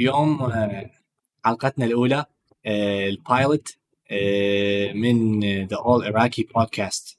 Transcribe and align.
اليوم 0.00 0.42
آه، 0.42 0.90
حلقتنا 1.44 1.84
الأولى 1.84 2.24
آه، 2.66 3.08
ال 3.08 3.19
pilot 3.19 3.76
آه، 4.10 4.92
من 4.92 5.40
the 5.66 5.76
all 5.76 6.04
Iraqi 6.12 6.52
podcast 6.54 7.18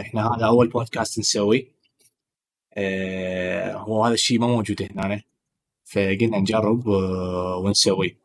إحنا 0.00 0.36
هذا 0.36 0.46
أول 0.46 0.68
بودكاست 0.68 1.18
نسوي 1.18 1.72
هو 3.74 4.04
هذا 4.04 4.14
الشيء 4.14 4.38
ما 4.38 4.46
موجود 4.46 4.82
هنا 4.82 5.22
فقلنا 5.84 6.38
نجرب 6.38 6.86
ونسوي 7.64 8.16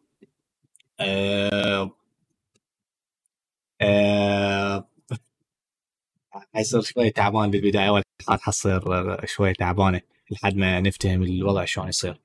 حيصير 6.56 6.82
شوي 6.82 7.10
تعبان 7.10 7.52
بالبداية 7.52 7.88
أول 7.90 8.04
حتصير 8.30 8.82
شوي 9.26 9.54
تعبانة 9.54 10.02
لحد 10.32 10.56
ما 10.56 10.80
نفتهم 10.80 11.24
الوضع 11.24 11.66
شلون 11.66 11.88
يصير. 11.88 12.22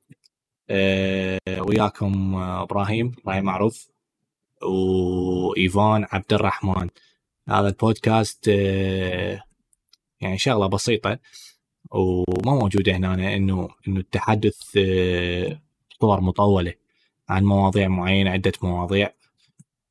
وياكم 1.61 2.34
آه، 2.34 2.62
إبراهيم. 2.62 3.12
إبراهيم 3.23 3.45
معروف. 3.45 3.88
وإيفان 4.62 6.06
عبد 6.12 6.33
الرحمن. 6.33 6.88
هذا 7.48 7.69
البودكاست 7.69 8.48
آه، 8.48 9.42
يعني 10.20 10.38
شغلة 10.38 10.66
بسيطة 10.66 11.19
وما 11.91 12.55
موجودة 12.55 12.97
هنا 12.97 13.37
إنه 13.37 13.69
إنه 13.88 14.01
التحدث 14.01 14.77
آه، 14.77 15.61
صور 16.01 16.20
مطولة 16.20 16.75
عن 17.28 17.45
مواضيع 17.45 17.89
معينة 17.89 18.30
عدة 18.30 18.52
مواضيع. 18.62 19.06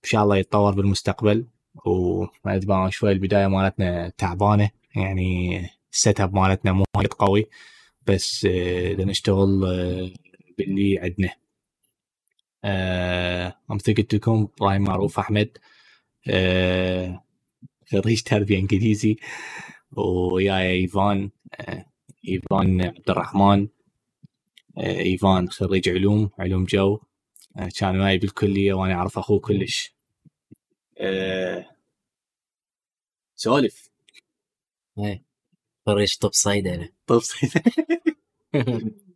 إن 0.03 0.09
شاء 0.09 0.23
الله 0.23 0.37
يتطور 0.37 0.75
بالمستقبل 0.75 1.45
وما 1.85 2.89
شوي 2.89 3.11
البداية 3.11 3.47
مالتنا 3.47 4.09
تعبانة 4.17 4.69
يعني 4.95 5.61
ال 5.93 6.21
setup 6.21 6.35
مالتنا 6.35 6.71
مو 6.71 6.83
وايد 6.97 7.13
قوي 7.13 7.45
بس 8.07 8.45
آه، 8.45 8.93
نشتغل 8.93 9.65
آه، 9.65 10.28
باللي 10.59 10.99
عندنا 10.99 11.29
آه، 12.65 13.55
مثل 13.69 13.95
قلت 13.95 14.15
لكم 14.15 14.47
إبراهيم 14.57 14.81
معروف 14.81 15.19
أحمد. 15.19 15.57
آه، 16.29 17.23
خريج 17.91 18.21
تربية 18.23 18.59
إنجليزي. 18.59 19.17
وياي 19.91 20.71
إيفان 20.71 21.29
آه، 21.59 21.85
إيفان 22.27 22.81
عبد 22.81 23.09
الرحمن. 23.09 23.67
آه، 24.77 24.99
إيفان 24.99 25.49
خريج 25.49 25.89
علوم 25.89 26.29
علوم 26.39 26.65
جو. 26.65 26.99
آه، 27.57 27.69
كان 27.79 27.99
وياي 28.01 28.17
بالكلية 28.17 28.73
وأنا 28.73 28.93
أعرف 28.93 29.17
أخوه 29.17 29.39
كلش. 29.39 29.93
آه، 30.97 31.65
سولف 33.35 33.89
إيه 34.99 35.23
فريش 35.85 36.17
طب 36.17 36.33
صيدلة 36.33 36.89
طب 37.07 37.21
آه، 38.55 38.81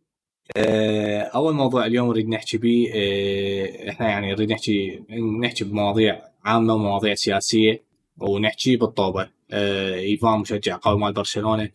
أول 1.34 1.54
موضوع 1.54 1.86
اليوم 1.86 2.08
نريد 2.08 2.28
نحكي 2.28 2.58
به 2.58 2.90
آه، 2.94 3.90
إحنا 3.90 4.08
يعني 4.08 4.32
نريد 4.32 4.52
نحكي 4.52 5.02
نحكي 5.42 5.64
بمواضيع 5.64 6.22
عامة 6.44 6.74
ومواضيع 6.74 7.14
سياسية 7.14 7.82
ونحكي 8.18 8.76
بالطوبه 8.76 9.30
آه، 9.50 9.94
إيفان 9.94 10.38
مشجع 10.40 10.76
قوي 10.82 10.98
مال 10.98 11.12
برشلونة. 11.12 11.70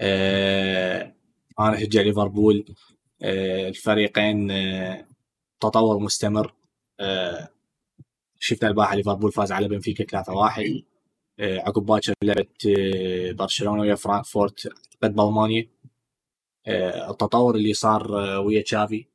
آه، 0.00 1.14
أنا 1.60 1.74
أشجع 1.78 2.00
ليفربول. 2.02 2.64
آه، 3.22 3.68
الفريقين 3.68 4.50
آه، 4.50 5.06
تطور 5.60 5.98
مستمر. 5.98 6.54
آه، 7.00 7.48
شفنا 8.38 8.68
البارحة 8.68 8.94
ليفربول 8.96 9.32
فاز 9.32 9.52
على 9.52 9.68
بنفيكا 9.68 10.04
3-1 10.04 10.82
آه، 11.40 11.58
عقب 11.58 11.86
باكر 11.86 12.14
لعبت 12.24 12.66
آه، 12.66 13.32
برشلونة 13.32 13.80
ويا 13.82 13.94
فرانكفورت 13.94 14.66
اعتقد 14.66 15.16
بالمانيا 15.16 15.62
آه، 15.62 15.79
التطور 16.68 17.54
اللي 17.54 17.74
صار 17.74 18.18
آه، 18.24 18.40
ويا 18.40 18.62
تشافي. 18.62 19.06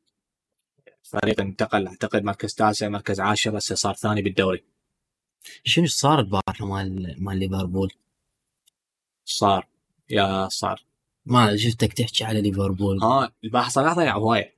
فريق 1.03 1.41
انتقل 1.41 1.88
اعتقد 1.88 2.23
مركز 2.23 2.53
تاسع 2.53 2.89
مركز 2.89 3.19
عاشر 3.19 3.57
هسه 3.57 3.75
صار 3.75 3.93
ثاني 3.93 4.21
بالدوري. 4.21 4.63
شنو 5.63 5.85
صار 5.85 6.19
البارحة 6.19 6.66
مال 6.66 7.16
مال 7.23 7.38
ليفربول؟ 7.38 7.94
صار 9.25 9.67
يا 10.09 10.50
صار. 10.50 10.85
ما 11.25 11.57
شفتك 11.57 11.94
تحكي 11.94 12.23
على 12.23 12.41
ليفربول. 12.41 13.03
ها 13.03 13.31
الباحة 13.44 13.69
صلاح 13.69 13.94
ضيع 13.94 14.16
هواية. 14.16 14.56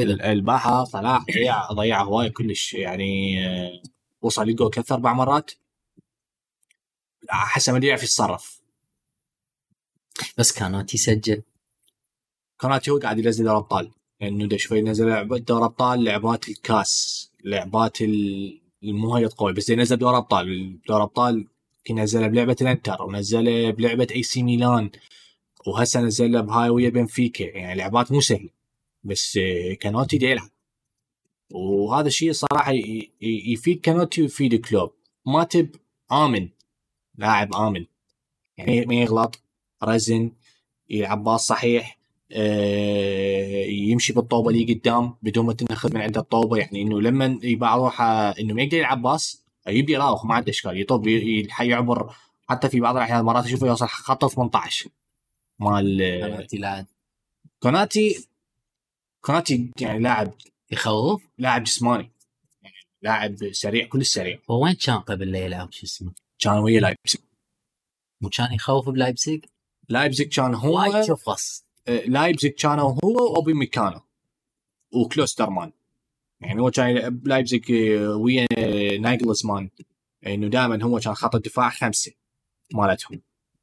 الباحة 0.00 0.84
صلاح 0.84 1.24
ضيع 1.34 1.72
ضيع 1.72 2.02
هواية 2.02 2.28
كلش 2.28 2.74
يعني 2.74 3.38
آه، 3.48 3.82
وصل 4.22 4.48
يجول 4.48 4.70
ثلاث 4.70 4.92
أربع 4.92 5.12
مرات. 5.12 5.50
حسب 7.28 7.72
ما 7.72 7.86
يعرف 7.86 8.02
يتصرف. 8.02 8.60
بس 10.38 10.52
كانت 10.52 10.94
يسجل 10.94 11.42
كانت 12.68 12.88
هو 12.88 12.98
قاعد 12.98 13.18
ينزل 13.18 13.44
دوري 13.44 13.56
أبطال. 13.56 13.90
لأنه 14.20 14.46
ده 14.46 14.56
شوي 14.56 14.82
نزل 14.82 15.28
دوري 15.44 15.64
أبطال 15.64 16.04
لعبات 16.04 16.48
الكاس 16.48 17.30
لعبات 17.44 17.98
المو 18.82 19.14
هي 19.14 19.26
قوي 19.26 19.52
بس 19.52 19.70
ينزل 19.70 19.96
دوري 19.96 20.16
أبطال. 20.16 20.78
دوري 20.88 21.02
أبطال 21.02 21.46
كان 21.84 22.00
نزلها 22.00 22.28
بلعبة 22.28 22.56
الإنتر 22.60 23.02
ونزلها 23.02 23.70
بلعبة 23.70 24.06
أي 24.10 24.22
سي 24.22 24.42
ميلان 24.42 24.90
وهسه 25.66 26.00
نزلها 26.00 26.40
بهاي 26.40 26.68
ويا 26.68 26.88
بنفيكا. 26.88 27.44
يعني 27.44 27.78
لعبات 27.78 28.12
مو 28.12 28.20
سهلة 28.20 28.50
بس 29.04 29.36
آه، 29.36 29.74
كانوتي 29.74 30.18
دا 30.18 30.26
يلعب. 30.26 30.50
وهذا 31.50 32.06
الشيء 32.06 32.32
صراحة 32.32 32.72
يفيد 33.22 33.80
كانوتي 33.80 34.22
ويفيد 34.22 34.66
كلوب. 34.66 34.92
ماتب 35.26 35.68
آمن 36.12 36.48
لاعب 37.18 37.54
آمن. 37.54 37.86
يعني 38.56 38.86
ما 38.86 38.94
يغلط 38.94 39.40
رزن 39.82 40.32
يلعب 40.90 41.24
باص 41.24 41.46
صحيح 41.46 42.03
يمشي 43.68 44.12
بالطوبة 44.12 44.50
اللي 44.50 44.74
قدام 44.74 45.14
بدون 45.22 45.46
ما 45.46 45.52
تنخذ 45.52 45.94
من 45.94 46.00
عنده 46.00 46.20
الطوبة. 46.20 46.56
يعني 46.56 46.82
إنه 46.82 47.00
لما 47.00 47.38
يبقى 47.42 47.76
روحه 47.78 48.30
إنه 48.30 48.54
ما 48.54 48.62
يقدر 48.62 48.76
يلعب 48.76 49.02
باص 49.02 49.44
يبي 49.68 49.92
يراوغ 49.92 50.26
ما 50.26 50.34
عنده 50.34 50.50
اشكال 50.50 50.80
يطب 50.80 51.06
يعبر. 51.60 52.14
حتى 52.48 52.68
في 52.68 52.80
بعض 52.80 52.96
الأحيان 52.96 53.24
مرات 53.24 53.44
اشوفه 53.44 53.66
يوصل 53.66 53.86
خط 53.86 54.24
18 54.24 54.90
مال 55.58 56.02
آه، 56.02 56.28
كانت 56.28 56.54
لاعب. 56.54 56.86
كوناتي 57.62 58.28
كوناتي 59.20 59.70
يعني 59.80 59.98
لاعب 59.98 60.34
يخوف؟ 60.70 61.22
لاعب 61.38 61.64
جسماني. 61.64 62.10
يعني 62.62 62.74
لاعب 63.02 63.36
سريع 63.52 63.86
كل 63.86 64.06
سريع 64.06 64.38
هو 64.50 64.64
وين 64.64 64.74
كان 64.74 64.98
قبل 64.98 65.32
لا 65.32 65.38
يلعب؟ 65.38 65.72
شو 65.72 65.86
اسمه؟ 65.86 66.12
كان 66.38 66.58
ويا 66.58 66.80
لايبزيج 66.80 67.20
وكان 68.22 68.52
يخوف 68.52 68.88
بلايبزيج؟ 68.88 69.44
لايبزيج 69.88 70.36
كان 70.36 70.54
هو 70.54 70.78
وايد 70.78 71.06
شوف 71.06 71.28
غص. 71.28 71.64
آه، 71.64 71.73
لايبزيج 71.86 72.52
كانوا 72.52 72.98
هو 73.04 73.32
واوباميكانو 73.32 74.00
وكلوسترمان 74.92 75.72
يعني 76.40 76.60
هو 76.60 76.70
كان 76.70 76.88
يلعب 76.88 77.26
لايبزيج 77.28 77.72
آه، 77.72 78.16
ويا 78.16 78.46
نايجلزمان 78.98 79.70
إنه 80.26 80.48
دائما 80.48 80.82
هو 80.84 80.98
كان 80.98 81.14
خط 81.14 81.34
الدفاع 81.34 81.70
خمسة 81.70 82.12
مالتهم. 82.74 83.20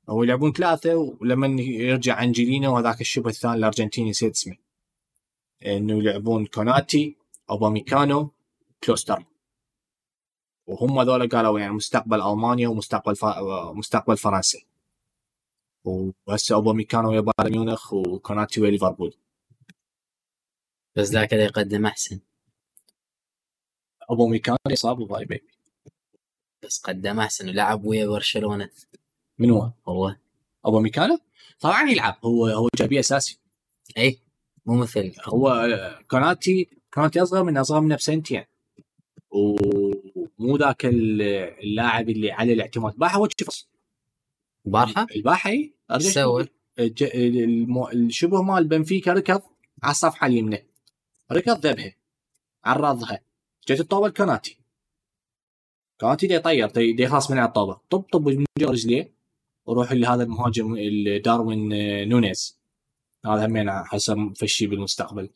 هو 0.09 0.23
يلعبون 0.23 0.51
ثلاثة 0.51 0.95
ولما 0.95 1.61
يرجع 1.61 2.23
أنجلينا 2.23 2.69
وهذاك 2.69 3.01
الشبه 3.01 3.29
الثاني 3.29 3.55
الأرجنتيني 3.55 4.09
نسيت 4.09 4.35
اسمه. 4.35 4.55
إنه 5.65 5.97
يلعبون 5.97 6.45
كوناتي 6.45 7.15
اوباميكانو 7.49 8.31
كلوستر 8.83 9.23
وهم 10.67 11.01
ذولا 11.01 11.25
قالوا 11.25 11.59
يعني 11.59 11.73
مستقبل 11.73 12.21
ألمانيا 12.21 12.67
ومستقبل 12.67 13.15
ف... 13.15 13.25
مستقبل 13.73 14.17
فرنسا. 14.17 14.59
وهسه 15.83 16.55
اوباميكانو 16.55 17.09
ويا 17.09 17.19
بايرن 17.19 17.51
ميونخ 17.51 17.93
وكوناتي 17.93 18.61
ويا 18.61 18.71
ليفربول 18.71 19.15
بس 20.95 21.09
ذاك 21.09 21.33
اللي 21.33 21.45
يقدم 21.45 21.85
احسن 21.85 22.19
اوباميكانو 24.09 24.57
اصاب 24.67 24.99
وضاي 24.99 25.25
بيبي 25.25 25.47
بس 26.63 26.79
قدم 26.81 27.19
احسن 27.19 27.49
ولعب 27.49 27.85
ويا 27.85 28.07
برشلونة. 28.07 28.69
من 29.39 29.49
هو؟ 29.49 29.71
هو 29.87 30.15
اوباميكانو؟ 30.65 31.19
طبعا 31.59 31.89
يلعب. 31.89 32.17
هو 32.25 32.47
هو 32.47 32.69
جايبيه 32.77 32.99
اساسي 32.99 33.39
اي 33.97 34.19
مو 34.65 34.75
مثل. 34.75 35.13
هو 35.25 35.69
كوناتي 36.11 36.69
كوناتي 36.93 37.22
اصغر 37.22 37.43
من 37.43 37.57
اصغر 37.57 37.81
منه 37.81 37.95
بسنتين 37.95 38.43
ومو 39.31 40.57
ذاك 40.57 40.85
ال- 40.85 41.22
اللاعب 41.63 42.09
اللي 42.09 42.31
عليه 42.31 42.53
الاعتماد. 42.53 42.95
باحه 42.97 43.19
وجه 43.19 43.43
فص 43.45 43.71
البارحة 44.66 45.08
الباحة 45.16 45.49
إي. 45.49 45.73
سوى؟ 45.99 46.47
الشبه 47.93 48.41
مال 48.41 48.67
بنفيكا 48.67 49.13
ركض 49.13 49.41
على 49.84 49.91
الصفحة 49.91 50.28
اليمنى. 50.28 50.67
ركض 51.31 51.66
ذبها 51.66 51.96
عرضها. 52.66 53.19
جت 53.67 53.79
الطوبه 53.79 54.08
الكوناتي 54.08 54.58
كوناتي 55.99 56.28
دا 56.28 56.35
يطير 56.35 56.67
دا 56.67 56.81
دا 56.97 57.03
يخلص 57.03 57.31
من 57.31 57.37
على 57.37 57.47
الطوبه 57.47 57.79
طب 57.90 58.02
طب 58.11 58.28
من 58.28 58.46
جوا 58.59 58.72
رجليه 58.72 59.13
وروح 59.66 59.91
لهذا 59.91 60.23
المهاجم 60.23 60.75
ال- 60.78 61.22
داروين 61.22 61.73
آه، 61.73 62.05
نونيز. 62.05 62.59
هذا 63.25 63.46
همين 63.46 63.72
حسب 63.72 64.34
فشي 64.37 64.67
بالمستقبل. 64.67 65.29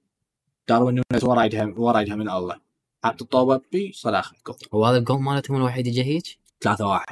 داروين 0.68 0.96
نونيز 1.12 1.26
ورايدها 1.26 1.74
ورايدها 1.78 2.16
من 2.16 2.30
الله. 2.30 2.62
حط 3.04 3.22
الطوبه 3.22 3.62
بي 3.72 3.92
صلاح 3.92 4.32
هو 4.74 4.86
هذا 4.86 4.98
الجول 4.98 5.22
مالتهم 5.22 5.58
الوحيد 5.58 5.88
يجي 5.88 6.04
هيك؟ 6.04 6.40
3 6.62 6.88
1 6.88 7.06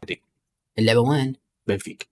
اللعبة 0.80 1.00
وين؟ 1.00 1.36
بنفيكا. 1.68 2.06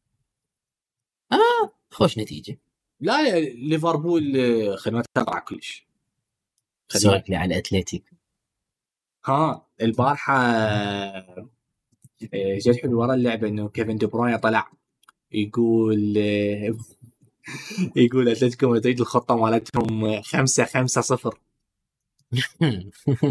خوش 1.91 2.17
نتيجة. 2.17 2.59
لا 2.99 3.39
ليفربول 3.39 4.37
آه، 4.37 4.75
خدمتها 4.75 5.07
تقع 5.13 5.39
كلش. 5.39 5.87
سولف 6.89 7.29
لي 7.29 7.35
على 7.35 7.57
اتلتيك 7.57 8.13
ها 9.25 9.67
البارحة 9.81 10.33
آه، 10.35 11.47
جت 12.33 12.81
حلو 12.81 12.99
ورا 13.01 13.13
اللعبة 13.13 13.47
إنه 13.47 13.69
كيفن 13.69 13.97
دي 13.97 14.05
بروين 14.05 14.37
طلع 14.37 14.71
يقول 15.31 16.13
آه، 16.17 16.77
يقول 17.95 18.29
أتلتيكو 18.29 18.69
مدريد 18.69 18.99
الخطة 18.99 19.35
مالتهم 19.35 20.21
5 20.21 20.65
5 20.65 21.01
0 21.01 21.39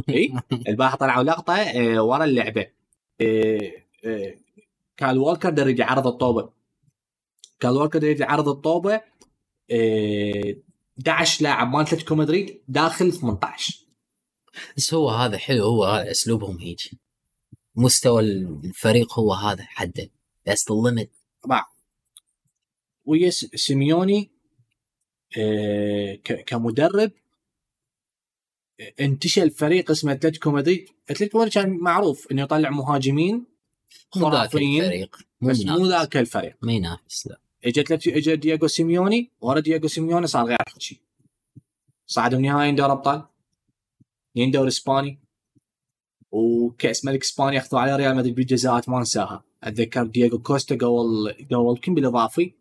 اي 0.08 0.32
البارحة 0.68 0.96
طلعوا 0.96 1.22
لقطة 1.24 1.54
ورا 2.02 2.24
اللعبة. 2.24 2.66
آه، 5.02 5.06
كال 5.06 5.18
وولكر 5.18 5.58
يريد 5.58 5.78
يعرض 5.78 6.06
الطوبه 6.06 6.52
كال 7.60 7.70
وولكر 7.70 8.04
يريد 8.04 8.20
يعرض 8.20 8.48
الطوبه 8.48 9.00
آه، 9.70 10.56
11 10.98 11.42
لاعب 11.44 11.68
مال 11.68 11.80
أتلتيكو 11.80 12.14
مدريد 12.14 12.62
داخل 12.68 13.12
18 13.12 13.90
بس 14.76 14.94
هو 14.94 15.10
هذا 15.10 15.38
حلو 15.38 15.64
هو 15.64 15.84
هذا 15.84 16.10
أسلوبهم 16.10 16.58
هيك. 16.58 16.80
مستوى 17.76 18.22
الفريق 18.22 19.18
هو 19.18 19.32
هذا 19.32 19.62
حده. 19.62 20.10
The 20.48 20.52
limit. 20.52 21.08
طبعا. 21.42 21.64
ويا 23.04 23.30
سيميوني 23.30 24.30
آه، 25.38 26.14
كمدرب 26.46 27.12
آه، 28.80 28.92
انتشل 29.00 29.50
فريق 29.50 29.90
اسمه 29.90 30.12
أتلتيكو 30.12 30.50
مدريد. 30.50 30.88
أتلتيكو 31.10 31.38
مدريد 31.38 31.52
كان 31.52 31.78
معروف 31.78 32.32
إنه 32.32 32.42
يطلع 32.42 32.70
مهاجمين. 32.70 33.49
مو 34.16 34.30
ذاك 34.32 34.54
الفريق. 34.54 35.16
مو 35.40 35.50
بس 35.50 35.66
مو. 35.66 35.86
ذاك 35.86 36.16
الفريق. 36.16 36.56
ما 36.62 36.72
ينافس 36.72 37.26
لا. 37.26 37.40
اجت 37.64 38.08
اجى 38.08 38.36
دياغو 38.36 38.66
سيميوني 38.66 39.30
ورا 39.40 39.60
دياغو 39.60 39.88
سيميوني 39.88 40.26
صار 40.26 40.46
غير 40.46 40.58
شيء 40.78 40.98
صعدوا 42.06 42.40
نهائي 42.40 42.72
دوري 42.72 42.92
أبطال 42.92 43.22
اثنين 44.32 44.50
دوري 44.50 44.68
إسباني. 44.68 45.18
وكأس 46.32 47.04
ملك 47.04 47.22
إسبانيا 47.22 47.58
أخذوا 47.58 47.80
على 47.80 47.96
ريال 47.96 48.16
مدريد 48.16 48.34
بالجزاءات 48.34 48.88
ما 48.88 48.98
انساها. 48.98 49.44
أتذكر 49.64 50.06
دياغو 50.06 50.38
كوستا 50.38 50.74
قبل 50.74 51.34
قبل 51.50 51.68
يمكن 51.68 51.94
بالإضافي؟ 51.94 52.54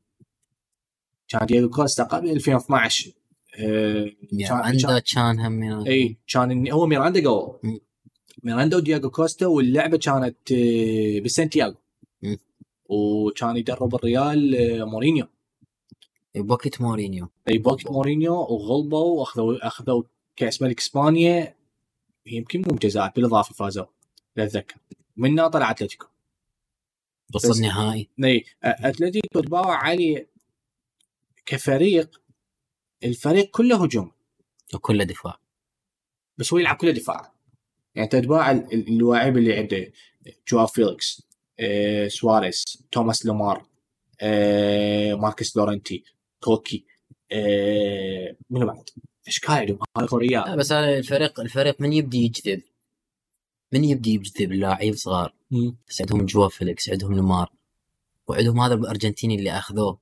كان 1.28 1.46
دياغو 1.46 1.70
كوستا 1.70 2.04
قبل 2.04 2.30
2012 2.30 3.12
آه، 3.60 4.12
ميراندا 4.34 5.00
كان 5.00 5.40
هم 5.40 5.86
اي 5.88 6.18
كان 6.28 6.72
هو 6.72 6.88
ميراندا 6.88 7.22
مم. 7.64 7.80
ميراندا 8.44 8.78
ودياغو 8.78 9.10
كوستا 9.10 9.46
واللعبة 9.48 9.98
كانت 9.98 10.52
آه، 10.52 11.20
بسانتياغو. 11.20 11.76
وكان 12.90 13.58
يدرب 13.58 13.96
الريال 13.96 14.56
آه، 14.56 14.84
مورينيو. 14.86 15.28
بوقت 16.36 16.82
مورينيو. 16.82 17.28
أي 17.50 17.58
بوقت 17.58 17.92
مورينيو 17.92 18.34
وغلبوا 18.34 19.20
وأخذوا 19.20 19.68
أخذوا 19.68 20.04
كأس 20.36 20.62
ملك 20.62 20.80
إسبانيا. 20.80 21.56
يمكن 22.26 22.60
مو 22.60 22.76
بجزاء 22.76 23.14
بالإضافة 23.16 23.54
فازوا. 23.54 23.86
لا 24.36 24.44
أتذكر. 24.44 24.76
منها 25.18 25.48
طلع 25.48 25.72
أتلتيكو. 25.72 26.08
وصل 27.36 27.50
بس- 27.50 27.60
نهائي. 27.60 28.10
إي 28.24 28.44
أتلتيكو 28.64 29.40
تباوع 29.40 29.76
علي 29.76 30.28
كفريق 31.46 32.22
الفريق 33.04 33.50
كله 33.52 33.84
هجوم. 33.84 34.12
وكله 34.74 35.04
دفاع. 35.04 35.40
بس 36.38 36.54
هو 36.54 36.60
يلعب 36.60 36.76
كله 36.76 36.92
دفاع. 36.92 37.34
يعني 37.96 38.08
تتباع 38.08 38.52
ال- 38.52 38.74
ال- 38.74 38.88
اللاعب 38.88 39.38
اللي 39.38 39.58
عنده 39.58 39.92
جواو 40.48 40.68
فيليكس 40.68 41.22
آه، 41.60 42.08
سواريز 42.08 42.64
توماس 42.92 43.26
لومار 43.26 43.66
آه، 44.22 45.14
ماركس 45.14 45.58
لورنتي 45.58 46.04
كوكي 46.44 46.86
آه، 47.32 48.36
منو 48.50 48.66
بعد؟ 48.66 48.84
هذا 49.98 50.08
كوريا. 50.08 50.40
لا 50.40 50.56
بس 50.56 50.72
هذا 50.72 50.98
الفريق 50.98 51.40
الفريق 51.40 51.82
من 51.82 51.94
يبدي 51.94 52.18
يجذب؟ 52.26 52.62
من 53.74 53.84
يبدي 53.84 54.14
يجذب 54.14 54.52
اللاعبين 54.52 54.94
صغار 54.94 55.34
مم. 55.52 55.78
بس 55.90 56.02
عندهم 56.02 56.26
جواو 56.26 56.48
فيليكس 56.50 56.90
عندهم 56.90 57.14
لمار 57.14 57.52
وعندهم 58.28 58.60
هذا 58.60 58.74
الأرجنتيني 58.74 59.36
اللي 59.36 59.52
أخذوه. 59.52 60.00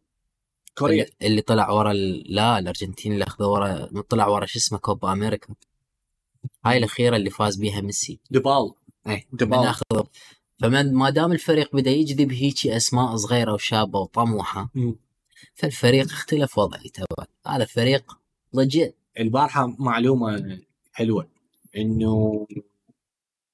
كوريا. 0.77 1.03
اللي, 1.03 1.15
اللي 1.21 1.41
طلع 1.41 1.69
ورا 1.71 1.91
ال... 1.91 2.23
لا 2.35 2.59
الأرجنتيني 2.59 3.13
اللي 3.15 3.25
أخذوه 3.25 3.47
ورا 3.49 4.01
طلع 4.09 4.27
ورا 4.27 4.45
شو 4.45 4.59
اسمه؟ 4.59 4.77
كوبا 4.79 5.11
أمريكا. 5.11 5.53
هاي 6.65 6.77
الأخيرة 6.77 7.15
اللي 7.15 7.29
فاز 7.29 7.55
بيها 7.55 7.81
ميسي. 7.81 8.19
دي 8.31 8.48
بول 8.48 8.73
اي 9.07 9.27
دي 9.33 9.49
بول 9.49 9.73
فمن 10.59 10.93
ما 10.93 11.09
دام 11.09 11.31
الفريق 11.31 11.75
بدأ 11.75 11.91
يجذب 11.91 12.31
هيجي 12.31 12.77
أسماء 12.77 13.15
صغيرة 13.15 13.53
وشابة 13.53 13.99
وطموحة 13.99 14.69
مم. 14.75 14.95
فالفريق 15.55 16.05
اختلف 16.05 16.57
وضعيته 16.57 17.05
هذا 17.47 17.65
فريق 17.65 18.17
ضجيج 18.55 18.91
البارحة 19.19 19.75
معلومة 19.79 20.59
حلوة 20.93 21.27
إنه 21.77 22.47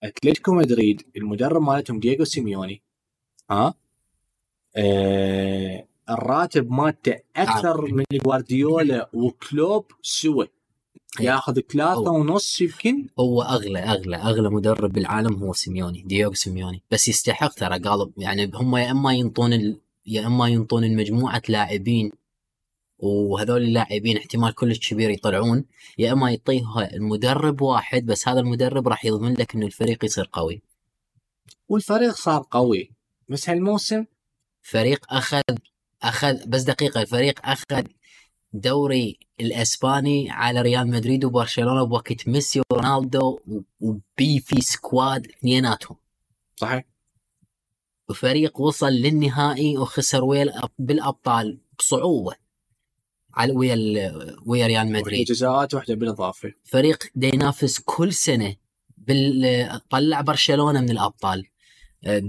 أتلتيكو 0.03 0.53
مدريد 0.53 1.01
المدرب 1.17 1.61
مالتهم 1.61 1.99
دييغو 1.99 2.25
سيميوني 2.25 2.81
ها؟ 3.49 3.73
آه 4.75 5.87
الراتب 6.09 6.71
مالته 6.71 7.19
أكثر 7.35 7.81
من 7.81 8.03
جوارديولا 8.11 9.09
وكلوب 9.13 9.85
إيه. 10.25 10.49
ياخذ 11.19 11.59
ثلاثة. 11.59 12.11
ونص 12.11 12.61
يمكن؟ 12.61 13.07
هو 13.19 13.41
أغلى 13.41 13.79
أغلى 13.79 14.15
أغلى 14.15 14.49
مدرب 14.49 14.93
بالعالم 14.93 15.43
هو 15.43 15.53
سيميوني 15.53 16.01
دييغو 16.01 16.33
سيميوني. 16.33 16.81
بس 16.91 17.07
يستحق 17.07 17.53
ترى 17.53 17.79
قالب 17.79 18.11
يعني 18.17 18.51
هم 18.53 18.77
يا 18.77 18.91
إما 18.91 19.13
ينطون 19.13 19.53
ال... 19.53 19.79
يا 20.05 20.27
إما 20.27 20.47
ينطون 20.47 20.83
المجموعة 20.83 21.41
لاعبين 21.49 22.11
وهذول 22.99 23.63
اللاعبين 23.63 24.17
احتمال 24.17 24.55
كلش 24.55 24.89
كبير 24.89 25.09
يطلعون 25.09 25.65
يا 25.97 26.11
إما 26.13 26.31
يعطيها 26.31 26.93
المدرب 26.93 27.61
واحد 27.61 28.05
بس 28.05 28.27
هذا 28.27 28.39
المدرب 28.39 28.87
راح 28.87 29.05
يضمن 29.05 29.33
لك 29.33 29.55
إنه 29.55 29.65
الفريق 29.65 30.05
يصير 30.05 30.29
قوي. 30.33 30.61
والفريق 31.69 32.15
صار 32.15 32.45
قوي. 32.51 32.91
بس 33.29 33.49
هالموسم؟ 33.49 34.05
فريق 34.61 35.05
أخذ 35.09 35.41
أخذ 36.03 36.47
بس 36.47 36.61
دقيقة 36.61 37.01
الفريق 37.01 37.39
أخذ 37.45 37.83
دوري 38.53 39.19
الإسباني 39.39 40.31
على 40.31 40.61
ريال 40.61 40.87
مدريد 40.87 41.25
وبرشلونة 41.25 41.83
بوقت 41.83 42.27
ميسي 42.27 42.61
ورونالدو 42.71 43.39
وبيفي 43.79 44.61
سكواد 44.61 45.27
اثنيناتهم. 45.27 45.97
صحيح. 46.55 46.83
وفريق 48.09 48.61
وصل 48.61 48.91
للنهائي 48.91 49.77
وخسر 49.77 50.23
ويا 50.23 50.61
بالأبطال 50.79 51.59
بصعوبة 51.79 52.35
على 53.33 53.53
ويا 53.53 53.75
ويا 54.45 54.67
ريال 54.67 54.91
مدريد. 54.91 55.25
جزاءات 55.27 55.73
واحدة 55.73 55.95
بالإضافة. 55.95 56.53
فريق 56.63 57.03
ينافس 57.15 57.79
كل 57.79 58.13
سنة 58.13 58.55
بال 58.97 59.81
طلع 59.89 60.21
برشلونة 60.21 60.81
من 60.81 60.89
الأبطال. 60.89 61.47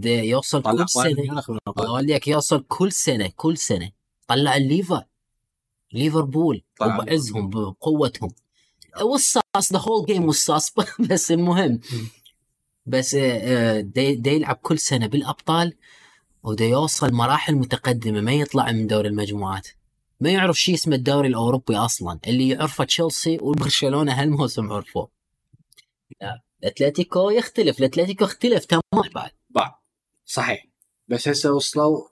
يوصل 0.05 0.63
كل 0.63 0.89
سنة. 0.89 1.43
أقول 1.67 2.07
لك 2.07 2.29
يوصل 2.29 2.65
كل 2.69 2.93
سنة 2.93 3.31
كل 3.37 3.57
سنة. 3.57 3.91
طلع 4.29 4.57
الليفر. 4.57 5.05
ليفربول 5.95 6.63
وبعزهم 6.81 7.51
بقوتهم. 7.51 8.31
والصاص 9.03 9.73
ذا 9.73 9.79
هول 9.79 10.07
جيم 10.07 10.25
والصاص 10.25 10.75
بس 11.11 11.31
المهم 11.31 11.81
بس 12.87 13.15
آه، 13.15 13.81
دا 13.81 14.15
دا 14.15 14.31
يلعب 14.31 14.57
كل 14.63 14.79
سنة 14.79 15.07
بالأبطال 15.07 15.75
ودا 16.43 16.65
يوصل 16.65 17.13
مراحل 17.13 17.55
متقدمة 17.55 18.21
ما 18.21 18.33
يطلع 18.33 18.73
من 18.73 18.87
دوري 18.87 19.09
المجموعات. 19.09 19.69
ما 20.21 20.31
يعرف 20.31 20.61
شيء 20.61 20.75
اسمه 20.75 20.97
الدوري 20.97 21.29
الأوروبي 21.29 21.77
أصلا 21.77 22.19
اللي 22.27 22.49
يعرفه 22.49 22.85
تشيلسي 22.85 23.39
وبرشلونة 23.43 24.21
هالموسم 24.21 24.73
عرفوه. 24.73 25.11
لا 26.21 26.43
الاتلتيكو 26.63 27.31
يختلف 27.31 27.79
الأتلتيكو 27.79 28.25
اختلف 28.25 28.65
تمام 28.65 28.83
بعد 29.15 29.31
بعد. 29.51 29.73
صحيح. 30.25 30.67
بس 31.09 31.29
هسه 31.29 31.53
وصلوا 31.53 32.09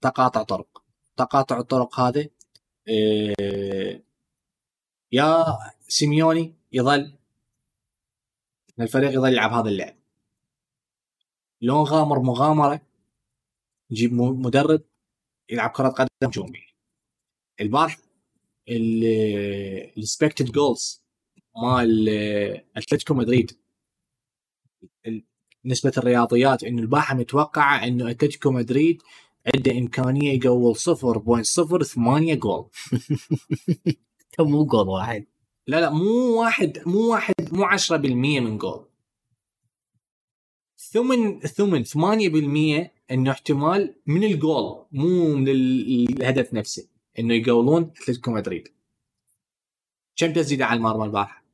تقاطع 0.00 0.42
طرق. 0.42 0.82
تقاطع 1.16 1.58
الطرق 1.58 2.00
هذا 2.00 2.20
إيه 2.20 2.37
يا 5.12 5.58
سيميوني 5.88 6.54
يظل 6.72 7.14
الفريق 8.80 9.12
يظل 9.12 9.32
يلعب 9.32 9.52
هذا 9.52 9.68
اللعب. 9.68 9.96
لو 11.60 11.82
غامر 11.82 12.18
مغامرة 12.18 12.80
نجيب 13.90 14.12
مدرب 14.14 14.82
يلعب 15.50 15.70
كرة 15.70 15.88
قدم 15.88 16.08
هجومي. 16.22 16.66
البارح 17.60 17.98
ال 19.98 20.04
expected 20.04 20.50
goals 20.52 21.02
مال 21.56 22.08
أتلتيكو 22.76 23.14
مدريد. 23.14 23.58
نسبة 25.64 25.92
الرياضيات 25.98 26.64
انه 26.64 26.82
البارحة 26.82 27.14
متوقعة 27.14 27.84
إنه 27.84 28.10
أتلتيكو 28.10 28.50
مدريد 28.50 29.02
عنده 29.54 29.72
إمكانية 29.78 30.32
يقول 30.44 30.76
0.08 30.76 32.32
جول. 32.34 32.70
مو 34.40 34.64
جول 34.66 34.88
واحد. 34.88 35.26
لا 35.66 35.80
لا 35.80 35.90
مو 35.90 36.40
واحد 36.40 36.78
مو 36.86 37.12
واحد 37.12 37.34
مو 37.52 37.64
10% 37.64 37.90
من 38.40 38.58
جول. 38.58 38.84
ثمن 40.78 41.40
ثمن 41.40 41.84
8% 41.84 42.90
إنه 43.10 43.30
احتمال 43.30 43.94
من 44.06 44.24
الجول 44.24 44.86
مو 44.92 45.34
من 45.34 45.48
ال- 45.48 46.08
الهدف 46.20 46.54
نفسه 46.54 46.88
إنه 47.18 47.34
يقولون 47.34 47.82
أتلتيكو 47.82 48.30
مدريد. 48.30 48.68
كم 50.16 50.32
تسديده 50.32 50.66
على 50.66 50.78
المرمى 50.78 51.04
البارحة؟ 51.04 51.44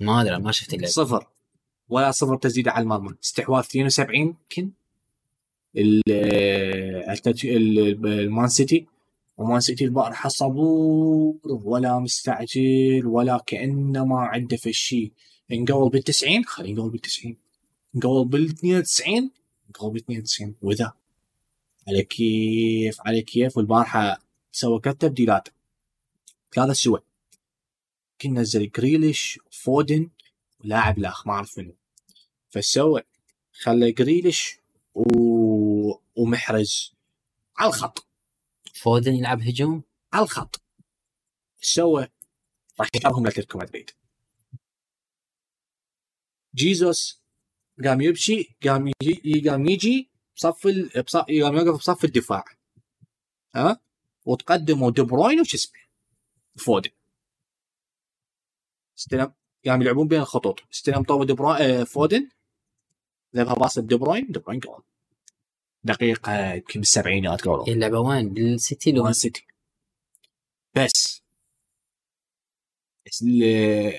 ما 0.00 0.20
أدري 0.22 0.38
ما 0.38 0.52
شفت 0.52 0.74
اللعبه 0.74 0.90
صفر. 0.92 1.26
ولا 1.88 2.10
صفر 2.10 2.36
تسديده 2.36 2.70
على 2.72 2.82
المرمى. 2.82 3.14
استحواذ 3.24 3.64
72 3.64 4.20
يمكن؟ 4.20 4.70
المان 5.76 7.16
سيتي. 8.48 8.86
ومان 9.36 9.60
سيتي 9.60 9.84
البارحه 9.84 10.28
صبور 10.28 11.36
ولا 11.44 11.98
مستعجل 11.98 13.06
ولا 13.06 13.42
كانه 13.46 14.04
ما 14.04 14.20
عنده 14.20 14.56
في 14.56 14.68
الشيء. 14.68 15.12
انقول 15.52 15.90
بال 15.90 16.02
90 16.02 16.44
خليه 16.44 16.70
ينقول 16.70 16.90
بال 16.90 17.00
90 17.00 17.36
انقول 17.94 18.28
بال 18.28 18.44
92 18.44 19.30
انقول 19.68 19.92
بال 19.92 20.00
92 20.00 20.54
وذا. 20.62 20.92
على 21.88 22.02
كيف 22.02 23.00
على 23.00 23.22
كيف. 23.22 23.56
والبارحه 23.56 24.18
سوى 24.52 24.80
ثلاث 24.84 24.96
تبديلات. 24.96 25.48
ثلاثة 26.54 26.72
سوى. 26.72 27.00
كنا 28.20 28.40
نزل 28.40 28.70
جريليش 28.70 29.38
فودن 29.50 30.08
ولاعب 30.64 30.98
لاخ 30.98 31.26
ما 31.26 31.32
اعرف 31.32 31.58
منو 31.58 31.74
فسوى. 32.50 33.02
خلى 33.52 33.92
جريليش. 33.92 34.63
ومحرز 36.16 36.94
على 37.56 37.68
الخط. 37.68 38.08
فودن 38.74 39.14
يلعب 39.14 39.42
هجوم؟ 39.42 39.82
على 40.12 40.22
الخط. 40.22 40.62
سوى 41.60 42.08
راح 42.80 42.88
يجرهم 42.94 43.24
لأتلتيكو 43.24 43.58
مدريد. 43.58 43.90
جيزوس 46.54 47.22
قام 47.84 48.00
يمشي 48.00 48.56
قام 48.64 48.92
يجي 49.02 49.48
قام 49.50 49.66
يجي 49.66 50.10
بصف 50.36 50.66
ال... 50.66 50.90
قام 51.42 51.56
يوقف 51.56 51.78
بصف 51.78 52.04
الدفاع. 52.04 52.44
ها؟ 53.54 53.80
وتقدموا 54.24 54.90
دي 54.90 55.02
بروين 55.02 55.40
وش 55.40 55.54
اسمه؟ 55.54 55.80
فودن. 56.56 56.90
استلم. 58.98 59.34
قام 59.66 59.82
يلعبون 59.82 60.08
بين 60.08 60.20
الخطوط. 60.20 60.60
استلم 60.72 61.02
طوب 61.02 61.26
دي 61.26 61.32
بروين 61.32 61.62
آه، 61.62 61.84
فودن. 61.84 62.28
ذبها 63.36 63.54
باص 63.54 63.78
دي 63.78 63.96
بروين. 63.96 64.26
دي 64.32 64.38
بروين 64.38 64.60
جول 64.60 64.82
دقيقة 65.84 66.54
يمكن 66.54 66.80
بالسبعينات 66.80 67.44
جول 67.44 67.60
هي 67.66 67.72
اللعبة 67.72 67.98
وين 67.98 68.28
بالسيتي 68.28 68.92
لو 68.92 69.04
مان 69.04 69.12
سيتي. 69.12 69.46
بس. 70.74 71.22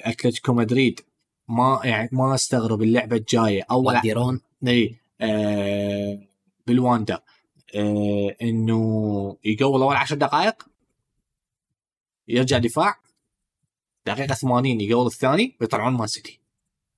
أتلتيكو 0.04 0.54
مدريد 0.54 1.00
ما 1.48 1.82
يعني 1.84 2.10
ما 2.12 2.36
استغرب 2.36 2.82
اللعبة 2.82 3.16
الجاية. 3.16 3.64
أول 3.72 3.98
وديرون 3.98 4.42
إي 4.68 4.96
آه 5.22 6.28
بالواندا. 6.68 7.22
آه 7.76 8.36
إنه 8.42 9.38
يقول 9.46 9.82
أول 9.82 9.96
عشر 9.96 10.16
دقائق. 10.16 10.68
يرجع 12.28 12.58
دفاع. 12.58 13.00
دقيقة 14.06 14.34
80 14.34 14.82
يقول 14.82 15.08
الثاني 15.08 15.56
بيطلعون 15.60 15.94
مان 15.94 16.08
سيتي. 16.08 16.40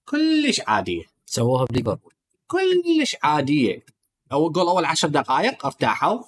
كلش 0.05 0.61
عادية. 0.67 1.03
سووها 1.25 1.65
بليفربول. 1.65 2.13
كلش 2.47 3.17
عادية. 3.23 3.85
اول 4.31 4.51
جول 4.51 4.67
أول 4.67 4.85
عشر 4.85 5.07
دقائق 5.07 5.65
ارتاحوا 5.65 6.23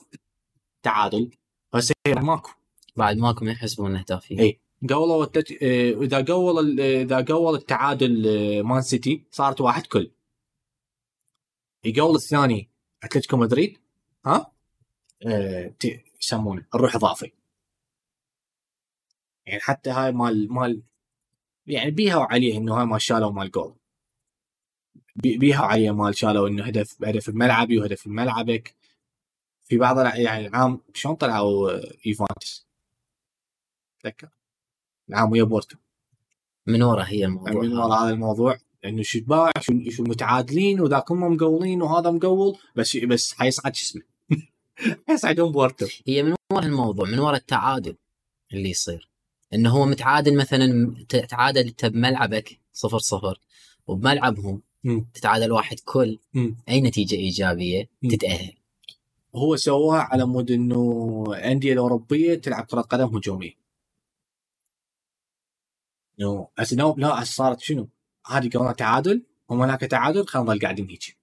تعادل. 0.84 1.32
بس 1.74 1.92
ماكو. 2.08 2.52
بعد 2.96 3.18
ماكو 3.18 3.46
ما 3.46 3.52
يحسبون 3.52 3.92
الاهداف 3.92 4.26
فيه 4.26 4.40
إي. 4.40 4.60
قولوا 4.90 5.24
التج... 5.24 5.54
آه، 5.64 5.92
إذا 6.04 6.26
قول 6.34 6.60
ال- 6.66 6.80
إذا 6.82 7.22
قول 7.22 7.56
التعادل 7.56 8.28
آه، 8.28 8.62
مان 8.62 8.82
سيتي 8.82 9.24
صارت 9.32 9.62
واحد 9.62 9.88
كل. 9.88 10.12
يقول 11.84 12.16
الثاني 12.16 12.70
أتلتيكو 13.04 13.38
مدريد. 13.38 13.78
ها؟ 14.26 14.52
ت- 15.80 16.04
يسمونه 16.22 16.66
الروح 16.76 16.96
إضافي. 16.96 17.32
يعني 19.46 19.60
حتى 19.62 19.90
هاي 19.90 20.12
مال 20.12 20.54
مال 20.54 20.82
يعني 21.68 21.92
بيها 21.92 22.18
وعليه 22.18 22.58
إنه 22.58 22.80
هاي 22.80 22.86
ما 22.86 22.98
شالوا 22.98 23.32
مال 23.32 23.52
جول. 23.52 23.76
بيها 25.24 25.62
وعليه 25.62 25.92
مال 25.92 26.16
شالوا 26.16 26.48
إنه 26.48 26.64
هدف 26.64 27.04
هدف 27.04 27.30
بملعبي 27.30 27.80
وهدف 27.80 28.08
بملعبك. 28.08 28.76
في 29.70 29.78
بعض 29.78 29.98
يعني 30.00 30.48
العام 30.48 30.82
شلون 30.94 31.16
طلعوا 31.16 31.72
يوفنتوس 32.06 32.68
تذكر؟ 34.04 34.30
العام 35.10 35.32
ويا 35.32 35.44
بورتو. 35.44 35.78
من 36.68 36.82
ورا 36.82 37.04
هي 37.04 37.26
الموضوع. 37.26 37.62
من 37.62 37.78
وراء 37.78 38.04
هذا 38.04 38.10
الموضوع. 38.10 38.58
إنه 38.86 39.02
شو 39.02 39.20
باع 39.28 39.52
شو 39.62 39.90
شو 39.90 40.04
متعادلين 40.04 40.82
وذاك 40.82 41.12
هم 41.12 41.34
مقولين 41.34 41.82
وهذا 41.82 42.12
مقول 42.12 42.58
بس 42.76 42.98
بس 42.98 43.34
حيصعد 43.34 43.76
شو 43.76 43.84
اسمه؟ 43.84 44.02
حيصعدون 45.08 45.52
بورتو. 45.52 45.88
هي 46.08 46.24
من 46.24 46.36
ورا 46.54 46.66
الموضوع 46.66 47.08
من 47.08 47.20
ورا 47.20 47.38
التعادل 47.38 47.96
اللي 48.54 48.70
يصير. 48.70 49.10
إنه 49.54 49.70
هو 49.70 49.86
متعادل 49.86 50.38
مثلا 50.38 50.96
تعادل 51.30 51.68
انت 51.68 51.86
بملعبك 51.86 52.60
صفر 52.74 53.00
صفر 53.00 53.40
وبملعبهم. 53.88 54.62
تتعادل 55.14 55.52
واحد 55.52 55.80
كل. 55.86 56.20
أي 56.70 56.82
نتيجة 56.82 57.16
إيجابية. 57.16 57.90
تتأهل. 58.12 58.54
هو 59.36 59.56
سواها 59.56 60.00
على 60.00 60.26
مود 60.26 60.52
إنه 60.52 61.24
الانديه 61.28 61.74
الأوروبية 61.74 62.36
تلعب 62.36 62.66
كرة 62.66 62.82
قدم 62.82 63.16
هجوميه 63.16 63.54
انه 66.20 66.48
هسه 66.60 66.78
نو- 66.78 66.96
لا 66.98 67.24
صارت 67.24 67.60
شنو؟ 67.60 67.90
هذه 68.28 68.50
قولنا 68.54 68.72
تعادل 68.72 69.26
هم 69.50 69.62
هناك 69.62 69.82
تعادل 69.82 70.28
خلينا 70.28 70.50
نظل 70.52 70.60
قاعدين 70.60 70.90
هيك. 70.90 71.18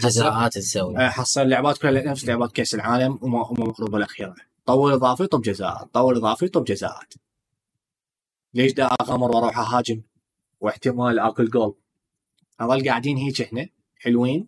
جزاءات 0.00 0.54
تسوي. 0.54 0.96
آه، 0.98 1.08
حصل 1.08 1.40
اللعبات 1.42 1.78
كلها 1.78 2.02
نفس 2.02 2.24
لعبات 2.24 2.52
كأس 2.52 2.74
العالم 2.74 3.18
وما 3.22 3.48
وما 3.50 3.58
المقربه 3.64 3.96
الاخيره 3.98 4.34
طول 4.66 4.92
إضافي 4.92 5.26
طب 5.26 5.42
جزاءات. 5.42 5.94
طول 5.94 6.16
إضافي 6.16 6.48
طب 6.48 6.64
جزاءات. 6.64 7.14
ليش 8.54 8.72
دا 8.72 8.84
اغامر 8.86 9.30
وأروح 9.36 9.58
أهاجم؟ 9.58 10.02
واحتمال 10.60 11.18
آكل 11.18 11.50
جول. 11.50 11.74
نظل 12.60 12.88
قاعدين 12.88 13.16
هيك 13.16 13.40
إحنا 13.40 13.68
حلوين 13.96 14.46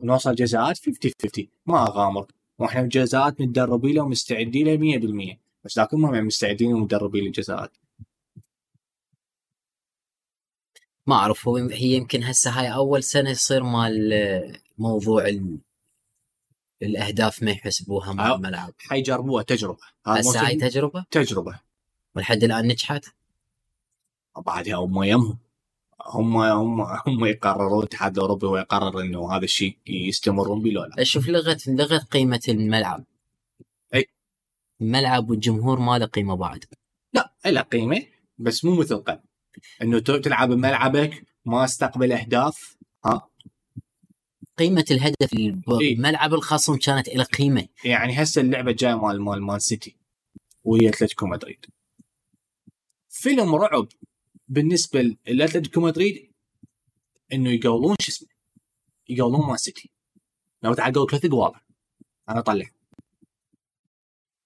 ونوصل 0.00 0.34
جزاءات 0.34 0.78
50 0.78 1.12
50 1.22 1.48
ما 1.66 1.88
اغامر 1.88 2.26
وإحنا 2.58 2.82
بجزاءات 2.82 3.40
متدربين 3.40 3.94
له 3.94 4.02
ومستعدين 4.02 4.66
له 4.66 5.34
100% 5.34 5.38
بس 5.64 5.78
لكن 5.78 5.98
ما 5.98 6.20
مستعدين 6.20 6.72
ومدربين 6.72 7.24
للجزاءات. 7.24 7.76
ما 11.06 11.14
أعرف 11.14 11.48
هو 11.48 11.56
هي 11.56 11.94
يمكن 11.94 12.22
هسه 12.22 12.50
هاي 12.50 12.74
أول 12.74 13.02
سنة 13.02 13.30
يصير 13.30 13.62
مال 13.62 14.12
آه، 14.12 14.52
موضوع 14.78 15.26
ال... 15.26 15.58
الأهداف 16.82 17.42
ما 17.42 17.50
يحسبوها 17.50 18.12
مع. 18.12 18.34
الملعب. 18.34 18.74
حيجربوها 18.78 19.42
تجربة. 19.42 19.82
هسه 20.06 20.46
هاي 20.46 20.56
تجربة؟ 20.56 21.04
تجربة. 21.10 21.60
ولحد 22.14 22.44
الآن 22.44 22.66
نجحت؟ 22.66 23.04
بعدها 24.36 24.74
هم 24.74 25.02
يمهم. 25.02 25.43
هم 26.00 26.36
هم 26.36 26.80
هم 26.80 27.24
يقررون 27.24 27.78
الاتحاد 27.78 28.16
الاوروبي 28.16 28.46
هو 28.46 28.56
يقرر 28.58 29.00
إنه 29.00 29.32
هذا 29.32 29.44
الشيء 29.44 29.78
يستمرون 29.86 30.62
به 30.62 30.70
ولا 30.70 30.94
لا 30.96 31.04
شوف 31.04 31.28
لغت 31.28 31.68
لغت 31.68 32.04
قيمة 32.04 32.40
الملعب. 32.48 33.04
أي. 33.94 34.06
الملعب 34.80 35.30
والجمهور 35.30 35.80
ما 35.80 35.98
له 35.98 36.06
قيمة 36.06 36.36
بعد. 36.36 36.64
لا 37.12 37.32
له 37.46 37.60
قيمة 37.60 38.02
بس 38.38 38.64
مو 38.64 38.74
مثل 38.80 38.96
قبل. 38.96 39.20
إنه 39.82 39.98
تلعب 39.98 40.48
بملعبك 40.48 41.26
ما 41.44 41.64
استقبل 41.64 42.12
أهداف 42.12 42.76
ها؟ 43.04 43.28
قيمة 44.58 44.84
الهدف 44.90 45.32
الب- 45.32 45.70
إي. 45.72 45.92
الملعب 45.92 46.34
الخصم 46.34 46.76
كانت 46.76 47.08
له 47.08 47.24
قيمة. 47.24 47.68
يعني 47.84 48.22
هسه 48.22 48.40
اللعبة 48.40 48.70
الجايه 48.70 48.94
مال 48.94 49.22
مال 49.22 49.42
مان 49.42 49.58
سيتي 49.58 49.96
وهي 50.64 50.88
أتلتيكو 50.88 51.26
مدريد. 51.26 51.66
فيلم 53.08 53.54
رعب. 53.54 53.88
بالنسبة 54.54 55.16
لأتلتيكو 55.26 55.80
مدريد 55.80 56.32
إنه 57.32 57.50
يقولون 57.50 57.96
شو 58.00 58.12
اسمه 58.12 58.28
يقولون 59.08 59.46
مان 59.46 59.56
سيتي. 59.56 59.90
لو 60.62 60.74
تعال 60.74 60.92
ثلاث 61.10 61.26
جوال 61.26 61.52
أنا 62.28 62.38
أطلع. 62.38 62.70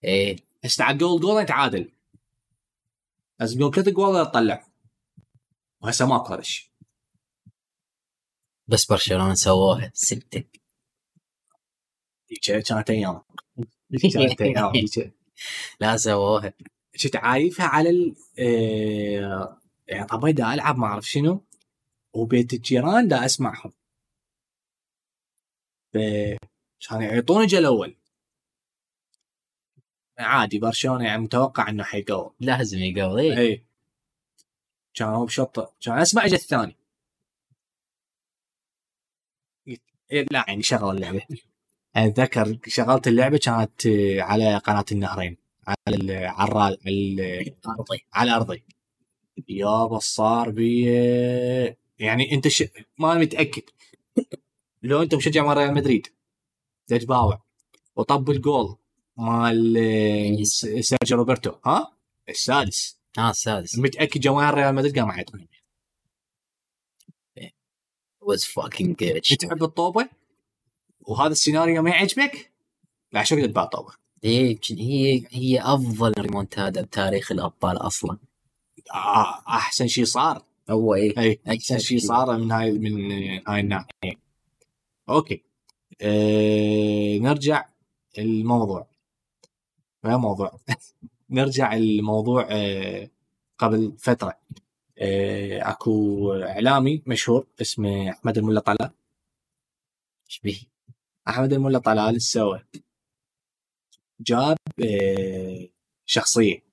إيه. 0.05 0.37
بس 0.65 0.77
تعال 0.77 0.99
جول 0.99 1.21
جول 1.21 1.43
يتعادل 1.43 1.93
لازم 3.41 3.61
يقول 3.61 3.75
ثلاث 3.75 3.89
جوال 3.89 4.17
أطلع. 4.17 4.69
وهسه 5.81 6.07
ماكو 6.07 6.33
هذا 6.33 6.41
الشيء 6.41 6.69
بس 8.67 8.87
برشلونة 8.87 9.35
سووها 9.35 9.91
ستة. 9.95 10.45
كانت 12.43 12.91
أيام. 12.91 13.23
كانت 14.13 14.41
أيام. 14.41 14.73
لا 15.81 15.97
سووها 15.97 16.53
كنت 17.03 17.17
عايفها 17.17 17.67
على 17.67 17.91
ال 17.91 18.17
يعني 19.89 20.07
طبعا 20.07 20.31
دا 20.31 20.55
ألعب 20.55 20.79
ما 20.79 20.87
أعرف 20.87 21.05
شنو 21.09 21.45
وبيت 22.13 22.53
الجيران 22.53 23.09
دا 23.09 23.25
أسمعهم. 23.25 23.73
ف 25.95 25.97
كانوا 26.89 27.03
يعطوني 27.03 27.47
جل 27.47 27.65
أول. 27.65 27.97
عادي 30.19 30.59
برشلونة 30.59 31.05
يعني 31.05 31.23
متوقع 31.23 31.69
إنه 31.69 31.85
حيقول 31.85 32.35
لازم 32.41 32.79
إيه. 33.19 33.39
إي. 33.39 33.65
كان 34.95 35.09
هو 35.09 35.25
بشط 35.25 35.75
كان 35.81 35.99
أسمع 35.99 36.25
اجى 36.25 36.35
الثاني 36.35 36.77
لا 40.31 40.45
يعني 40.49 40.63
شغل 40.63 40.97
اللعبة. 40.97 41.23
أتذكر 41.97 42.59
شغلت 42.67 43.09
اللعبة 43.09 43.39
كانت 43.39 43.87
على 44.21 44.59
قناة 44.59 44.85
النهرين 44.93 45.37
على 45.67 46.17
على 46.27 46.49
الرا- 46.51 46.57
على 46.63 46.79
ال- 46.87 47.57
ارضي 47.67 48.05
على 48.13 48.31
ارضي 48.37 48.65
يابا 49.49 49.99
صار 49.99 50.51
بي 50.51 50.85
يعني 51.99 52.33
انت 52.33 52.49
ش... 52.49 52.65
ما 52.99 53.13
أنا 53.13 53.21
متأكد. 53.21 53.63
لو 54.83 55.03
انت 55.03 55.15
مشجع 55.15 55.47
مال 55.47 55.57
ريال 55.57 55.75
مدريد 55.75 56.07
تتباوع 56.87 57.43
وطب 57.97 58.31
الجول 58.31 58.77
مال 59.17 59.77
آه، 59.77 60.45
سيرجيو 60.81 61.19
روبرتو 61.19 61.53
ها؟ 61.67 61.93
السادس. 62.29 62.99
آه 63.19 63.31
السادس. 63.31 63.79
متأكد 63.79 64.21
جماهير 64.21 64.55
ريال 64.55 64.75
مدريد 64.75 64.99
قام 64.99 65.09
يعيطون. 65.09 65.49
Was 68.29 68.45
fucking 68.45 68.95
good. 68.95 69.37
تحب 69.39 69.63
الطوبة؟ 69.63 70.09
وهذا 71.01 71.33
السيناريو 71.33 71.83
ما 71.83 71.91
يعجبك؟ 71.91 72.51
لا 73.13 73.25
شوف 73.25 73.39
تتباع 73.39 73.65
طوبة. 73.65 73.93
هي 74.25 74.59
هي 74.71 75.27
هي 75.31 75.61
أفضل 75.61 76.13
ريمونتادا 76.19 76.83
بتاريخ 76.83 77.33
الأبطال 77.33 77.77
أصلا. 77.77 78.19
أحسن 79.49 79.87
شيء 79.87 80.05
صار. 80.05 80.43
هو 80.71 80.95
إيه. 80.95 81.19
اي 81.19 81.41
أحسن 81.49 81.79
شيء. 81.79 81.99
صار 81.99 82.39
من 82.39 82.53
هاي 82.53 82.73
من 82.73 83.13
هاي 83.49 83.61
الناحية. 83.61 84.21
أوكي. 85.09 85.43
أه 86.01 87.19
نرجع 87.19 87.69
الموضوع. 88.19 88.87
ما 90.05 90.17
موضوع؟ 90.17 90.61
نرجع 91.31 91.75
الموضوع 91.75 92.47
أه 92.51 93.11
قبل 93.59 93.97
فترة. 93.99 94.39
أه 94.99 95.71
أكو 95.71 96.33
إعلامي 96.33 97.03
مشهور 97.07 97.47
اسمه 97.61 98.11
أحمد 98.11 98.39
الملا 98.39 98.61
طلال. 98.61 98.91
إيش 100.27 100.41
به؟ 100.45 100.61
أحمد 101.29 101.53
الملا 101.53 101.79
طلال 101.79 102.15
إيش 102.15 102.23
سوى؟ 102.23 102.65
جاب 104.21 104.57
أه 104.85 105.69
شخصية. 106.07 106.68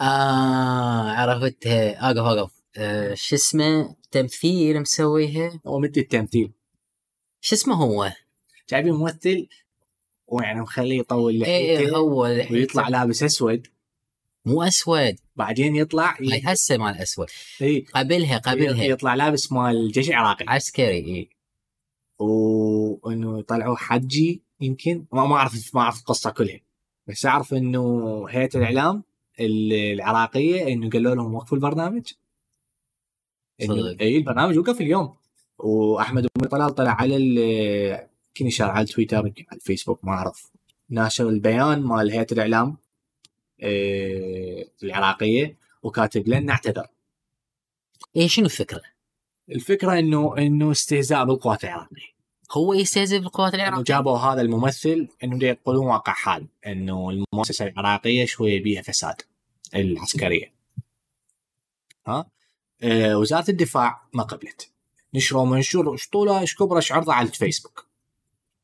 آه 0.00 1.10
عرفتها. 1.10 2.10
أقف 2.10 2.18
أقف. 2.18 2.50
آه 2.76 3.14
شو 3.14 3.34
اسمه؟ 3.36 3.96
تمثيل 4.10 4.80
مسويها؟ 4.80 5.60
ومثل 5.64 5.92
التمثيل 5.96 6.52
شو 7.40 7.54
اسمه 7.56 7.74
هو؟ 7.74 8.12
جايبين 8.70 8.94
ممثل 8.94 9.48
ويعني 10.26 10.60
مخليه 10.60 10.98
يطول 10.98 11.44
إيه 11.44 11.76
لحيته 11.78 11.96
هو 11.96 12.20
ويطلع 12.22 12.88
لابس 12.88 13.22
أسود. 13.22 13.66
مو 14.44 14.62
أسود. 14.62 15.16
بعدين 15.36 15.76
يطلع 15.76 16.16
هاي 16.20 16.42
هسه 16.44 16.76
مال 16.76 16.96
أسود. 16.98 17.26
إي. 17.62 17.86
قبلها 17.94 18.38
قبلها. 18.38 18.84
يطلع 18.84 19.14
لابس 19.14 19.52
مال 19.52 19.76
الجيش 19.76 20.08
العراقي. 20.08 20.44
عسكري 20.48 20.96
إيه 20.98 21.28
وإنه 22.18 23.42
طلعوا 23.42 23.76
حجي 23.76 24.42
يمكن. 24.60 25.06
ما 25.12 25.26
ما 25.26 25.36
أعرف 25.36 25.74
ما 25.74 25.80
أعرف 25.80 26.00
القصة 26.00 26.30
كلها. 26.30 26.60
بس 27.06 27.26
أعرف 27.26 27.54
إنه 27.54 28.24
هيئة 28.30 28.50
الإعلام 28.58 28.96
ال- 28.96 29.02
العراقية 29.40 30.72
إنه 30.72 30.90
قالوا 30.90 31.14
لهم 31.14 31.34
وقفوا 31.34 31.56
البرنامج. 31.56 32.12
إي 34.00 34.16
البرنامج 34.16 34.58
وقف 34.58 34.80
اليوم. 34.80 35.16
وأحمد 35.58 36.26
بن 36.36 36.48
طلال 36.48 36.74
طلع 36.74 36.90
على 36.90 37.16
ال- 37.16 38.08
يمكن 38.40 38.64
على 38.64 38.86
تويتر 38.86 39.26
يمكن 39.26 39.44
على 39.48 39.56
الفيسبوك 39.56 40.04
ما 40.04 40.12
أعرف. 40.12 40.50
ناشر 40.90 41.28
البيان 41.28 41.82
مال 41.82 42.10
هيئة 42.10 42.26
الإعلام 42.32 42.76
العراقية 44.82 45.56
وكاتب 45.82 46.28
لن 46.28 46.44
نعتذر. 46.44 46.86
إيه 48.16 48.28
شنو 48.28 48.44
الفكرة؟ 48.46 48.82
الفكرة 49.50 49.98
إنه 49.98 50.38
إنه 50.38 50.70
استهزاء 50.70 51.24
بالقوات 51.24 51.64
العراقية. 51.64 52.17
هو 52.52 52.74
يستهزئ 52.74 53.18
بالقوات 53.18 53.54
العراقية. 53.54 53.82
جابوا 53.82 54.18
هذا 54.18 54.40
الممثل 54.40 55.08
إنه 55.24 55.44
يقولون 55.44 55.86
واقع 55.86 56.12
حال 56.12 56.46
إنه 56.66 57.10
المؤسسة 57.10 57.66
العراقية 57.66 58.24
شوية 58.24 58.62
بيها 58.62 58.82
فساد 58.82 59.22
العسكرية. 59.74 60.52
ها؟ 62.06 62.26
آه 62.82 63.18
وزارة 63.18 63.50
الدفاع 63.50 64.02
ما 64.12 64.22
قبلت. 64.22 64.70
نشروا 65.14 65.46
منشور 65.46 65.92
إيش 65.92 66.08
طوله 66.08 66.40
إيش 66.40 66.54
كبره 66.54 66.76
إيش 66.76 66.92
عرضه 66.92 67.12
على 67.12 67.28
الفيسبوك. 67.28 67.86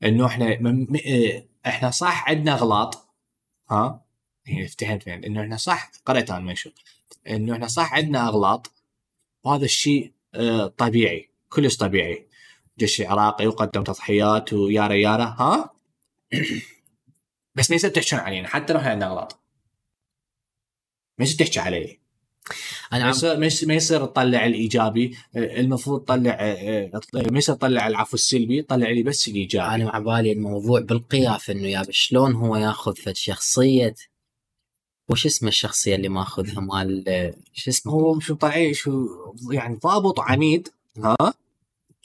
إنه 0.05 0.27
إحنا 0.27 0.61
م... 0.61 0.67
م... 0.67 0.97
آه، 1.07 1.45
إحنا 1.67 1.91
صح 1.91 2.29
عندنا 2.29 2.55
أغلاط. 2.55 3.09
ها؟ 3.71 4.05
يعني 4.47 4.65
افتهمت 4.65 5.03
فين؟ 5.03 5.25
إنه 5.25 5.43
إحنا 5.43 5.57
صح 5.57 5.91
قرأت 6.07 6.31
عن 6.31 6.41
المنشور. 6.41 6.73
إنه 7.29 7.53
إحنا 7.53 7.67
صح 7.67 7.95
عندنا 7.95 8.29
أغلاط. 8.29 8.71
وهذا 9.45 9.65
الشيء 9.65 10.13
آه، 10.35 10.67
طبيعي 10.67 11.31
كلش 11.49 11.77
طبيعي. 11.77 12.27
الجيش 12.79 13.01
العراقي 13.01 13.47
وقدم 13.47 13.83
تضحيات 13.83 14.53
ويارا 14.53 14.95
يارا 14.95 15.25
ها؟ 15.25 15.71
بس 17.55 17.71
ما 17.71 17.77
يصير 17.77 17.91
تحكون 17.91 18.19
علينا 18.19 18.49
حتى 18.49 18.73
لو 18.73 18.79
إحنا 18.79 18.91
عندنا 18.91 19.11
أغلاط. 19.11 19.41
ما 21.19 21.25
يصير 21.25 21.47
تحكي 21.47 21.61
علي. 21.61 21.99
أنا 22.93 23.05
ما 23.05 23.11
يصير 23.47 23.69
ما 23.69 23.75
يصير- 23.75 24.07
تطلع 24.07 24.47
الإيجابي 24.47 25.17
آه، 25.37 25.61
المفروض 25.61 26.05
تطلع 26.05 26.31
آه، 26.41 26.91
آه، 26.95 27.31
ما 27.31 27.39
يصير 27.39 27.55
تطلع 27.55 27.87
العفو 27.87 28.15
السلبي 28.15 28.63
طلع 28.63 28.91
لي 28.91 29.03
بس 29.03 29.29
الإيجابي. 29.29 29.75
أنا 29.75 29.85
مع 29.85 29.99
بالي 29.99 30.33
الموضوع 30.33 30.81
بالقياف 30.81 31.51
إنه 31.51 31.69
يا 31.69 31.83
شلون 31.91 32.33
هو 32.35 32.57
ياخذ 32.57 32.97
فد 32.97 33.17
شخصيه 33.17 33.95
وش 35.11 35.27
اسم 35.27 35.49
الشخصية 35.49 35.95
اللي 35.95 36.09
ماخذها 36.09 36.61
مال 36.61 37.35
شو 37.53 37.71
اسمه؟ 37.71 37.93
هو 37.93 38.15
مش 38.15 38.29
طالع 38.41 38.73
شو 38.73 39.07
يعني 39.51 39.77
ضابط 39.77 40.21
عنيد 40.21 40.69
ها؟ 40.99 41.17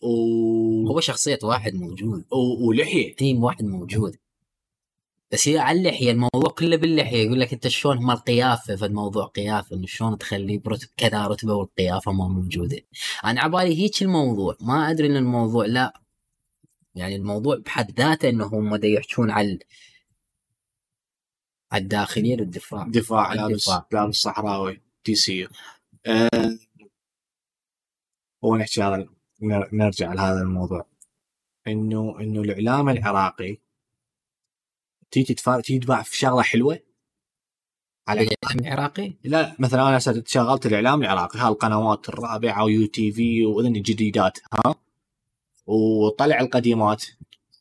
و... 0.03 0.87
هو 0.87 0.99
شخصية 0.99 1.39
واحد 1.43 1.73
موجود. 1.73 2.25
و... 2.31 2.67
ولحية. 2.67 3.15
تيم 3.15 3.43
واحد 3.43 3.63
موجود. 3.63 4.17
بس 5.31 5.47
هي 5.47 5.57
على 5.57 5.79
اللحية 5.79 6.11
الموضوع 6.11 6.49
كله 6.57 6.75
باللحية. 6.77 7.25
يقول 7.25 7.39
لك 7.39 7.53
أنت 7.53 7.67
شلون 7.67 8.05
مال 8.05 8.17
قيافه 8.17 8.75
فالموضوع 8.75 9.25
قيافة 9.25 9.75
إنه 9.75 9.85
شلون 9.87 10.17
تخليه 10.17 10.59
برتب 10.59 10.87
كذا 10.97 11.27
رتبة 11.27 11.53
والقيافة 11.53 12.11
ما 12.11 12.27
موجودة. 12.27 12.81
أنا 13.25 13.41
عبالي 13.41 13.77
هيك 13.77 14.01
الموضوع. 14.01 14.57
ما 14.61 14.91
أدري 14.91 15.07
إن 15.07 15.15
الموضوع 15.15 15.65
لا. 15.65 16.01
يعني 16.95 17.15
الموضوع 17.15 17.57
بحد 17.57 17.91
ذاته 17.99 18.29
إنه 18.29 18.45
هم 18.45 18.75
دا 18.75 18.87
يحجون 18.87 19.31
على 19.31 19.59
على 21.71 21.83
الداخلية 21.83 22.35
للدفاع. 22.35 22.87
دفاع 22.87 23.33
لابس. 23.33 23.69
لابس 23.91 24.15
صحراوي 24.15 24.81
دي 25.05 25.15
سي. 25.15 25.47
أه... 26.05 26.29
هو 28.45 28.55
نحكي 28.55 28.81
هذا. 28.81 29.18
نرجع 29.41 30.13
لهذا 30.13 30.41
الموضوع. 30.41 30.85
إنه 31.67 32.19
إنه 32.19 32.41
الإعلام 32.41 32.89
العراقي 32.89 33.57
تيجي 35.11 35.33
تدفع 35.33 36.01
في 36.01 36.17
شغلة 36.17 36.41
حلوة؟ 36.41 36.79
على 38.07 38.21
الإعلام 38.21 38.59
العراقي؟ 38.65 39.13
لا 39.23 39.55
مثلا 39.59 39.89
أنا 39.89 39.99
شغلت 40.25 40.65
الإعلام 40.65 41.01
العراقي 41.01 41.39
هالقنوات 41.39 42.09
الرابعة 42.09 42.63
ويو 42.63 42.87
تي 42.87 43.11
في 43.11 43.45
وإذن 43.45 43.75
الجديدات 43.75 44.39
ها؟ 44.53 44.75
وطلع 45.65 46.39
القديمات 46.39 47.05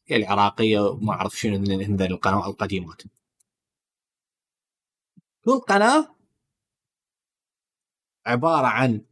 هي 0.07 0.17
العراقية 0.17 0.81
وما 0.81 1.13
أعرف 1.13 1.39
شنو 1.39 1.57
القنوات 2.01 2.47
القديمات. 2.47 3.03
كل 5.45 5.61
قناة 5.61 6.15
عبارة 8.27 8.67
عن 8.67 9.05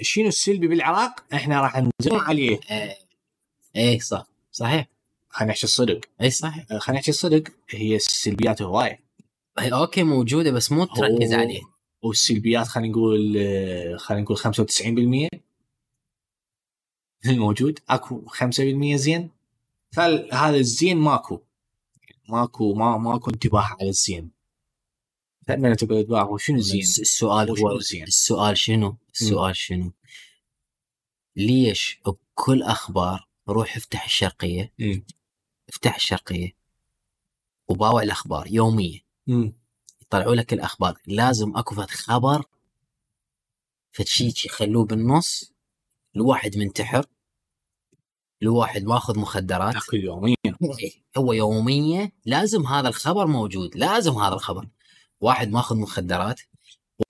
شنو 0.00 0.28
السلبي 0.28 0.66
بالعراق؟ 0.68 1.24
إحنا 1.34 1.60
راح 1.60 1.76
نزوم 1.78 2.18
عليه. 2.20 2.60
إيه. 2.70 2.96
إيه 3.76 3.98
صح. 3.98 4.26
صحيح. 4.52 4.86
خلينا 5.28 5.52
نحكي 5.52 5.64
الصدق. 5.64 6.00
اي 6.20 6.30
صحيح. 6.30 6.66
خلينا 6.78 7.00
نحكي 7.00 7.10
الصدق. 7.10 7.42
هي 7.70 7.96
السلبيات 7.96 8.62
هواية. 8.62 9.00
هي 9.58 9.72
أوكي 9.72 10.02
موجودة 10.02 10.50
بس 10.50 10.72
مو 10.72 10.84
تركز. 10.84 11.32
عليه. 11.32 11.60
والسلبيات 12.02 12.66
خلينا 12.68 12.90
نقول 12.92 13.34
آه، 13.38 13.96
خلينا 13.96 14.22
نقول 14.22 14.36
95% 14.38 15.28
الموجود. 17.26 17.78
أكو 17.88 18.24
5% 18.28 18.96
زين. 18.96 19.30
فهذا 19.92 20.56
الزين 20.56 20.96
ماكو. 20.96 21.40
ماكو 22.28 22.74
ما 22.74 22.96
ماكو 22.98 23.30
انتباه 23.30 23.60
على 23.80 23.88
الزين. 23.88 24.30
انتباه 25.50 26.22
هو 26.22 26.36
شنو 26.38 26.58
زين؟ 26.60 26.80
الس- 26.80 27.00
السؤال 27.00 27.50
هو 27.50 27.78
زين؟ 27.78 28.02
السؤال 28.02 28.58
شنو؟ 28.58 28.96
السؤال 29.20 29.56
شنو؟ 29.56 29.92
ليش 31.36 32.00
بكل 32.06 32.62
أخبار 32.62 33.28
روح 33.48 33.76
افتح 33.76 34.04
الشرقية؟ 34.04 34.72
مم. 34.78 35.06
افتح 35.68 35.94
الشرقية 35.94 36.56
وباوع 37.68 38.02
الأخبار 38.02 38.46
يوميه 38.46 39.00
مم. 39.26 39.52
يطلعوا 40.02 40.34
لك 40.34 40.52
الأخبار. 40.52 40.98
لازم 41.06 41.56
أكو 41.56 41.74
فد 41.74 41.90
خبر 41.90 42.44
فد 43.92 44.06
شيء 44.06 44.32
يخلوه 44.44 44.84
بالنص 44.84 45.52
الواحد 46.16 46.56
منتحر 46.58 47.06
الواحد 48.42 48.84
ماخذ 48.84 49.18
مخدرات. 49.18 49.74
تاكل 49.74 50.04
يوميا. 50.04 50.36
هو 51.18 51.32
يوميا 51.32 52.12
لازم 52.24 52.66
هذا 52.66 52.88
الخبر 52.88 53.26
موجود 53.26 53.76
لازم 53.76 54.12
هذا 54.12 54.34
الخبر. 54.34 54.68
واحد 55.20 55.48
ماخذ 55.48 55.76
مخدرات 55.76 56.40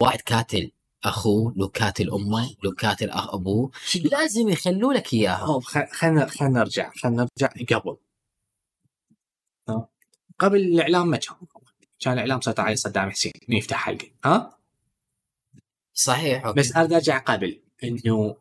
واحد 0.02 0.20
كاتل 0.20 0.70
اخوه 1.04 1.54
لو 1.56 1.68
كاتل 1.68 2.10
امه 2.10 2.56
لو 2.64 2.72
كاتل 2.72 3.10
اخ 3.10 3.34
ابوه 3.34 3.70
لازم 4.04 4.48
يخلوا 4.48 4.92
لك 4.92 5.14
إياها؟ 5.14 5.60
خلينا 5.92 6.26
خلينا 6.26 6.58
نرجع 6.60 6.92
خلينا 7.02 7.28
نرجع 7.40 7.78
قبل؟ 7.78 7.96
قبل 10.38 10.60
الإعلام 10.60 11.08
ما 11.08 11.16
كان. 11.16 11.36
كان 12.00 12.12
الإعلام 12.12 12.40
سيطر 12.40 12.62
عليه 12.62 12.74
صدام 12.74 13.10
حسين 13.10 13.32
يفتح 13.48 13.76
حلقة. 13.76 14.10
ها؟ 14.24 14.58
صحيح 15.92 16.46
okay. 16.46 16.60
بس 16.60 16.76
اريد 16.76 16.92
أرجع 16.92 17.18
قبل. 17.18 17.62
إنه 17.84 18.36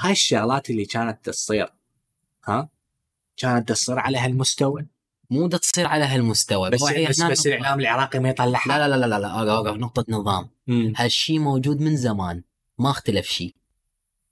هاي 0.00 0.12
الشغلات 0.12 0.70
اللي 0.70 0.84
كانت 0.84 1.24
تصير 1.24 1.72
ها؟ 2.44 2.68
كانت 3.36 3.68
تصير 3.68 3.98
على 3.98 4.18
هالمستوى؟ 4.18 4.86
مو 5.30 5.46
دا 5.46 5.58
تصير 5.58 5.86
على 5.86 6.04
هالمستوى. 6.04 6.70
بس 6.70 6.82
بس, 6.82 7.22
بس 7.22 7.46
الإعلام 7.46 7.80
العراقي 7.80 8.18
ما 8.18 8.28
يطلعها 8.28 8.78
لا 8.78 8.88
لا 8.88 8.96
لا 8.96 9.06
لا 9.06 9.18
لا 9.18 9.28
اوقف 9.28 9.48
اوقف 9.48 9.76
نقطة 9.76 10.04
نظام. 10.08 10.48
مم. 10.66 10.92
هالشي 10.96 11.38
موجود 11.38 11.80
من 11.80 11.96
زمان 11.96 12.42
ما 12.78 12.90
اختلف 12.90 13.26
شيء 13.26 13.54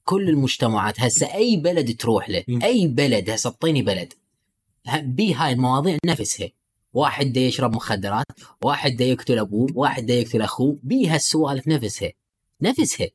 كل 0.05 0.29
المجتمعات 0.29 1.01
هسه 1.01 1.35
أي 1.35 1.57
بلد 1.57 1.97
تروح 1.97 2.31
له 2.31 2.45
مم. 2.49 2.63
أي 2.63 2.87
بلد 2.87 3.31
هسه 3.31 3.51
اعطيني 3.51 3.83
بلد. 3.83 4.13
بي 4.97 5.35
هاي 5.35 5.53
المواضيع 5.53 5.99
نفسها 6.07 6.49
واحد 6.93 7.33
دا 7.33 7.41
يشرب 7.41 7.75
مخدرات 7.75 8.27
واحد 8.63 8.97
دا 8.97 9.05
يقتل 9.05 9.39
أبوه 9.39 9.69
واحد 9.75 10.07
دا 10.07 10.15
يقتل 10.15 10.43
أخوه 10.43 10.79
بي 10.83 11.09
هالسوالف 11.09 11.69
نفسها 11.69 12.13
نفسها 12.63 13.09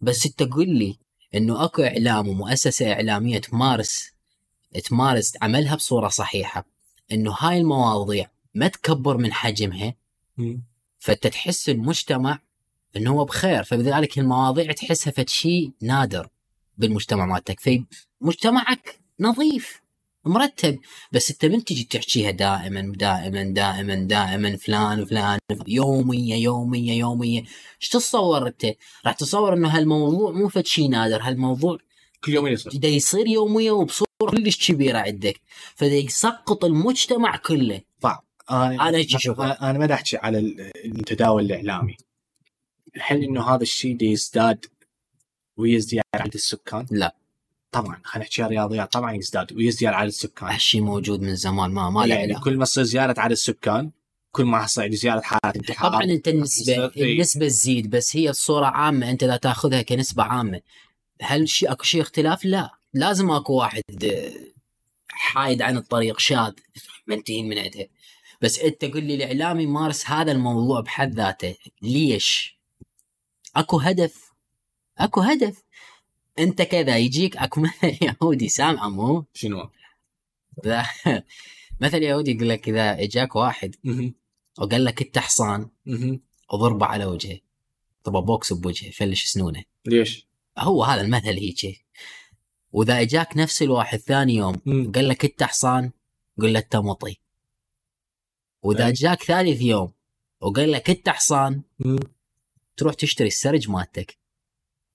بس 0.00 0.22
تقول 0.22 0.68
لي 0.68 0.98
إنه 1.34 1.64
أكو 1.64 1.82
إعلام 1.82 2.28
ومؤسسة 2.28 2.92
إعلامية 2.92 3.38
تمارس 3.38 4.10
تمارس 4.84 5.32
عملها 5.42 5.74
بصورة 5.74 6.08
صحيحة. 6.08 6.75
إنه 7.12 7.36
هاي 7.40 7.58
المواضيع 7.58 8.30
ما 8.54 8.68
تكبر 8.68 9.16
من 9.16 9.32
حجمها. 9.32 9.94
فأنت 10.98 11.26
تحس 11.26 11.68
المجتمع 11.68 12.38
إنه 12.96 13.10
هو 13.10 13.24
بخير 13.24 13.62
فبذلك 13.62 14.18
المواضيع 14.18 14.72
تحسها 14.72 15.10
فد 15.10 15.28
شيء 15.28 15.72
نادر 15.82 16.28
بالمجتمع 16.78 17.26
مالتك 17.26 17.60
في 17.60 17.84
مجتمعك 18.20 19.00
نظيف 19.20 19.82
مرتب 20.24 20.78
بس 21.12 21.30
أنت 21.30 21.44
من 21.44 21.64
تجي 21.64 21.84
تحكيها 21.84 22.30
دائما 22.30 22.92
دائما 22.96 23.42
دائما 23.42 23.94
دائما 23.94 24.56
فلان 24.56 25.04
فلان 25.04 25.38
يومية 25.66 26.34
يومية 26.34 26.92
يومية 26.92 27.40
إيش 27.82 27.88
تتصور 27.88 28.46
أنت؟ 28.46 28.66
راح 29.06 29.14
تتصور 29.14 29.54
إنه 29.54 29.68
هالموضوع 29.68 30.30
مو 30.30 30.48
فد 30.48 30.66
شيء 30.66 30.88
نادر 30.88 31.22
هالموضوع 31.22 31.78
كل 32.24 32.34
يوم 32.34 32.46
يصير 32.46 32.84
يصير 32.84 33.26
يومية 33.26 33.70
وبصورة 33.70 34.05
كلش 34.26 34.70
كبيرة 34.72 34.98
عندك 34.98 35.40
فدا 35.74 35.94
يسقط 35.94 36.64
المجتمع 36.64 37.36
كله 37.36 37.80
أنا 38.88 38.98
هيك 38.98 39.14
أشوفها. 39.14 39.46
أنا 39.46 39.70
أنا 39.70 39.78
ما 39.78 39.94
أحكي 39.94 40.16
على 40.16 40.38
ال- 40.38 40.70
التداول 40.84 41.44
الإعلامي 41.44 41.96
الحين 42.96 43.22
إنه 43.24 43.54
هذا 43.54 43.62
الشيء 43.62 43.96
دي 43.96 44.06
يزداد 44.06 44.64
ويزداد 45.56 46.02
عدد 46.14 46.34
السكان 46.34 46.86
لا. 46.90 47.16
طبعا 47.72 48.00
خلينا 48.04 48.24
نحكي 48.28 48.42
رياضيات 48.42 48.92
طبعا 48.92 49.12
يزداد 49.12 49.52
ويزداد 49.52 49.92
عدد 49.94 50.08
السكان 50.08 50.48
هالشيء 50.48 50.80
موجود 50.80 51.20
من 51.20 51.34
زمان 51.36 51.70
ما 51.70 51.90
ما 51.90 52.00
له 52.06 52.14
يعني 52.14 52.32
علاقة 52.32 52.44
كل 52.44 52.56
ما 52.56 52.64
تصير 52.64 52.84
زيادة 52.84 53.22
عدد 53.22 53.32
السكان 53.32 53.90
كل 54.32 54.44
ما 54.44 54.64
يصير 54.64 54.94
زيادة 54.94 55.20
حالات 55.22 55.56
انتحار 55.56 55.90
طبعا 55.90 56.02
أنت 56.04 56.28
النسبة. 56.28 56.86
النسبة 56.96 57.46
تزيد 57.48 57.90
بس 57.90 58.16
هي 58.16 58.30
الصورة 58.30 58.66
عامة 58.66 59.10
أنت 59.10 59.24
لا 59.24 59.36
تأخذها 59.36 59.82
كنسبة 59.82 60.22
عامة 60.22 60.60
هل 61.22 61.48
شيء 61.48 61.72
أكو 61.72 61.82
شيء 61.84 62.00
اختلاف؟ 62.00 62.44
لا 62.44 62.70
لازم 62.96 63.30
اكو 63.30 63.52
واحد 63.52 64.04
آه، 64.04 64.32
حايد 65.08 65.62
عن 65.62 65.76
الطريق 65.76 66.18
شاذ 66.18 66.52
منتهين 67.06 67.48
من 67.48 67.58
عندها 67.58 67.86
بس 68.40 68.58
انت 68.58 68.84
قل 68.84 69.04
لي 69.04 69.14
الاعلامي 69.14 69.62
يمارس 69.62 70.10
هذا 70.10 70.32
الموضوع 70.32 70.80
بحد 70.80 71.14
ذاته 71.14 71.56
ليش؟ 71.82 72.58
اكو 73.56 73.78
هدف 73.78 74.32
اكو 74.98 75.20
هدف 75.20 75.62
انت 76.38 76.62
كذا 76.62 76.98
يجيك 76.98 77.36
اكو 77.36 77.60
مثل 77.64 77.98
يهودي 78.02 78.48
سامعه 78.48 78.88
مو؟ 78.88 79.24
شنو؟ 79.34 79.70
مثل 81.80 82.02
يهودي 82.02 82.30
يقول 82.30 82.48
لك 82.48 82.68
إذا 82.68 83.02
إجاك 83.02 83.36
واحد. 83.36 83.76
وقال 84.58 84.84
لك 84.84 85.02
أنت 85.02 85.18
حصان. 85.18 85.68
وضربه 86.52 86.86
على 86.86 87.04
وجهه 87.04 87.38
طب 88.04 88.12
بوكس 88.12 88.52
بوجهه 88.52 88.90
فلش 88.90 89.24
سنونه 89.24 89.64
ليش؟ 89.86 90.26
هو 90.58 90.84
هذا 90.84 91.00
المثل 91.00 91.38
هيك 91.38 91.85
وإذا 92.76 93.00
أجاك 93.00 93.36
نفس 93.36 93.62
الواحد 93.62 93.98
ثاني 93.98 94.34
يوم. 94.34 94.92
قال 94.94 95.08
لك 95.08 95.24
انت 95.24 95.42
حصان 95.42 95.90
قل 96.40 96.52
له 96.52 96.58
أنت 96.58 96.76
مطي 96.76 97.16
وإذا 98.62 98.86
أي. 98.86 98.92
جاك 98.92 99.22
ثالث 99.22 99.62
يوم 99.62 99.92
وقال 100.40 100.72
لك 100.72 100.90
انت 100.90 101.08
حصان. 101.08 101.62
تروح 102.76 102.94
تشتري 102.94 103.28
السرج 103.28 103.70
مالتك 103.70 104.18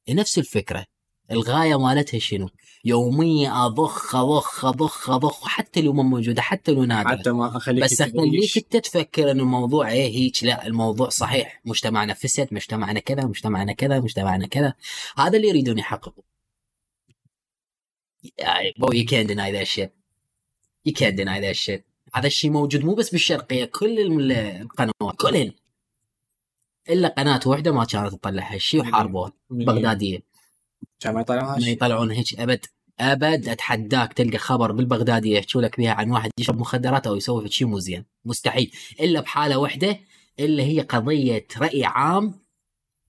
نفس 0.10 0.38
الفكرة 0.38 0.86
الغاية 1.32 1.80
مالتها 1.80 2.20
شنو؟ 2.20 2.50
يوميا 2.86 3.66
أضخ 3.66 4.16
أضخ 4.16 4.66
أضخ 4.66 5.10
أضخ 5.10 5.48
حتى 5.48 5.82
لو 5.82 5.94
ما 5.94 6.04
موجودة 6.04 6.42
حتى 6.42 6.72
لو 6.72 6.84
نادرة 6.84 7.18
حتى 7.18 7.32
ما 7.32 7.58
أخليك 7.58 7.84
بس 7.84 8.02
أخليك 8.02 8.58
أنت 8.58 8.78
تفكر 8.78 9.32
إن 9.32 9.40
الموضوع 9.40 9.92
إيه 9.92 10.18
هيك 10.18 10.44
لا 10.44 10.68
الموضوع 10.68 11.10
صحيح 11.10 11.62
مجتمعنا 11.66 12.14
فسد 12.14 12.48
مجتمعنا 12.52 13.00
كذا 13.00 13.26
مجتمعنا 13.26 13.74
كذا 13.74 14.00
مجتمعنا 14.00 14.48
كذا 14.48 14.74
هذا 15.18 15.38
اللي 15.38 15.48
يريدون 15.48 15.78
يحققوا 15.78 16.24
يعني 18.38 18.74
بو 18.78 18.88
you 18.88 19.06
can't 19.06 19.28
deny 19.28 19.52
that 19.58 19.68
shit. 19.68 19.90
You 20.90 20.94
can't 20.94 21.16
deny 21.16 21.40
that 21.42 21.58
shit. 21.66 21.82
هذا 22.14 22.28
الشيء 22.28 22.52
موجود 22.52 22.86
مو 22.86 22.96
بس 22.96 23.10
بالشرقية 23.10 23.66
كل 23.66 24.00
ال- 24.00 24.32
القنوات 24.32 25.16
كلهن. 25.18 25.52
إلا 26.90 27.08
قناة 27.08 27.40
واحدة 27.46 27.72
ما 27.72 27.86
كانت 27.86 28.14
تطلع 28.14 28.54
هالشيء 28.54 28.82
وحاربوها 28.82 29.32
بغدادية. 29.50 30.24
كان 31.00 31.14
ما 31.14 31.22
يطلعون 31.22 31.62
ما 31.62 31.68
يطلعون 31.68 32.12
هيك 32.12 32.40
أبد. 32.40 32.66
أبد 33.00 33.50
أتحداك 33.50 34.14
تلقى 34.14 34.38
خبر 34.38 34.72
بالبغداديه 34.72 35.38
يحكوا 35.38 35.62
لك 35.62 35.78
بها 35.78 35.92
عن 35.92 36.12
واحد 36.12 36.32
يشرب 36.40 36.60
مخدرات 36.60 37.08
أو 37.08 37.16
يسوي 37.16 37.50
شيء 37.50 37.68
مو 37.68 37.80
زين. 37.80 38.06
مستحيل. 38.26 38.72
إلا 39.00 39.22
بحالة 39.22 39.58
واحدة 39.58 40.00
اللي 40.40 40.64
هي 40.64 40.82
قضية 40.82 41.48
رأي 41.58 41.86
عام. 41.86 42.40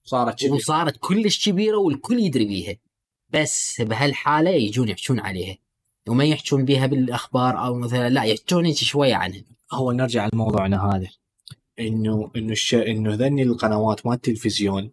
صارت 0.03 0.39
كذي 0.39 0.49
وصارت 0.49 0.97
كلش 0.99 1.49
كبيرة 1.49 1.77
والكل 1.77 2.19
يدري 2.19 2.45
بيها. 2.45 2.75
بس 3.33 3.81
بهالحالة 3.81 4.49
يجون 4.49 4.89
يحكون 4.89 5.19
عليها. 5.19 5.57
وما 6.07 6.23
يحكون 6.23 6.65
بها 6.65 6.85
بالأخبار 6.85 7.65
أو 7.65 7.75
مثلا 7.75 8.09
لا 8.09 8.23
يحكون 8.23 8.65
هيك 8.65 8.75
شوية 8.75 9.15
عنها. 9.15 9.43
هو 9.71 9.91
نرجع 9.91 10.29
لموضوعنا 10.33 10.85
هذا. 10.95 11.09
إنه 11.79 12.31
إنه 12.35 12.51
الش... 12.51 12.73
إنه 12.73 13.13
ذني 13.15 13.43
القنوات 13.43 14.05
مال 14.05 14.15
التلفزيون 14.15 14.91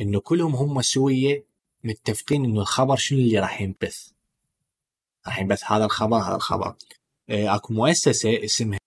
إنه 0.00 0.20
كلهم 0.20 0.54
هم 0.56 0.82
سويه 0.82 1.44
متفقين 1.84 2.44
إنه 2.44 2.60
الخبر 2.60 2.96
شنو 2.96 3.18
اللي 3.18 3.38
راح 3.38 3.60
ينبث. 3.60 4.08
راح 5.26 5.38
ينبث 5.38 5.62
هذا 5.72 5.84
الخبر 5.84 6.16
هذا 6.16 6.36
الخبر. 6.36 6.74
آه، 7.30 7.54
أكو 7.54 7.74
مؤسسة 7.74 8.44
اسمها 8.44 8.78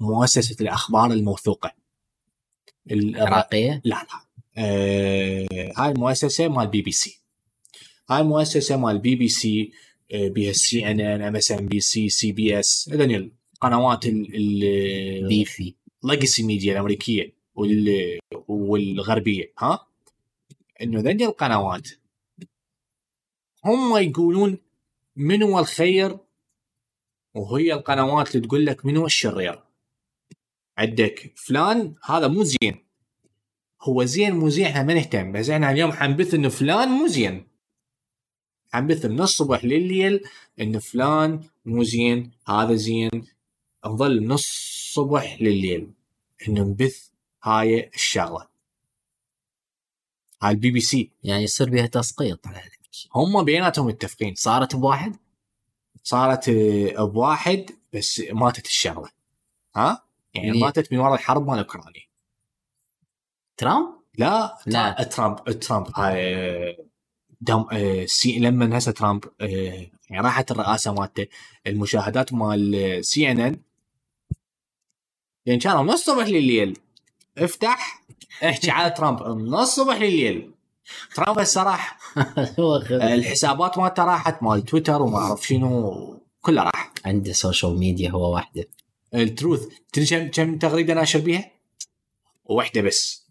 مؤسسة 0.00 0.56
الأخبار 0.60 1.12
الموثوقة. 1.12 1.72
ال- 2.90 3.20
عراقيه 3.20 3.80
لا 3.84 3.94
لا. 3.94 4.20
آه 4.56 5.72
هاي 5.76 5.90
المؤسسة 5.92 6.48
مال 6.48 6.66
بي 6.66 6.82
بي 6.82 6.92
سي. 6.92 7.21
هاي 8.14 8.20
المؤسسه 8.20 8.76
مال 8.76 8.98
بي 8.98 9.14
بي 9.14 9.28
سي 9.28 9.72
آه 10.12 10.28
بيها 10.28 10.52
سي 10.52 10.90
ان 10.90 11.00
ان 11.00 11.22
ام 11.22 11.36
اس 11.36 11.52
ام 11.52 11.66
بي 11.66 11.80
سي 11.80 12.08
CBS 12.08 12.90
هذول 12.92 13.32
القنوات 13.54 14.06
ال 14.06 15.28
بيفي 15.28 15.74
legacy 16.04 16.42
media 16.42 16.72
الأمريكية 16.72 17.34
وال 17.54 18.18
والغربية 18.48 19.52
ها؟ 19.58 19.86
إنه 20.82 21.00
ذني 21.00 21.24
القنوات. 21.24 21.88
هم 23.64 23.96
يقولون 23.96 24.58
من 25.16 25.42
هو 25.42 25.58
الخير 25.58 26.18
وهي 27.34 27.72
القنوات 27.72 28.36
اللي 28.36 28.46
تقول 28.46 28.66
لك 28.66 28.86
من 28.86 28.96
هو 28.96 29.06
الشرير. 29.06 29.62
عندك 30.78 31.32
فلان 31.36 31.94
هذا 32.04 32.28
مو 32.28 32.42
زين. 32.42 32.84
هو 33.82 34.04
زين 34.04 34.34
مو 34.34 34.48
زين 34.48 34.66
إحنا 34.66 34.82
ما 34.82 34.94
نهتم. 34.94 35.32
بس 35.32 35.50
إحنا 35.50 35.70
اليوم 35.70 35.92
حنبث 35.92 36.34
إنه 36.34 36.48
فلان 36.48 36.88
مو 36.88 37.06
زين. 37.06 37.46
حنبث 38.72 39.06
من 39.06 39.20
الصبح 39.20 39.64
لليل 39.64 40.24
إنه 40.60 40.78
فلان 40.78 41.40
مو 41.64 41.82
زين 41.82 42.30
هذا 42.48 42.74
زين. 42.74 43.26
نظل 43.86 44.20
من 44.20 44.32
الصبح 44.32 45.42
لليل 45.42 45.90
إنه 46.48 46.60
نبث 46.60 47.08
هاي 47.44 47.90
الشغلة. 47.94 48.48
هاي 50.42 50.50
البي 50.50 50.70
بي 50.70 50.80
سي. 50.80 51.10
يعني 51.24 51.42
يصير 51.42 51.70
بها 51.70 51.86
تسقيط 51.86 52.46
على. 52.46 52.62
هم 53.14 53.44
بيناتهم 53.44 53.86
متفقين. 53.86 54.34
صارت 54.34 54.76
بواحد 54.76 55.16
صارت 56.02 56.50
بواحد 56.98 57.70
بس 57.92 58.22
ماتت 58.30 58.66
الشغلة. 58.66 59.08
ها؟ 59.76 60.04
يعني 60.34 60.50
ليه؟ 60.50 60.60
ماتت 60.60 60.92
من 60.92 60.98
وراء 60.98 61.14
الحرب 61.14 61.46
مال 61.46 61.58
أوكرانيا. 61.58 62.02
ترامب؟ 63.56 63.88
لا. 64.18 64.58
لا. 64.66 65.02
ترامب 65.02 65.50
ترامب. 65.50 65.86
هاي 65.96 66.91
دم 67.42 67.64
آه، 67.72 68.04
سي 68.06 68.38
لما 68.38 68.78
هسه 68.78 68.92
ترامب 68.92 69.24
آه، 69.40 69.86
يعني 70.10 70.24
راحت 70.24 70.50
الرئاسة 70.50 70.92
مالته 70.92 71.26
المشاهدات 71.66 72.32
مال 72.32 72.98
سي 73.04 73.30
إن 73.30 73.40
إن. 73.40 73.60
يعني 75.46 75.60
كانوا 75.60 75.82
من 75.82 75.90
الصبح 75.90 76.26
لليل 76.26 76.78
افتح 77.38 78.02
احكي 78.44 78.70
على 78.70 78.90
ترامب 78.90 79.22
من 79.22 79.54
الصبح 79.54 79.96
لليل. 79.96 80.50
ترامب 81.14 81.38
هسه 81.38 81.62
راح. 81.62 81.98
آه، 82.58 83.14
الحسابات 83.14 83.78
مالته 83.78 84.04
راحت 84.04 84.42
مال 84.42 84.64
تويتر 84.64 85.02
وما 85.02 85.18
أعرف 85.18 85.46
شنو 85.46 86.20
كلها 86.40 86.64
راح. 86.64 86.92
عنده 87.04 87.32
social 87.32 87.78
media 87.78 88.10
هو 88.10 88.34
وحده. 88.34 88.68
ال 89.14 89.21
Truth. 89.21 89.66
تدري 89.92 90.28
كم 90.28 90.58
تغريده 90.58 90.94
ناشر 90.94 91.18
بيها؟ 91.18 91.50
واحدة 92.44 92.80
بس. 92.80 93.21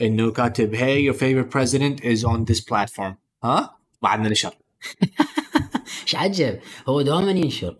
انه 0.00 0.32
كاتب 0.32 0.76
hey 0.76 1.12
your 1.12 1.18
favorite 1.18 1.50
president 1.50 2.04
is 2.04 2.24
on 2.24 2.44
this 2.44 2.60
platform. 2.60 3.14
ها 3.44 3.78
بعد 4.02 4.21
ما 4.21 4.28
نشر. 4.28 4.54
إيش 6.02 6.14
عجب. 6.14 6.60
هو 6.88 7.02
دوما 7.02 7.30
ينشر. 7.30 7.78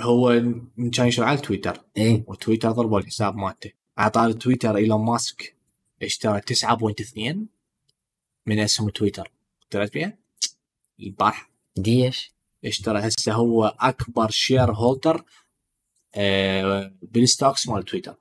هو 0.00 0.28
كان 0.92 1.06
ينشر 1.06 1.24
على 1.24 1.38
تويتر. 1.38 1.84
إيه. 1.96 2.24
وتويتر 2.26 2.70
ضربوا 2.70 2.98
الحساب 2.98 3.36
مالته. 3.36 3.70
اعطى 3.98 4.32
تويتر 4.32 4.76
إيلون 4.76 5.04
ماسك. 5.04 5.56
اشترى 6.02 6.40
9.2 6.40 7.36
من 8.46 8.58
اسهم 8.58 8.88
تويتر. 8.88 9.30
دريت 9.72 9.92
فيها؟ 9.92 10.18
البارحه 11.00 11.50
ديش. 11.76 12.32
اشترى 12.64 12.98
هسه 12.98 13.32
هو 13.32 13.76
أكبر 13.80 14.30
shareholder 14.30 15.24
آه 16.14 16.92
بال 17.02 17.18
stocks 17.18 17.68
مال 17.68 17.82
تويتر. 17.84 18.16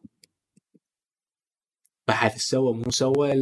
بحيث 2.08 2.36
سوى 2.36 2.74
مو 2.74 2.92
سوى 2.92 3.34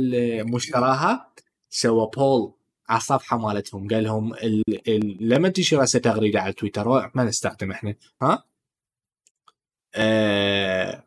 مو 0.43 0.57
اشتراها 0.57 1.33
سوى 1.69 2.09
poll 2.15 2.53
على 2.89 2.97
الصفحة 2.97 3.37
مالتهم. 3.37 3.87
قال 3.87 4.03
لهم 4.03 4.33
ال... 4.33 4.63
ال... 4.89 5.29
لما 5.29 5.49
تنشر 5.49 5.83
هسه 5.83 5.99
تغريده 5.99 6.41
على 6.41 6.53
تويتر 6.53 7.11
ما 7.15 7.23
نستخدم 7.23 7.71
إحنا. 7.71 7.95
ها؟ 8.21 8.43
آه... 9.95 11.03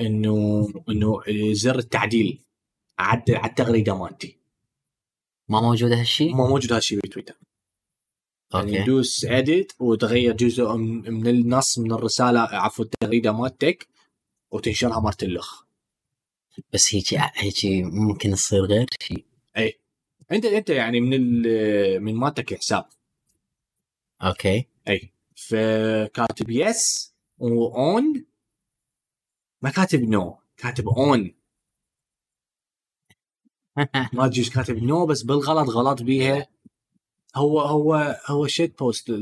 انه 0.00 0.68
إنه 0.88 1.22
زر 1.52 1.78
التعديل 1.78 2.42
عدل 2.98 3.36
على 3.36 3.50
التغريدة 3.50 3.98
مالتي. 3.98 4.36
ما 5.48 5.60
موجود 5.60 5.92
هالشيء 5.92 6.34
ما 6.34 6.48
موجود 6.48 6.72
هالشيء 6.72 6.98
بتويتر. 6.98 7.34
يعني 8.54 8.82
تدوس 8.82 9.24
اديت 9.24 9.72
وتغير 9.78 10.36
جزء 10.36 10.76
من 10.76 11.26
النص 11.26 11.78
من 11.78 11.92
الرسالة 11.92 12.40
عفوا 12.40 12.84
التغريدة 12.84 13.32
مالتك 13.32 13.88
وتنشرها 14.50 15.00
مرت 15.00 15.22
اللخ. 15.22 15.69
بس 16.72 16.94
هيك 16.94 17.14
هيك 17.14 17.54
ممكن 17.84 18.30
تصير 18.30 18.64
غير 18.64 18.86
شيء 19.02 19.24
أنت 20.32 20.44
أنت 20.44 20.70
يعني 20.70 21.00
من 21.00 21.14
ال- 21.14 22.00
من 22.02 22.14
مالتك 22.14 22.54
حساب. 22.58 22.88
okay. 24.22 24.66
إي. 24.88 25.12
فكاتب 25.36 26.50
yes 26.50 27.14
و 27.38 27.67
on 27.67 28.24
ما 29.62 29.70
كاتب 29.70 30.02
no 30.02 30.38
كاتب 30.56 30.88
on 30.88 31.34
ما 34.14 34.24
ادري 34.24 34.44
كاتب 34.44 34.82
no 34.82 35.06
بس 35.06 35.22
بالغلط 35.22 35.68
غلط 35.70 36.02
بيها. 36.02 36.46
هو 37.36 37.60
هو 37.60 38.20
هو 38.26 38.46
shitpost 38.46 39.12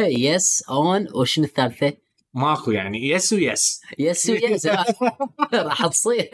yes 0.00 0.62
on 0.70 1.08
وشنو 1.14 1.44
الثالثة؟ 1.44 1.92
ماكو 2.36 2.70
يعني. 2.70 3.08
yes 3.08 3.32
و 3.32 3.42
yes. 3.42 3.80
yes 3.98 4.28
yes 4.28 4.66
راح 5.54 5.86
تصير. 5.86 6.30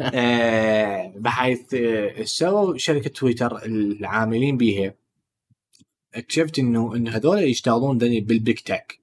آه، 0.00 1.12
بحيث 1.16 1.74
آه، 1.74 2.24
سووا 2.24 2.76
شركة 2.76 3.10
تويتر 3.10 3.64
العاملين 3.64 4.56
بيها. 4.56 4.94
اكتشفت 6.14 6.58
إنه 6.58 6.94
انه 6.96 7.10
هذول 7.10 7.38
يشتغلون 7.38 7.98
ذني 7.98 8.20
بالبيك 8.20 8.60
تك. 8.60 9.00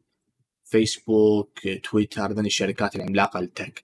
فيسبوك 0.64 1.60
تويتر 1.84 2.32
ذني 2.32 2.48
الشركات 2.48 2.96
العملاقة 2.96 3.40
التك 3.40 3.84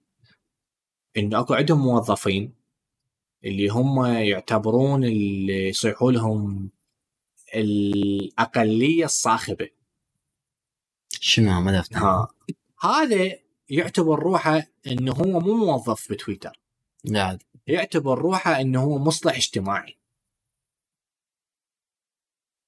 انه 1.17 1.39
أكو 1.39 1.53
عندهم 1.53 1.79
موظفين 1.79 2.53
اللي 3.45 3.67
هم 3.67 4.05
يعتبرون 4.05 5.03
اللي 5.03 5.67
يصيحوا 5.67 6.11
لهم 6.11 6.69
الأقلية 7.55 9.05
الصاخبة. 9.05 9.69
شنو 11.23 11.61
ما 11.61 11.79
دفت 11.79 11.93
ها. 11.93 12.27
هذا 12.81 13.31
يعتبر 13.69 14.19
روحه 14.19 14.67
إنه 14.87 15.13
هو 15.13 15.39
مو 15.39 15.55
موظف 15.55 16.11
بتويتر. 16.11 16.59
لا. 17.03 17.39
يعتبر 17.67 18.19
روحه 18.19 18.61
إنه 18.61 18.83
هو 18.83 18.99
مصلح 18.99 19.35
اجتماعي. 19.35 19.97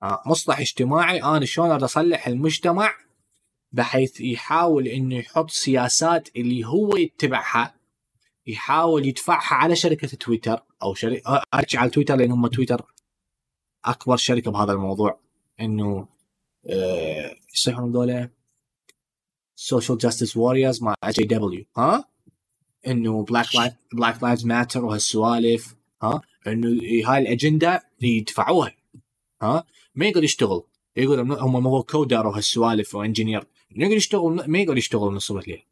آه. 0.03 0.23
مصلح 0.25 0.59
اجتماعي 0.59 1.23
أنا 1.23 1.45
شلون 1.45 1.83
أصلح 1.83 2.27
المجتمع؟ 2.27 2.93
بحيث 3.71 4.21
يحاول 4.21 4.87
إنه 4.87 5.15
يحط 5.15 5.49
سياسات 5.49 6.29
اللي 6.35 6.65
هو 6.65 6.95
يتبعها 6.97 7.75
يحاول 8.47 9.05
يدفعها 9.05 9.55
على 9.55 9.75
شركة 9.75 10.07
تويتر 10.07 10.63
أو 10.83 10.93
شركه 10.93 11.43
ارجع 11.53 11.79
على 11.79 11.89
تويتر 11.89 12.15
لأن 12.15 12.31
هم 12.31 12.47
تويتر 12.47 12.93
أكبر 13.85 14.17
شركة 14.17 14.51
بهذا 14.51 14.71
الموضوع. 14.71 15.19
إنه 15.59 16.07
آه، 16.69 17.35
يصيحون 17.53 17.89
هذول 17.89 18.29
social 19.55 19.97
justice 19.97 20.37
warriors 20.37 20.83
SJW 20.83 21.65
ها؟ 21.77 22.05
إنه 22.87 23.23
Black 23.23 23.55
Life 23.55 23.73
Black 23.93 24.23
Lives 24.23 24.45
Matter 24.45 24.85
وهالسوالف 24.85 25.75
ها؟ 26.03 26.21
إنه 26.47 26.81
هاي 27.07 27.21
الأجندة 27.21 27.83
يدفعوها 28.01 28.75
ها؟ 29.41 29.63
ما 29.95 30.05
يقدر 30.05 30.23
يشتغل. 30.23 30.63
يقول 30.97 31.19
هم 31.19 31.63
مو 31.63 31.83
coder 31.83 32.27
وهالسوالف 32.27 32.95
و 32.95 33.00
engineer. 33.00 33.43
يقدر 33.71 33.95
يشتغل 33.95 34.43
ما 34.47 34.59
يقدر 34.59 34.77
يشتغل 34.77 35.13
نص 35.13 35.31
الليل 35.31 35.63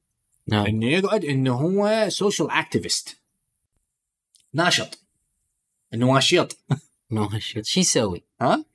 نعم. 0.47 0.65
إنه 0.65 0.85
يقعد 0.85 1.25
إنه 1.25 1.53
هو 1.53 2.09
social 2.09 2.51
activist 2.51 3.17
ناشط. 4.53 5.03
إنه 5.93 6.13
ناشط. 6.13 6.57
هالشيء 7.11 7.63
شو 7.63 7.79
يسوي؟ 7.79 8.23
ها؟ 8.41 8.65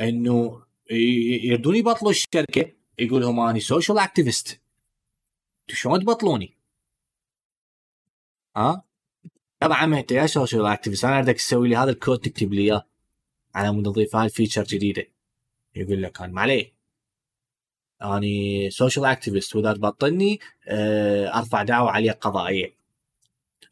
إنه 0.00 0.62
يردون 0.90 1.76
يبطلوا 1.76 2.10
الشركة. 2.10 2.72
يقول 3.00 3.22
لهم 3.22 3.40
أني 3.40 3.60
social 3.60 3.98
activist 3.98 4.60
شلون 5.68 6.00
تبطلوني؟ 6.00 6.56
ها؟ 8.56 8.82
طبعا 9.60 9.84
أنت 9.84 10.12
يا 10.12 10.26
social 10.26 10.66
activist 10.66 11.04
أنا 11.04 11.20
بدك 11.20 11.34
تسوي 11.34 11.68
لي 11.68 11.76
هذا 11.76 11.90
الكود 11.90 12.18
تكتب 12.18 12.52
لي 12.52 12.62
إياه. 12.62 12.86
على 13.54 13.72
مود 13.72 13.88
نضيف 13.88 14.16
هاي 14.16 14.24
ال 14.24 14.29
feature 14.29 14.62
جديدة. 14.64 15.06
يقول 15.74 16.02
لك 16.02 16.20
أنا 16.22 16.32
ما 16.32 16.40
عليه. 16.40 16.72
أني 18.02 18.70
social 18.70 19.04
activist 19.04 19.56
وإذا 19.56 19.72
تبطلني 19.72 20.40
آه، 20.68 21.38
أرفع 21.38 21.62
دعوة 21.62 21.90
عليك 21.90 22.18
قضائية. 22.18 22.74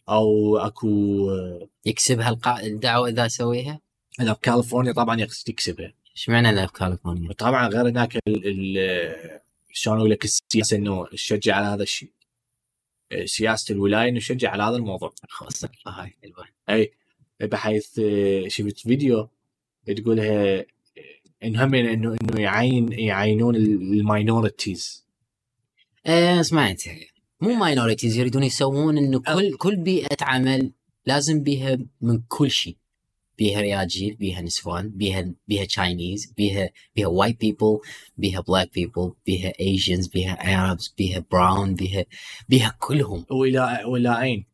أو 0.08 0.58
أكو 0.58 0.88
آه، 1.30 1.68
يكسب 1.86 2.20
هالقا... 2.20 2.60
الدعوه 2.60 3.08
إذا 3.08 3.26
أسويها؟ 3.26 3.80
إذا 4.20 4.32
بكاليفورنيا 4.32 4.92
طبعا 4.92 5.20
يكسبها. 5.48 5.92
إيش 6.18 6.28
معنى 6.28 6.52
لا 6.52 6.64
بكاليفورنيا؟ 6.64 7.32
طبعا 7.32 7.68
غير 7.68 7.88
هناك 7.88 8.16
ال- 8.16 8.42
ال- 8.78 9.40
شلون 9.72 9.98
أقول 9.98 10.10
لك 10.10 10.24
السياسة 10.24 10.76
إنه 10.76 11.06
تشجع 11.06 11.56
على 11.56 11.66
هذا 11.66 11.82
الشيء. 11.82 12.10
سياسة 13.24 13.72
الولاية 13.72 14.08
إنه 14.08 14.18
تشجع 14.18 14.50
على 14.50 14.62
هذا 14.62 14.76
الموضوع. 14.76 15.14
خلصت 15.28 15.70
هاي 15.86 16.14
حلوة. 16.22 16.44
أي 16.70 16.92
بحيث 17.40 17.98
آه، 17.98 18.48
شفت 18.48 18.78
فيديو 18.78 19.28
تقولها 19.96 20.64
إنه 21.42 21.64
هم 21.64 21.74
إنه 21.74 22.16
إنه 22.22 22.40
يعين 22.40 22.92
يعينون 22.92 23.56
ال 23.56 23.69
minorities. 23.69 25.06
إيه 26.06 26.42
سمعت 26.42 26.82
مو 27.40 27.54
minorities 27.54 28.16
يريدون 28.16 28.42
يسوون 28.42 28.98
إنه 28.98 29.20
كل 29.20 29.56
كل 29.56 29.76
بيئة 29.76 30.16
عمل 30.20 30.72
لازم 31.06 31.42
بيها 31.42 31.78
من 32.00 32.22
كل 32.28 32.50
شيء. 32.50 32.76
بيها 33.38 33.60
رياجيل 33.60 34.14
بيها 34.14 34.40
نسوان 34.40 34.90
بيها 34.90 35.34
بيها 35.48 35.64
Chinese 35.64 36.32
بيها 36.36 36.70
بيها 36.96 37.06
white 37.06 37.40
people 37.40 37.78
بيها 38.16 38.40
black 38.40 38.74
people 38.74 39.12
بيها 39.26 39.52
Asians 39.60 40.06
بيها 40.06 40.32
Arabs 40.32 40.94
بيها 40.98 41.24
brown 41.30 41.74
بيها 41.74 42.04
بيها 42.48 42.76
كلهم. 42.78 43.26
ولا 43.30 43.86
ولا 43.86 44.14
عين 44.14 44.46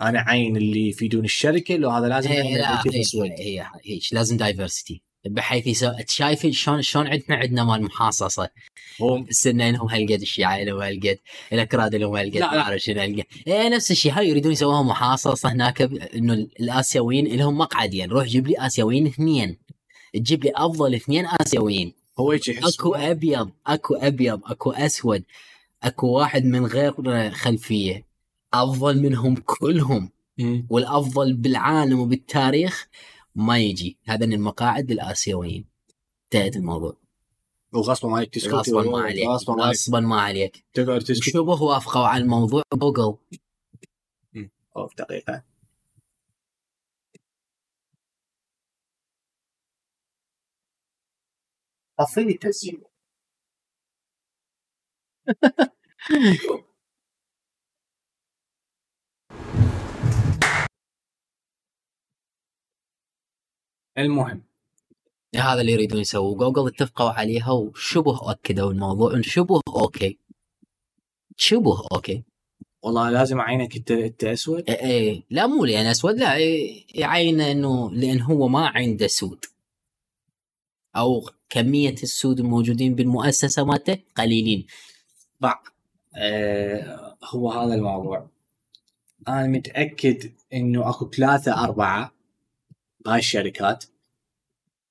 أنا 0.00 0.20
عين 0.20 0.56
اللي 0.56 0.88
يفيدون 0.88 1.24
الشركة 1.24 1.76
لو 1.76 1.90
هذا 1.90 2.08
لازم 2.08 2.30
هي 2.30 2.42
هي. 3.38 3.66
هي 3.84 4.00
لازم 4.12 4.36
دايفرستي 4.36 5.02
بحيث 5.28 5.66
يسوي 5.66 5.94
شايف 6.08 6.46
شلون 6.46 6.82
شلون 6.82 7.06
عندنا 7.06 7.36
عندنا 7.36 7.64
مال 7.64 7.82
محاصصة. 7.82 8.48
هو 9.02 9.16
السنة 9.16 9.70
لهم 9.70 9.88
هالقد 9.88 10.20
الشيعة 10.20 10.62
لهم 10.62 10.80
هالقد 10.80 11.18
الأكراد 11.52 11.94
لهم 11.94 12.16
هالقد. 12.16 12.38
ما 12.38 12.58
اعرف 12.60 12.80
شنو 12.82 13.00
هالقد. 13.00 13.24
إيه 13.46 13.68
نفس 13.68 13.90
الشيء. 13.90 14.12
هاي 14.12 14.28
يريدون 14.28 14.52
يسووها 14.52 14.82
محاصصة 14.82 15.52
هناك 15.52 15.82
ب- 15.82 15.94
إنه 15.96 16.32
الآسيويين 16.34 17.36
لهم 17.36 17.58
مقعد 17.58 17.94
يعني 17.94 18.12
روح 18.12 18.24
جيب 18.24 18.46
لي 18.46 18.66
آسيويين 18.66 19.06
اثنين. 19.06 19.56
تجيب 20.14 20.44
لي 20.44 20.52
أفضل 20.56 20.94
اثنين 20.94 21.26
آسيويين. 21.40 21.92
هو 22.20 22.30
هيك 22.32 22.48
يحس. 22.48 22.74
أكو 22.74 22.94
أبيض 22.94 23.50
أكو 23.66 23.94
أبيض 23.94 24.40
أكو 24.46 24.70
أسود 24.70 25.24
أكو 25.82 26.06
واحد 26.06 26.44
من 26.44 26.66
غير 26.66 26.94
خلفية. 27.30 28.04
أفضل 28.54 29.02
منهم 29.02 29.34
كلهم. 29.36 30.10
مم. 30.38 30.66
والأفضل 30.70 31.32
بالعالم 31.32 32.00
وبالتاريخ 32.00 32.88
ما 33.34 33.58
يجي. 33.58 33.98
هذا 34.04 34.26
من 34.26 34.32
المقاعد 34.32 34.90
الآسيويين. 34.90 35.64
انتهت 36.24 36.56
الموضوع. 36.56 36.96
وغصبا 37.72 38.08
ما 38.08 38.16
عليك 38.16 38.34
تسكت 38.34 38.54
غصبا 38.54 38.82
ما 38.82 39.00
عليك. 39.00 39.26
غصبا 39.26 39.54
ما 39.54 39.64
عليك. 39.64 39.76
غصبا 39.76 40.00
ما 40.00 40.20
عليك. 40.20 40.64
تقعد 40.74 41.00
تسكت. 41.00 41.30
شبه 41.30 41.62
وافقوا 41.62 42.06
على 42.06 42.22
الموضوع؟ 42.22 42.62
جوجل 42.74 43.16
أوف 44.76 44.94
دقيقة. 44.96 45.42
طفي 51.98 52.20
التسجيل 52.20 52.84
المهم. 63.98 64.42
هذا 65.36 65.60
اللي 65.60 65.72
يريدون 65.72 66.00
يسووا 66.00 66.36
جوجل 66.38 66.66
اتفقوا 66.66 67.10
عليها 67.10 67.50
وشبه 67.50 68.30
أكدوا 68.30 68.72
الموضوع 68.72 69.20
شبه 69.20 69.60
أوكي. 69.68 70.18
شبه 71.36 71.86
أوكي. 71.92 72.22
والله 72.82 73.10
لازم 73.10 73.40
اعينك 73.40 73.76
انت 73.76 73.90
انت 73.90 74.24
أسود. 74.24 74.70
إيه 74.70 74.80
إيه. 74.80 75.22
لا 75.30 75.46
مو 75.46 75.64
لأن 75.64 75.86
أسود 75.86 76.14
لا 76.18 76.36
إيه، 76.36 76.84
يعين 76.94 77.40
إنه 77.40 77.90
لأن 77.90 78.20
هو 78.20 78.48
ما 78.48 78.66
عنده 78.66 79.06
سود. 79.06 79.44
أو 80.96 81.30
كمية 81.50 81.94
السود 82.02 82.40
الموجودين 82.40 82.94
بالمؤسسة 82.94 83.64
مالته 83.64 83.98
قليلين. 84.16 84.66
بعض 85.40 85.66
آه 86.16 87.16
هو 87.24 87.52
هذا 87.52 87.74
الموضوع. 87.74 88.28
أنا 89.28 89.46
متأكد 89.46 90.32
إنه 90.52 90.90
أكو 90.90 91.10
ثلاثة 91.10 91.64
أربعة 91.64 92.17
بهاي 93.08 93.18
الشركات 93.18 93.84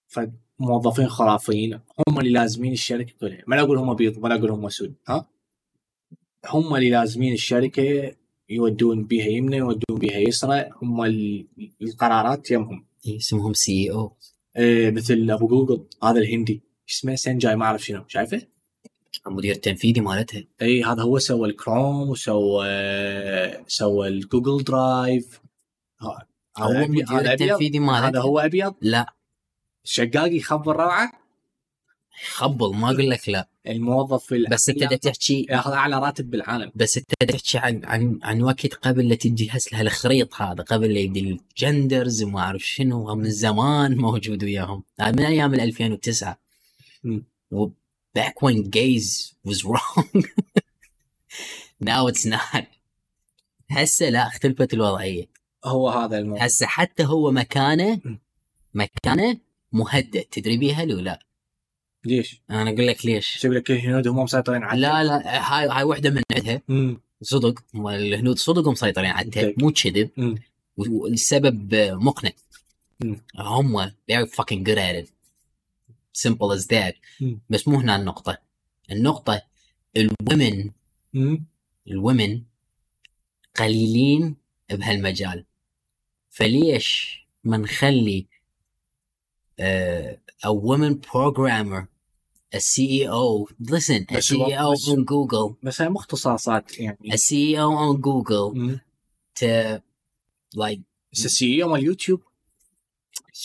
فموظفين 0.08 1.08
خرافيين 1.08 1.80
هم 2.08 2.19
اللي 2.19 2.30
لازمين 2.32 2.73
الشركة 2.73 3.13
كلها 3.19 3.43
ما 3.47 3.56
لا 3.56 3.62
أقول 3.62 3.77
هم 3.77 3.93
بيض 3.93 4.19
ما 4.19 4.27
لا 4.27 4.36
أقول 4.36 4.49
هم 4.51 4.69
سود 4.69 4.93
ها؟ 5.08 5.27
هم 6.45 6.75
اللي 6.75 6.89
لازمين 6.89 7.34
الشركة 7.34 8.13
يودون 8.49 9.03
بيها 9.03 9.25
يمنى 9.27 9.58
يودون 9.58 9.97
بيها 9.99 10.17
يسرى 10.17 10.69
هم 10.82 11.03
ال- 11.03 11.47
القرارات 11.82 12.51
يمهم. 12.51 12.86
إيه، 13.08 13.17
اسمهم 13.17 13.53
CEO. 13.54 14.12
آه 14.56 14.89
مثل 14.89 15.32
أبو 15.32 15.47
جوجل 15.47 15.84
هذا 16.03 16.19
الهندي 16.19 16.62
اسمه 16.89 17.15
سندار 17.15 17.56
ما 17.56 17.65
أعرف 17.65 17.86
شنو 17.86 18.03
شايفه؟ 18.08 18.41
المدير 19.27 19.56
التنفيذي 19.56 20.01
مالتها. 20.01 20.43
اي 20.62 20.84
هذا 20.84 21.01
هو 21.03 21.19
سوى 21.19 21.49
الكروم 21.49 22.10
وسوى 22.10 22.65
سوى 23.67 24.08
ال 24.08 24.15
Google 24.15 24.63
Drive. 24.63 25.41
هو 26.60 26.72
المدير 26.72 27.32
التنفيذي 27.34 27.80
هذا 27.80 28.20
هو 28.20 28.39
أبيض؟ 28.39 28.76
لا. 28.82 29.13
شقاق 29.84 30.34
يخبر 30.34 30.76
روعة؟ 30.76 31.12
خبل 32.26 32.76
ما 32.76 32.91
أقول 32.91 33.10
لك 33.10 33.30
لا. 33.30 33.48
الموظف 33.67 34.26
في 34.26 34.46
بس 34.52 34.70
أنت 34.70 34.93
تحكي 34.93 35.46
ياخذ 35.50 35.72
أعلى 35.72 36.00
راتب 36.00 36.30
بالعالم. 36.30 36.72
بس 36.76 36.98
أنت 36.98 37.32
تحكي 37.32 37.58
عن 37.58 37.86
عن 37.86 38.20
عن 38.24 38.41
وقت 38.41 38.74
قبل 38.74 39.10
لا 39.10 39.15
تجهز 39.15 39.67
لها 39.72 39.82
الخريط 39.82 40.41
هذا 40.41 40.63
قبل 40.63 40.93
لا 40.93 41.00
يبدي 41.00 41.20
ال 41.20 41.33
genders 41.33 42.24
وما 42.24 42.39
أعرف 42.39 42.62
شنو 42.62 43.15
من 43.15 43.30
زمان 43.30 43.98
موجود 44.08 44.43
وياهم. 44.43 44.84
هذا 45.00 45.12
من 45.12 45.26
أيام 45.26 45.54
ال 45.54 45.60
2009 45.60 46.38
مم. 47.04 47.24
و 47.52 47.67
back 48.17 48.41
when 48.41 48.70
gays 48.70 49.34
was 49.46 49.63
wrong. 49.65 50.24
Now 51.80 52.08
it's 52.08 52.26
not. 52.26 52.65
هسه 53.70 54.10
لا 54.10 54.28
اختلفت 54.28 54.74
الوضعية. 54.74 55.37
هو 55.65 55.89
هذا 55.89 56.17
الموضوع 56.20 56.46
هسه 56.46 56.65
حتى 56.65 57.06
هو 57.06 57.32
مكانه. 57.32 58.02
مكانه 58.74 59.38
مهدد 59.72 60.22
تدري 60.22 60.58
بيها 60.58 60.86
لو 60.86 61.00
لا 61.00 61.26
ليش؟ 62.06 62.41
أنا 62.50 62.70
أقول 62.70 62.88
لك 62.88 63.06
ليش 63.06 63.36
يسوي 63.36 63.56
لك 63.56 63.72
الهنود 63.72 64.08
هم 64.08 64.20
مسيطرين 64.20 64.63
على 64.63 64.82
لا 64.82 65.04
لا 65.04 65.54
هاي 65.54 65.67
هاي 65.67 65.84
واحدة 65.84 66.10
من 66.10 66.22
عندها. 66.36 66.62
صدق 67.22 67.63
الهنود 67.76 68.38
صدق 68.38 68.67
مسيطرين 68.67 69.10
عليها 69.10 69.46
أوكي. 69.46 69.56
مو 69.58 69.72
كذب. 69.72 70.39
والسبب 70.78 71.76
مقنع. 71.76 72.32
هم 73.36 73.88
they're 73.89 74.28
fucking 74.28 74.63
good 74.63 74.78
at 74.78 75.06
it 75.06 75.10
simple 76.13 76.52
as 76.58 76.67
that. 76.67 77.24
بس 77.50 77.67
مو 77.67 77.80
هنا 77.80 77.96
النقطة 77.96 78.38
النقطة 78.91 79.41
الومن. 79.98 80.72
الومن 81.88 82.41
قليلين 83.56 84.36
بهالمجال. 84.75 85.45
فليش 86.30 87.17
ما 87.43 87.58
نخلي 87.58 88.27
uh, 89.62 90.15
a 90.45 90.51
woman 90.53 90.93
programmer 91.10 91.84
a 92.56 92.60
CEO 92.60 93.45
listen 93.71 94.06
a 94.12 94.21
CEO 94.21 94.71
بس- 94.71 94.89
on 94.89 94.99
Google 95.06 95.53
بس 95.63 95.82
هي 95.82 95.89
مو 95.89 95.99
اختصاصات 95.99 96.80
يعني. 96.80 96.97
a 97.12 97.15
CEO 97.15 97.69
on 97.77 97.97
Google 98.01 98.56
مم. 98.56 98.80
to 99.39 99.80
like 100.58 100.80
بس 101.13 101.25
السي 101.25 101.63
أو 101.63 101.69
مال 101.69 101.84
يوتيوب 101.84 102.21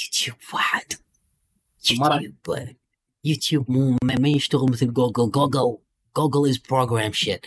يوتيوب 0.05 0.37
واحد. 0.55 0.93
يوتيوب 1.91 2.77
يوتيوب 3.25 3.71
مو 3.71 3.97
ما 4.05 4.19
ما 4.19 4.29
يشتغل 4.29 4.71
مثل 4.71 4.93
جوجل 4.93 5.31
جوجل 5.31 5.79
جوجل 6.17 6.49
از 6.51 6.59
بروجرام 6.59 7.13
شيت 7.13 7.41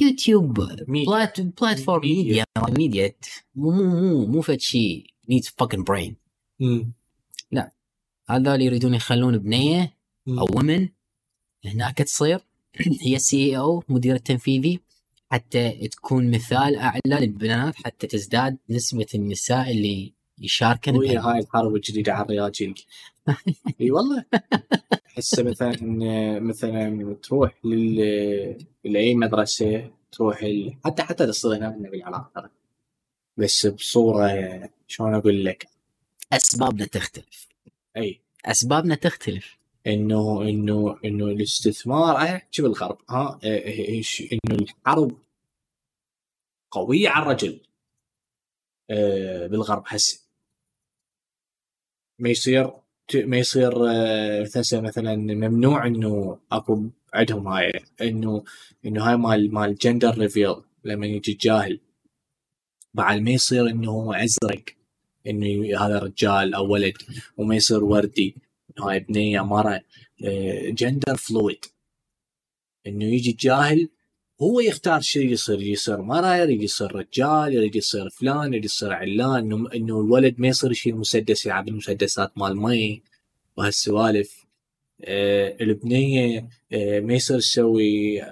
يوتيوب. 0.00 0.60
بلات 0.88 1.40
بلاتفورم 1.40 2.00
ميديا. 2.08 2.44
ميديا. 2.68 3.12
مو 3.54 3.70
مو 3.70 4.00
مو 4.00 4.26
مو 4.26 4.40
فد 4.40 4.60
شيء 4.60 5.06
needs 5.32 5.46
fucking 5.46 5.84
brain. 5.90 6.12
مم. 6.60 6.92
هذا 8.30 8.54
اللي 8.54 8.64
يريدون 8.64 8.94
يخلون 8.94 9.38
بنيه. 9.38 9.96
أو 10.28 10.46
ومن 10.56 10.88
هناك 11.64 11.98
تصير. 11.98 12.40
هي 13.06 13.18
سي 13.18 13.58
أو 13.58 13.82
مدير 13.88 14.14
التنفيذي. 14.14 14.80
حتى 15.32 15.88
تكون 15.88 16.30
مثال 16.30 16.76
أعلى 16.76 17.00
للبنات 17.06 17.74
حتى 17.84 18.06
تزداد 18.06 18.58
نسبة 18.70 19.06
النساء 19.14 19.70
اللي 19.70 20.12
يشاركن 20.38 20.94
هاي 20.94 21.38
الحرب 21.38 21.74
الجديدة 21.74 22.12
على 22.12 22.24
الرياجيل 22.24 22.74
إي 23.80 23.90
والله. 23.90 24.24
هسه 25.18 25.42
مثلا 25.42 25.76
مثلا 26.40 27.14
تروح 27.22 27.64
لل 27.64 27.96
لأي 28.84 29.14
مدرسة 29.14 29.90
تروح 30.12 30.42
ال... 30.42 30.76
حتى 30.84 31.02
حتى 31.02 31.26
تصير 31.26 31.56
هنا 31.56 31.68
بالعراق 31.68 32.32
ترى. 32.34 32.50
بس 33.36 33.66
بصورة 33.66 34.70
شلون 34.86 35.14
أقول 35.14 35.44
لك؟ 35.44 35.68
أسبابنا 36.32 36.86
تختلف. 36.86 37.48
أي. 37.96 38.20
أسبابنا 38.44 38.94
تختلف. 38.94 39.58
إنه 39.86 40.42
إنه 40.42 40.98
إنه 41.04 41.24
الاستثمار 41.24 42.16
احكي 42.16 42.62
بالغرب 42.62 42.98
ها 43.10 43.40
إنه 43.44 44.56
الحرب 44.60 45.18
قوية 46.70 47.08
على 47.08 47.22
الرجل. 47.22 47.60
آه، 48.90 49.46
بالغرب 49.46 49.82
هسه. 49.86 50.20
ما 52.18 52.28
يصير 52.28 52.72
ما 53.16 53.36
يصير 53.36 53.72
آه، 53.90 54.42
هسه 54.42 54.80
مثلا 54.80 55.16
ممنوع 55.16 55.86
إنه 55.86 56.38
أكو 56.52 56.90
عندهم 57.14 57.48
هاي 57.48 57.72
إنه 58.02 58.44
إنه 58.86 59.08
هاي 59.08 59.16
مال 59.16 59.54
مال 59.54 59.74
جندر 59.74 60.18
ريفيل 60.18 60.54
لما 60.84 61.06
يجي 61.06 61.32
الجاهل 61.32 61.80
بعد 62.94 63.20
ما 63.20 63.30
يصير 63.30 63.66
إنه 63.70 63.90
هو 63.90 64.12
ازرق 64.12 64.64
إنه 65.26 65.78
هذا 65.78 65.98
رجال 65.98 66.54
أو 66.54 66.72
ولد 66.72 66.94
وما 67.36 67.56
يصير 67.56 67.84
وردي 67.84 68.36
هاي 68.80 69.00
بنية 69.00 69.40
مرة 69.40 69.80
gender 70.68 71.16
fluid 71.16 71.64
إنه 72.86 73.04
يجي 73.04 73.30
الجاهل 73.30 73.88
هو 74.42 74.60
يختار 74.60 75.00
شو 75.00 75.20
يصير 75.20 75.62
يصير 75.62 76.02
مرة 76.02 76.36
يريد 76.36 76.62
يصير 76.62 76.96
رجال 76.96 77.54
يريد 77.54 77.76
يصير 77.76 78.10
فلان 78.10 78.46
يريد 78.52 78.64
يصير 78.64 78.92
علان 78.92 79.52
انه 79.52 79.72
إنه 79.74 80.00
الولد 80.00 80.40
ما 80.40 80.48
يصير 80.48 80.70
يشيل 80.70 80.96
مسدس 80.96 81.46
يلعب 81.46 81.68
المسدسات 81.68 82.38
مال 82.38 82.56
مي 82.56 83.02
وهالسوالف. 83.56 84.46
آه 85.04 85.56
البنية 85.60 86.48
آه 86.72 87.00
ما 87.00 87.14
يصير 87.14 87.38
تسوي 87.38 88.22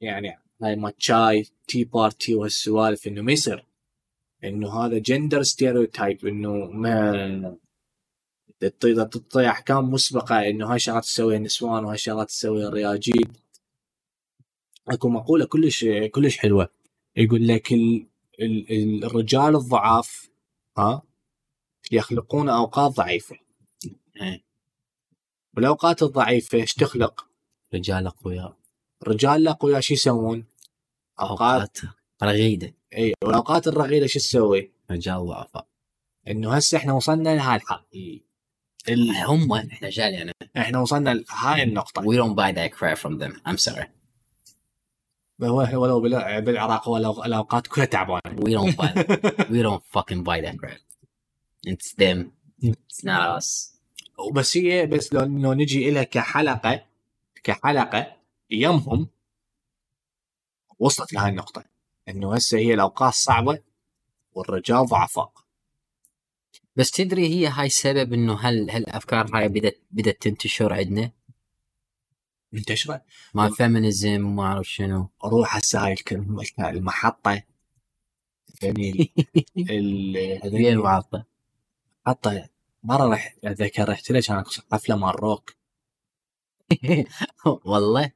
يعني 0.00 0.38
هاي 0.62 0.76
ما 0.76 0.90
تشاي 0.90 1.46
tea 1.68 1.84
party 1.84 2.34
وهالسوالف 2.34 3.06
إنه 3.06 3.22
ما 3.22 3.32
يصير. 3.32 3.64
إنه 4.44 4.84
هذا 4.84 4.98
gender 4.98 5.42
stereotype 5.42 6.26
إنه 6.26 6.52
ما 6.66 7.56
تعطي 8.60 9.48
احكام 9.48 9.90
مسبقة 9.90 10.48
إنه 10.48 10.72
هاي 10.72 10.78
شغلات 10.78 11.02
تسويها 11.04 11.36
النسوان 11.36 11.84
وهاي 11.84 11.98
شغلات 11.98 12.28
تسويها 12.28 12.68
الرياجيل 12.68 13.28
أكو 14.90 15.08
مقولة 15.08 15.44
كلش 15.44 15.84
كلش 16.12 16.36
حلوة. 16.38 16.68
يقول 17.16 17.48
لك 17.48 17.72
ال 17.72 18.06
ال 18.40 18.72
ال 18.72 19.04
الرجال 19.04 19.56
الضعاف 19.56 20.28
ها 20.78 21.02
يخلقون 21.92 22.48
أوقات 22.48 22.92
ضعيفة. 22.92 23.36
إيه. 24.20 24.44
والأوقات 25.56 26.02
الضعيفة 26.02 26.58
إيش 26.58 26.74
تخلق؟ 26.74 27.26
رجال 27.74 28.06
أقوياء. 28.06 28.56
الرجال 29.02 29.36
الاقوياء 29.36 29.80
شو 29.80 29.94
يسوون؟ 29.94 30.44
أوقات 31.20 31.78
رغيدة. 32.22 32.74
اي 32.96 33.14
والأوقات 33.24 33.68
الرغيدة 33.68 34.06
شو 34.06 34.18
تسوي؟ 34.18 34.70
رجال 34.90 35.26
ضعفاء. 35.26 35.66
إنه 36.28 36.54
هسه 36.54 36.78
إحنا 36.78 36.92
وصلنا 36.92 37.36
لهاي 37.36 37.56
الحق 37.56 37.86
ال- 38.88 39.10
هم 39.26 39.52
إحنا 39.52 39.90
جالي 39.90 40.22
انا 40.22 40.32
إحنا 40.56 40.78
وصلنا 40.80 41.14
لهاي 41.14 41.62
النقطة. 41.62 42.02
We 42.02 42.16
don't 42.16 42.34
buy 42.36 42.52
that 42.56 42.78
crap 42.78 42.98
from 42.98 43.18
them. 43.18 43.40
I'm 43.50 43.58
sorry. 43.70 43.86
ولو 45.40 45.82
ولو 45.82 46.00
بال- 46.00 46.42
بالعراق 46.42 46.88
ولو 46.88 47.24
الاوقات 47.24 47.66
كلها 47.66 47.84
تعبانه 47.86 48.20
we 48.36 48.48
don't 48.58 48.74
buy 48.76 48.92
we 49.52 49.62
don't 49.62 49.82
fucking 49.96 50.22
buy 50.24 50.40
that 50.40 50.56
crap. 50.58 50.80
It's 51.66 51.92
them. 51.94 52.18
It's 52.62 53.04
not 53.04 53.38
us. 53.38 53.74
بس 54.32 54.56
هي 54.56 54.86
بس 54.86 55.12
لو 55.12 55.20
لو 55.20 55.52
نجي 55.52 55.90
لها 55.90 56.02
كحلقه 56.02 56.84
كحلقة 57.44 58.16
يمهم 58.50 59.08
وصلت 60.78 61.12
لهاي 61.12 61.30
النقطة. 61.30 61.64
إنه 62.08 62.34
هسه 62.34 62.58
هي 62.58 62.74
الأوقات 62.74 63.12
صعبة 63.14 63.58
والرجال 64.32 64.86
ضعفاء. 64.86 65.32
بس 66.76 66.90
تدري 66.90 67.28
هي 67.28 67.46
هاي 67.46 67.66
السبب 67.66 68.12
إنه 68.12 68.38
هل 68.40 68.70
هالافكار 68.70 69.30
هاي 69.36 69.48
بدت 69.48 69.80
بدت 69.90 70.22
تنتشر 70.22 70.72
عندنا؟ 70.72 71.10
منتشره 72.52 73.02
مال 73.34 73.52
feminism 73.52 74.24
وما 74.26 74.42
أعرف 74.42 74.68
شنو. 74.68 75.10
روح 75.24 75.56
هسه 75.56 75.86
هاي 75.86 75.94
المحطة. 76.70 77.42
يعني 78.62 79.12
ال- 79.58 80.16
وين 80.16 80.40
هذول 80.44 80.66
المعطى 80.66 81.22
محطة. 82.06 82.48
مرة 82.82 83.08
رح 83.14 83.34
أتذكر 83.44 83.88
رحت 83.88 84.10
له 84.10 84.20
كانت 84.20 84.46
حفلة 84.72 84.96
مال 84.96 85.20
روك 85.20 85.54
والله. 87.64 88.10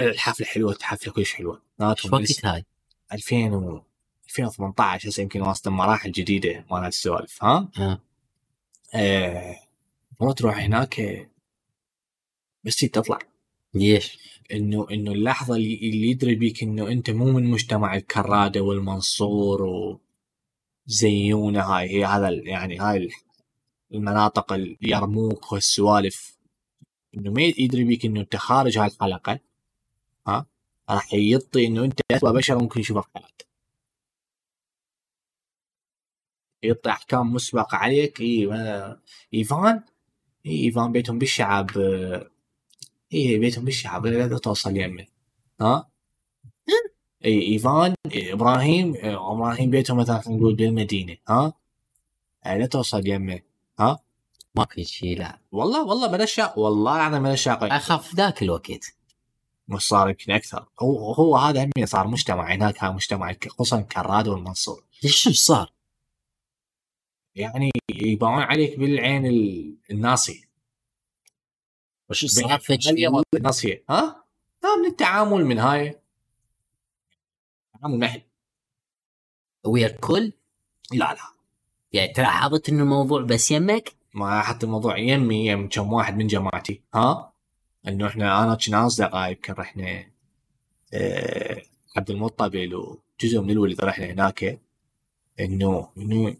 الحفلة 0.00 0.46
حلوة 0.46 0.72
الحفلة 0.72 1.12
كلش 1.12 1.32
حلوة. 1.34 1.62
وقت 1.80 2.44
هاي؟ 2.44 2.64
2000 3.12 3.54
و 3.54 3.82
2018 4.28 5.08
هسه 5.08 5.22
يمكن 5.22 5.42
وسط 5.42 5.66
المراحل 5.66 6.12
جديده 6.12 6.64
مال 6.70 6.84
هالسوالف 6.84 7.44
ها؟ 7.44 7.68
آه. 7.78 8.00
آه، 8.94 9.56
مو 10.20 10.32
تروح 10.32 10.58
هناك 10.58 11.28
بس 12.64 12.76
تطلع. 12.76 13.18
ليش؟ 13.74 14.18
إنه 14.52 14.86
إنه 14.90 15.12
اللحظة 15.12 15.56
اللي, 15.56 15.74
اللي 15.74 16.10
يدري 16.10 16.34
بيك 16.34 16.62
إنه 16.62 16.88
أنت 16.88 17.10
مو 17.10 17.32
من 17.32 17.44
مجتمع 17.50 17.96
الكرادة 17.96 18.60
والمنصور 18.60 19.62
وزيونه 20.88 21.60
هاي 21.62 21.90
هي 21.90 22.04
هذا 22.04 22.30
يعني 22.30 22.78
هاي 22.78 23.08
المناطق 23.94 24.52
اليرموك 24.52 25.52
والسوالف. 25.52 26.38
إنه 27.16 27.30
ما 27.32 27.42
يدري 27.42 27.84
بيك 27.84 28.06
إنه 28.06 28.20
أنت 28.20 28.36
خارج 28.36 28.78
هاي 28.78 28.86
الحلقة 28.86 29.40
ها؟ 30.28 30.46
راح 30.90 31.14
يعطي 31.14 31.66
إنه 31.66 31.84
أنت 31.84 32.00
اسوء 32.10 32.32
بشر 32.32 32.58
ممكن 32.58 32.80
يشوفه 32.80 33.00
في 33.00 33.08
حياته 33.14 33.44
يعطي 36.62 36.90
أحكام 36.90 37.32
مسبقة 37.32 37.76
عليك 37.76 38.20
إي 38.20 38.48
إيفان؟ 39.34 39.82
إي 40.46 40.64
إيفان 40.64 40.92
بيتهم 40.92 41.18
بالشعب 41.18 41.70
اي 43.14 43.38
بيتهم 43.38 43.64
بالشعب 43.64 44.06
لا 44.06 44.26
لا 44.26 44.38
توصل 44.38 44.76
يمه 44.76 45.06
ها؟ 45.60 45.88
اي 47.24 47.42
إيفان 47.42 47.94
إي، 48.14 48.32
إبراهيم 48.32 48.94
آه، 48.96 49.32
إبراهيم 49.32 49.70
بيتهم 49.70 49.96
مثلا 49.96 50.18
خلينا 50.20 50.40
نقول 50.40 50.54
بالمدينة. 50.54 51.16
ها؟ 51.28 51.52
آه، 52.44 52.58
لا 52.58 52.66
توصل 52.66 53.06
يمه 53.06 53.40
ما 54.54 54.66
في 54.70 54.84
شيء 54.84 55.18
لا. 55.18 55.38
والله 55.52 55.84
والله 55.86 56.12
من 56.12 56.20
الشاق 56.20 56.58
والله 56.58 56.96
العظيم 56.96 57.22
من 57.22 57.30
الشاق 57.30 57.64
أخاف 57.64 58.14
ذاك 58.14 58.42
الوقت. 58.42 58.94
مش 59.68 59.82
صار 59.88 60.08
يمكن 60.08 60.32
أكثر. 60.32 60.68
هو 60.82 61.12
هو 61.12 61.36
هذا 61.36 61.64
هم 61.64 61.86
صار 61.86 62.06
مجتمع 62.08 62.54
هناك 62.54 62.84
هذا 62.84 62.92
مجتمع 62.92 63.34
خصوصا 63.48 63.80
كراد 63.80 64.28
والمنصور. 64.28 64.84
ليش 65.02 65.22
شو 65.22 65.30
صار؟ 65.32 65.72
يعني 67.34 67.70
يباعون 67.90 68.42
عليك 68.42 68.78
بالعين 68.78 69.26
ال- 69.26 69.76
الناصية. 69.90 70.51
وشو 72.12 72.28
فد 72.58 72.78
بالعين 72.78 72.80
شيء؟ 72.80 73.22
الناصيه 73.34 73.84
ها؟ 73.90 74.24
لا 74.62 74.76
من 74.76 74.86
التعامل 74.86 75.44
من 75.44 75.58
هاي 75.58 76.00
تعامل 77.80 77.98
محل 77.98 78.22
ويا 79.64 79.86
الكل؟ 79.86 80.32
لا 80.92 80.96
لا 81.14 81.16
يعني 81.92 82.12
تلاحظت 82.12 82.68
إنه 82.68 82.82
الموضوع 82.82 83.22
بس 83.22 83.50
يمك؟ 83.50 83.92
ما 84.14 84.40
حتى 84.40 84.66
الموضوع 84.66 84.98
يمي 84.98 85.46
يم 85.46 85.68
كم 85.68 85.92
واحد 85.92 86.16
من 86.16 86.26
جماعتي 86.26 86.80
ها 86.94 87.32
إنه 87.88 88.06
إحنا 88.06 88.44
أنا 88.44 88.54
كنا 88.54 88.86
أصدقاء 88.86 89.30
يمكن 89.30 89.52
رحنا 89.52 90.04
آه، 90.94 91.62
عبد 91.96 92.10
المطلب 92.10 92.54
وجزء 92.54 93.40
من 93.40 93.50
الولد 93.50 93.84
رحنا 93.84 94.06
هناك 94.06 94.60
إنه 95.40 95.88
إنه 95.98 96.36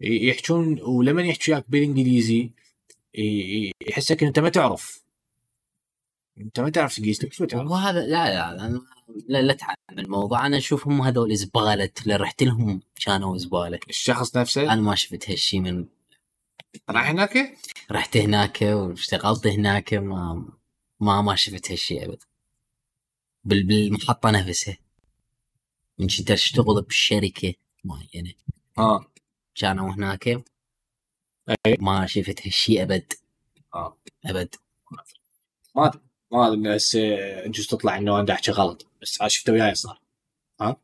يحجون 0.00 0.80
ولما 0.82 1.22
يحكوا 1.22 1.54
وياك 1.54 1.64
بالإنجليزي 1.68 2.50
يحسك 3.88 4.20
ان 4.22 4.26
أنت 4.26 4.38
ما 4.38 4.48
تعرف. 4.48 5.04
أنت 6.38 6.60
ما 6.60 6.70
تعرف 6.70 6.96
تقيس 6.96 7.26
شو 7.26 7.44
تعرف. 7.44 7.70
وهذا 7.70 8.00
لا 8.06 8.34
لا 8.34 8.56
لا 8.56 8.80
لا, 9.28 9.42
لا 9.42 9.52
تعب 9.52 9.76
الموضوع. 9.92 10.46
أنا 10.46 10.56
أشوفهم 10.58 11.02
هذول 11.02 11.36
زبالة 11.36 11.90
اللي 12.02 12.16
رحت 12.16 12.42
لهم 12.42 12.80
كانوا 13.04 13.38
زبالة. 13.38 13.78
الشخص 13.88 14.36
نفسه؟ 14.36 14.72
أنا 14.72 14.80
ما 14.80 14.94
شفت 14.94 15.30
هالشيء 15.30 15.60
من 15.60 15.86
راح 16.90 17.08
هناك؟ 17.10 17.58
رحت 17.90 18.16
هناك 18.16 18.62
واشتغلت 18.62 19.46
هناك 19.46 19.94
ما 19.94 20.48
ما 21.00 21.22
ما 21.22 21.34
شفت 21.36 21.70
هالشيء 21.70 22.04
أبد. 22.04 22.22
بال- 23.44 23.64
بالمحطة 23.66 24.30
نفسها. 24.30 24.78
من 25.98 26.06
كنت 26.06 26.30
اشتغل 26.30 26.82
بشركة 26.82 27.54
معينة. 27.84 28.32
آه. 28.78 29.06
كانوا 29.54 29.90
هناك. 29.92 30.44
أي. 31.48 31.76
ما 31.80 32.06
شفت 32.06 32.46
هالشيء 32.46 32.82
أبد 32.82 33.12
آه 33.74 33.96
أبد 34.26 34.54
ما 35.76 35.86
أدري 35.86 36.00
ما 36.32 36.46
أدري 36.48 36.74
بس 36.74 36.96
آه، 36.96 37.44
يجوز 37.46 37.66
تطلع 37.66 37.96
إنه 37.96 38.20
أنا 38.20 38.32
احكي 38.32 38.50
غلط 38.50 38.86
بس 39.02 39.22
شفته 39.26 39.52
وياي 39.52 39.74
صار 39.74 40.00
ها 40.60 40.76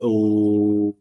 و 0.00 0.92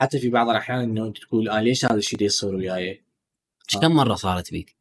حتى 0.00 0.18
في 0.18 0.28
بعض 0.30 0.48
الأحيان 0.48 0.78
إنه 0.80 1.06
أنت 1.06 1.18
تقول 1.18 1.48
أنا 1.48 1.60
ليش 1.62 1.84
هذا 1.84 1.94
الشيء 1.96 2.22
يصير 2.22 2.54
وياي؟ 2.54 3.04
كم 3.80 3.92
مرة 3.92 4.14
صارت 4.14 4.50
بيك؟ 4.50 4.76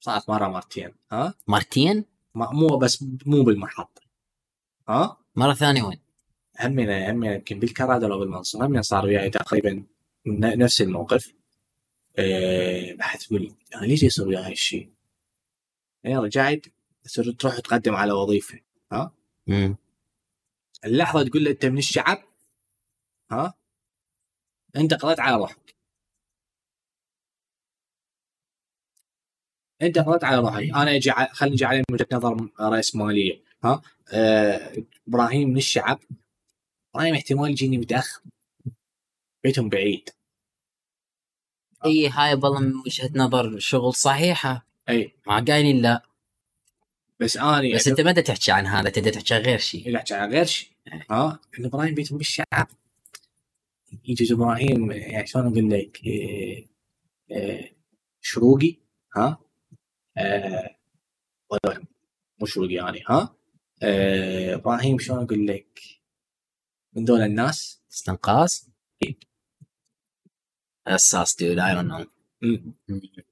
صارت 0.00 0.30
مرة 0.30 0.48
مرتين 0.48 0.94
ها؟ 1.12 1.34
مرتين؟ 1.48 2.04
ما- 2.34 2.50
مو 2.52 2.76
بس 2.78 3.04
مو 3.26 3.42
بالمحطه 3.42 4.02
ها؟ 4.88 5.16
مرة 5.36 5.54
ثانية 5.54 5.82
وين؟ 5.82 6.00
همنا 6.60 7.10
همنا 7.10 7.34
يمكن 7.34 7.58
بالكرادة 7.60 8.06
أو 8.12 8.18
بالمنصور 8.18 8.66
همنا 8.66 8.82
صار 8.82 9.04
وياي 9.06 9.30
تقريبا 9.30 9.84
نفس 10.26 10.80
الموقف. 10.80 11.32
أه 12.18 12.92
بعد 12.92 13.18
تقول 13.18 13.54
أنا 13.74 13.86
ليش 13.86 14.02
يصير 14.02 14.28
وياي 14.28 14.42
هالشيء؟ 14.42 14.90
يعني 16.04 16.16
رجعت 16.16 16.66
تروح 17.38 17.58
تقدم 17.58 17.94
على 17.94 18.12
وظيفة. 18.12 18.60
امم 19.48 19.76
اللحظة 20.84 21.22
تقول 21.28 21.44
له 21.44 21.50
أنت 21.50 21.66
من 21.66 21.78
الشعب؟ 21.78 22.18
ها؟ 23.30 23.54
أنت 24.76 24.94
قضيت 24.94 25.20
على 25.20 25.36
روحك. 25.36 25.74
أنت 29.82 29.98
قضيت 29.98 30.24
على 30.24 30.36
روحك. 30.36 30.62
أنا 30.62 30.96
أجي 30.96 31.10
خلينا 31.12 31.54
نجي 31.54 31.64
عليه 31.64 31.78
من 31.78 31.94
وجهة 31.94 32.06
نظر 32.12 32.50
راس 32.60 32.96
مالية. 32.96 33.42
ها؟ 33.64 33.82
آه 34.12 34.84
إبراهيم 35.08 35.48
من 35.48 35.56
الشعب. 35.56 36.00
إبراهيم 36.94 37.14
احتمال 37.14 37.50
يجيني 37.50 37.78
متأخر. 37.78 38.22
بيتهم 39.44 39.68
بعيد. 39.68 40.08
إي 41.84 42.08
هاي 42.08 42.34
والله 42.34 42.60
من 42.60 42.74
وجهة 42.86 43.10
نظر 43.14 43.58
شغل 43.58 43.94
صحيحة. 43.94 44.66
إي. 44.88 45.12
ما 45.26 45.44
قايلين 45.44 45.82
لا. 45.82 46.02
بس 47.20 47.36
اني 47.36 47.74
بس 47.74 47.88
أنت 47.88 48.00
ما 48.00 48.12
تحكي 48.12 48.52
عن 48.52 48.66
هذا 48.66 48.90
تبدا 48.90 49.10
تحكي 49.10 49.34
عن 49.34 49.40
غير 49.40 49.58
شيء 49.58 49.90
لا 49.90 50.04
عن 50.10 50.30
غير 50.30 50.44
شيء 50.44 50.68
ها؟ 51.10 51.40
إن 51.58 51.64
إبراهيم 51.64 51.94
بيتهم 51.94 52.18
بالشعب 52.18 52.68
يجي 54.04 54.34
إبراهيم 54.34 54.92
يعني 54.92 55.26
شلون 55.26 55.46
أقول 55.46 55.70
لك؟ 55.70 56.00
شروقي 58.20 58.76
ها؟ 59.16 59.40
ولا 61.50 61.86
مو 62.40 62.46
شروقي 62.46 62.74
يعني 62.74 63.04
ها؟ 63.08 63.36
إبراهيم 64.54 64.98
شلون 64.98 65.24
أقول 65.24 65.46
لك؟ 65.46 65.80
من 66.92 67.04
دول 67.04 67.20
الناس؟ 67.20 67.82
استنقاص؟ 67.92 68.70
أساس 70.86 71.36
dude 71.36 71.58
I 71.58 71.74
don't 71.74 71.90
know 71.90 72.06
مم. 72.42 72.74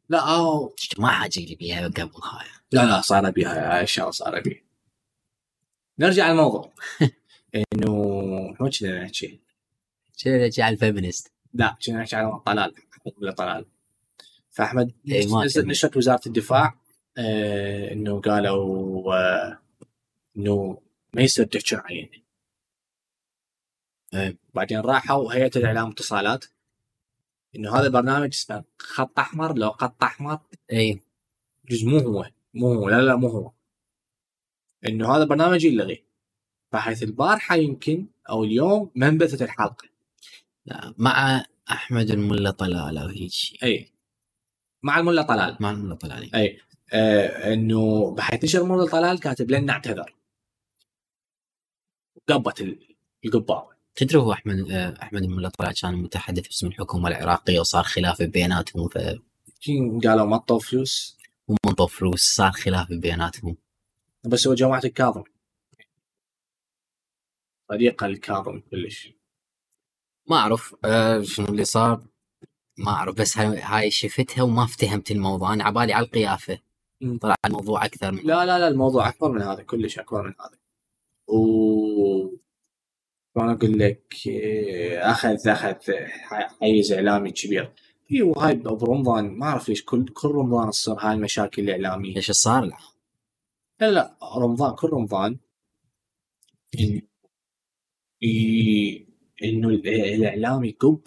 لا 0.08 0.34
أو 0.36 0.74
ما 0.98 1.08
حاجي 1.08 1.46
لي 1.46 1.54
بيها 1.54 1.88
قبل 1.88 2.00
هاي 2.00 2.46
لا 2.72 2.84
لا 2.84 3.00
صار 3.00 3.30
بيها 3.30 3.76
هاي 3.76 3.82
الشغله 3.82 4.10
صار 4.10 4.40
بيها 4.40 4.62
نرجع 5.98 6.30
للموضوع 6.30 6.72
انه 7.54 7.92
مو 8.60 8.68
كنا 8.68 9.04
نحكي 9.04 9.40
شنو 10.16 10.46
نحكي 10.46 10.62
عن 10.62 10.72
الفيمينست 10.72 11.32
لا 11.54 11.76
كنا 11.86 12.00
نحكي 12.02 12.16
عن 12.16 12.38
طلال 12.38 12.74
ولا 13.18 13.32
طلال 13.32 13.66
فاحمد. 14.50 14.92
نشرت 15.56 15.96
وزاره 15.96 16.20
الدفاع 16.26 16.74
آه 17.18 17.92
انه 17.92 18.20
قالوا 18.20 19.14
آه 19.14 19.58
انه 20.36 20.82
ما 21.14 21.22
يصير 21.22 21.44
تحكي 21.46 21.76
عيني 21.76 22.24
إيه. 24.14 24.36
بعدين 24.54 24.80
راحوا 24.80 25.34
هيئه 25.34 25.50
الاعلام 25.56 25.84
والاتصالات 25.84 26.44
إنه 27.56 27.76
هذا 27.76 27.86
البرنامج 27.86 28.28
اسمه 28.28 28.64
خط 28.78 29.18
أحمر 29.18 29.58
لو 29.58 29.70
خط 29.70 30.02
أحمر 30.04 30.38
اي 30.72 31.00
جزء 31.70 31.86
مو 31.86 31.98
هو 31.98 32.30
مو 32.54 32.72
هو 32.74 32.88
لا 32.88 33.00
لا 33.00 33.16
مو 33.16 33.28
هو. 33.28 33.52
إنه 34.86 35.16
هذا 35.16 35.22
البرنامج 35.22 35.64
يلغي 35.64 36.04
بحيث 36.72 37.02
البارحة 37.02 37.54
يمكن 37.56 38.06
أو 38.28 38.44
اليوم 38.44 38.90
ما 38.94 39.08
انبثت 39.08 39.42
الحلقة. 39.42 39.88
لا 40.66 40.94
مع 40.98 41.44
أحمد 41.70 42.10
الملا 42.10 42.50
طلال 42.50 42.98
أو 42.98 43.06
هيك 43.06 43.30
شيء. 43.30 43.64
اي 43.64 43.92
مع 44.82 44.98
الملا 44.98 45.22
طلال. 45.22 45.56
مع 45.60 45.70
الملا 45.70 45.94
طلال 45.94 46.34
اي 46.34 46.60
آه 46.92 47.52
إنه 47.54 48.14
بحيث 48.14 48.44
نشر 48.44 48.62
الملا 48.62 48.86
طلال 48.86 49.20
كاتب 49.20 49.50
لن 49.50 49.64
نعتذر. 49.66 50.14
قبت 52.28 52.60
ال- 52.60 52.96
القباوه 53.24 53.76
تدري 53.94 54.18
هو 54.18 54.32
أحمد 54.32 54.70
أحمد 55.02 55.22
الملا 55.22 55.48
طلع 55.48 55.72
كان 55.82 55.94
متحدث 55.94 56.46
باسم 56.46 56.66
الحكومة 56.66 57.08
العراقية 57.08 57.60
وصار 57.60 57.82
خلاف 57.84 58.22
بيناتهم 58.22 58.88
ف 58.88 58.98
قالوا 60.04 60.26
مطوا 60.26 60.58
فلوس؟ 60.58 61.18
ومنطوا 61.48 61.86
فلوس 61.86 62.20
صار 62.20 62.52
خلاف 62.52 62.92
بيناتهم. 62.92 63.56
بس 64.24 64.46
هو 64.46 64.54
جماعة 64.54 64.80
الكاظم. 64.84 65.22
طريقة 67.68 68.06
الكاظم 68.06 68.60
كلش. 68.60 69.12
ما 70.30 70.36
أعرف 70.36 70.74
آه 70.84 71.22
شنو 71.22 71.46
اللي 71.46 71.64
صار؟ 71.64 72.02
ما 72.78 72.90
أعرف 72.90 73.14
بس 73.14 73.38
هاي, 73.38 73.90
شفتها 73.90 74.42
وما 74.42 74.64
افتهمت 74.64 75.10
الموضوع 75.10 75.52
أنا 75.52 75.64
عبالي 75.64 75.92
على 75.92 76.06
القيافة. 76.06 76.58
طلع 77.20 77.34
الموضوع 77.46 77.84
أكثر 77.84 78.12
من 78.12 78.18
لا 78.18 78.46
لا 78.46 78.58
لا 78.58 78.68
الموضوع 78.68 79.08
أكبر 79.08 79.32
من 79.32 79.42
هذا 79.42 79.62
كلش 79.62 79.98
أكبر 79.98 80.22
من 80.22 80.34
هذا. 80.40 80.58
و 81.26 82.42
شلون 83.36 83.50
أقول 83.50 83.78
لك 83.78 84.14
إيه، 84.26 85.10
أخذ 85.10 85.48
أخذ 85.48 85.74
حيز 86.60 86.92
إعلامي 86.92 87.30
كبير. 87.30 87.72
اي 88.12 88.22
وهاي 88.22 88.54
برمضان 88.54 89.30
ما 89.30 89.46
أعرف 89.46 89.68
ليش 89.68 89.84
كل 89.84 90.04
كل 90.08 90.28
رمضان 90.28 90.70
تصير 90.70 90.94
هاي 90.94 91.14
المشاكل 91.14 91.62
الإعلامية. 91.62 92.16
إيش 92.16 92.30
صار 92.30 92.64
له؟ 92.64 92.76
لا 93.80 93.90
لا 93.90 94.16
رمضان 94.36 94.74
كل 94.74 94.88
رمضان 94.88 95.38
إن 96.80 97.02
إنه 99.44 99.68
ال- 99.68 99.88
الاعلام 99.88 100.64
يقب 100.64 101.00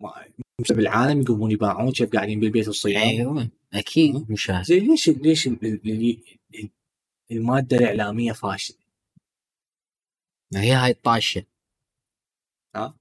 ما- 0.00 0.24
بالعالم 0.70 1.20
يقومون 1.22 1.50
يباعون 1.50 1.92
كيف 1.92 2.10
قاعدين 2.12 2.40
بالبيت 2.40 2.68
وصيام 2.68 3.02
أيوه 3.02 3.48
أكيد 3.74 4.30
مشاهد 4.30 4.64
زين 4.64 4.86
ليش 4.90 5.08
ليش 5.08 5.46
ال- 5.46 5.64
ال- 5.66 6.22
ال- 6.54 6.70
المادة 7.32 7.76
الإعلامية 7.76 8.32
فاشلة؟ 8.32 8.76
هي 10.54 10.72
هاي 10.72 10.90
الطاشة. 10.90 11.44
ها؟ 12.76 12.94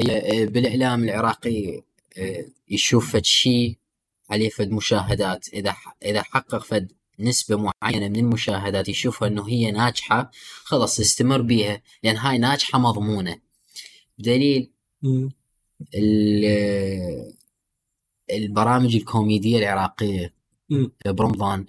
هي 0.00 0.42
آه، 0.42 0.46
بالإعلام 0.46 1.04
العراقي 1.04 1.82
آه، 2.18 2.44
يشوف 2.68 3.12
فد 3.12 3.24
شيء 3.24 3.76
عليه 4.30 4.48
فد 4.48 4.70
مشاهدات. 4.70 5.48
إذا 5.48 5.76
إذا 6.04 6.22
حقق 6.22 6.64
فد 6.64 6.92
نسبة 7.18 7.56
معينة 7.82 8.08
من 8.08 8.16
المشاهدات 8.16 8.88
يشوفها 8.88 9.28
إنه 9.28 9.48
هي 9.48 9.70
ناجحة 9.70 10.30
خلاص 10.64 11.00
استمر 11.00 11.42
بيها 11.42 11.82
لأن 12.02 12.16
هاي 12.16 12.38
ناجحة 12.38 12.78
مضمونة. 12.78 13.40
بدليل 14.18 14.70
ال- 15.94 17.34
البرامج 18.30 18.96
الكوميدية 18.96 19.58
العراقية. 19.58 20.34
برمضان. 21.06 21.66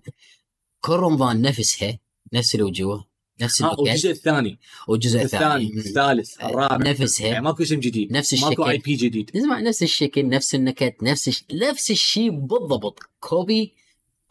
كل 0.82 0.94
رمضان 0.94 1.42
نفسها 1.42 2.00
نفس 2.34 2.56
الوجوه 2.56 3.08
نفس 3.42 3.62
الباكات 3.62 3.80
والجزء 3.80 4.12
الثاني. 4.12 4.60
والجزء 4.88 5.22
الثاني. 5.22 5.74
الثالث 5.78 6.44
الرابع. 6.44 6.92
نفسها 6.92 7.28
يعني 7.28 7.44
ماكو 7.44 7.64
اسم 7.64 7.80
جديد. 7.80 8.14
نفس 8.14 8.34
ماكو 8.34 8.48
الشكل. 8.48 8.64
اي 8.64 8.78
بي 8.78 8.96
جديد. 8.96 9.32
اسمع 9.36 9.60
نفس 9.60 9.84
الشكل 9.84 10.30
نفس 10.30 10.56
النكت 10.56 10.96
نفس 11.04 11.28
الش... 11.28 11.44
نفس 11.54 11.92
الشيء 11.92 12.30
بالضبط. 12.30 13.00
copy 13.20 13.74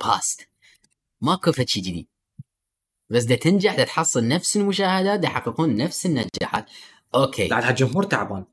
paste 0.01 0.49
ماكو 1.21 1.53
فد 1.53 1.69
شيء 1.69 1.83
جديد. 1.83 2.07
بس 3.11 3.25
دا 3.25 3.35
تنجح 3.35 3.77
دا 3.77 3.85
تحصل 3.85 4.29
نفس 4.29 4.57
المشاهدات 4.57 5.21
دا 5.21 5.27
يحققون 5.27 5.77
نفس 5.77 6.07
النجاحات. 6.07 6.67
أوكي. 7.15 7.49
بعد 7.49 7.65
هالجمهور 7.65 8.05
تعبان. 8.05 8.45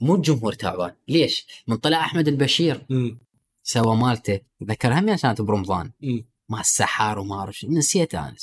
مو 0.00 0.14
الجمهور 0.14 0.52
تعبان. 0.52 0.94
ليش؟ 1.08 1.46
من 1.66 1.76
طلع 1.76 2.00
أحمد 2.00 2.28
البشير. 2.28 2.86
مم. 2.90 3.18
سوى 3.62 3.96
مالته. 3.96 4.40
ذكر 4.64 4.92
هم 4.98 5.16
كانت 5.16 5.40
برمضان؟ 5.40 5.92
مم. 6.00 6.24
مع 6.48 6.60
السحار 6.60 7.18
وما 7.18 7.34
أعرف 7.34 7.64
نسيت 7.64 8.14
أنا. 8.14 8.36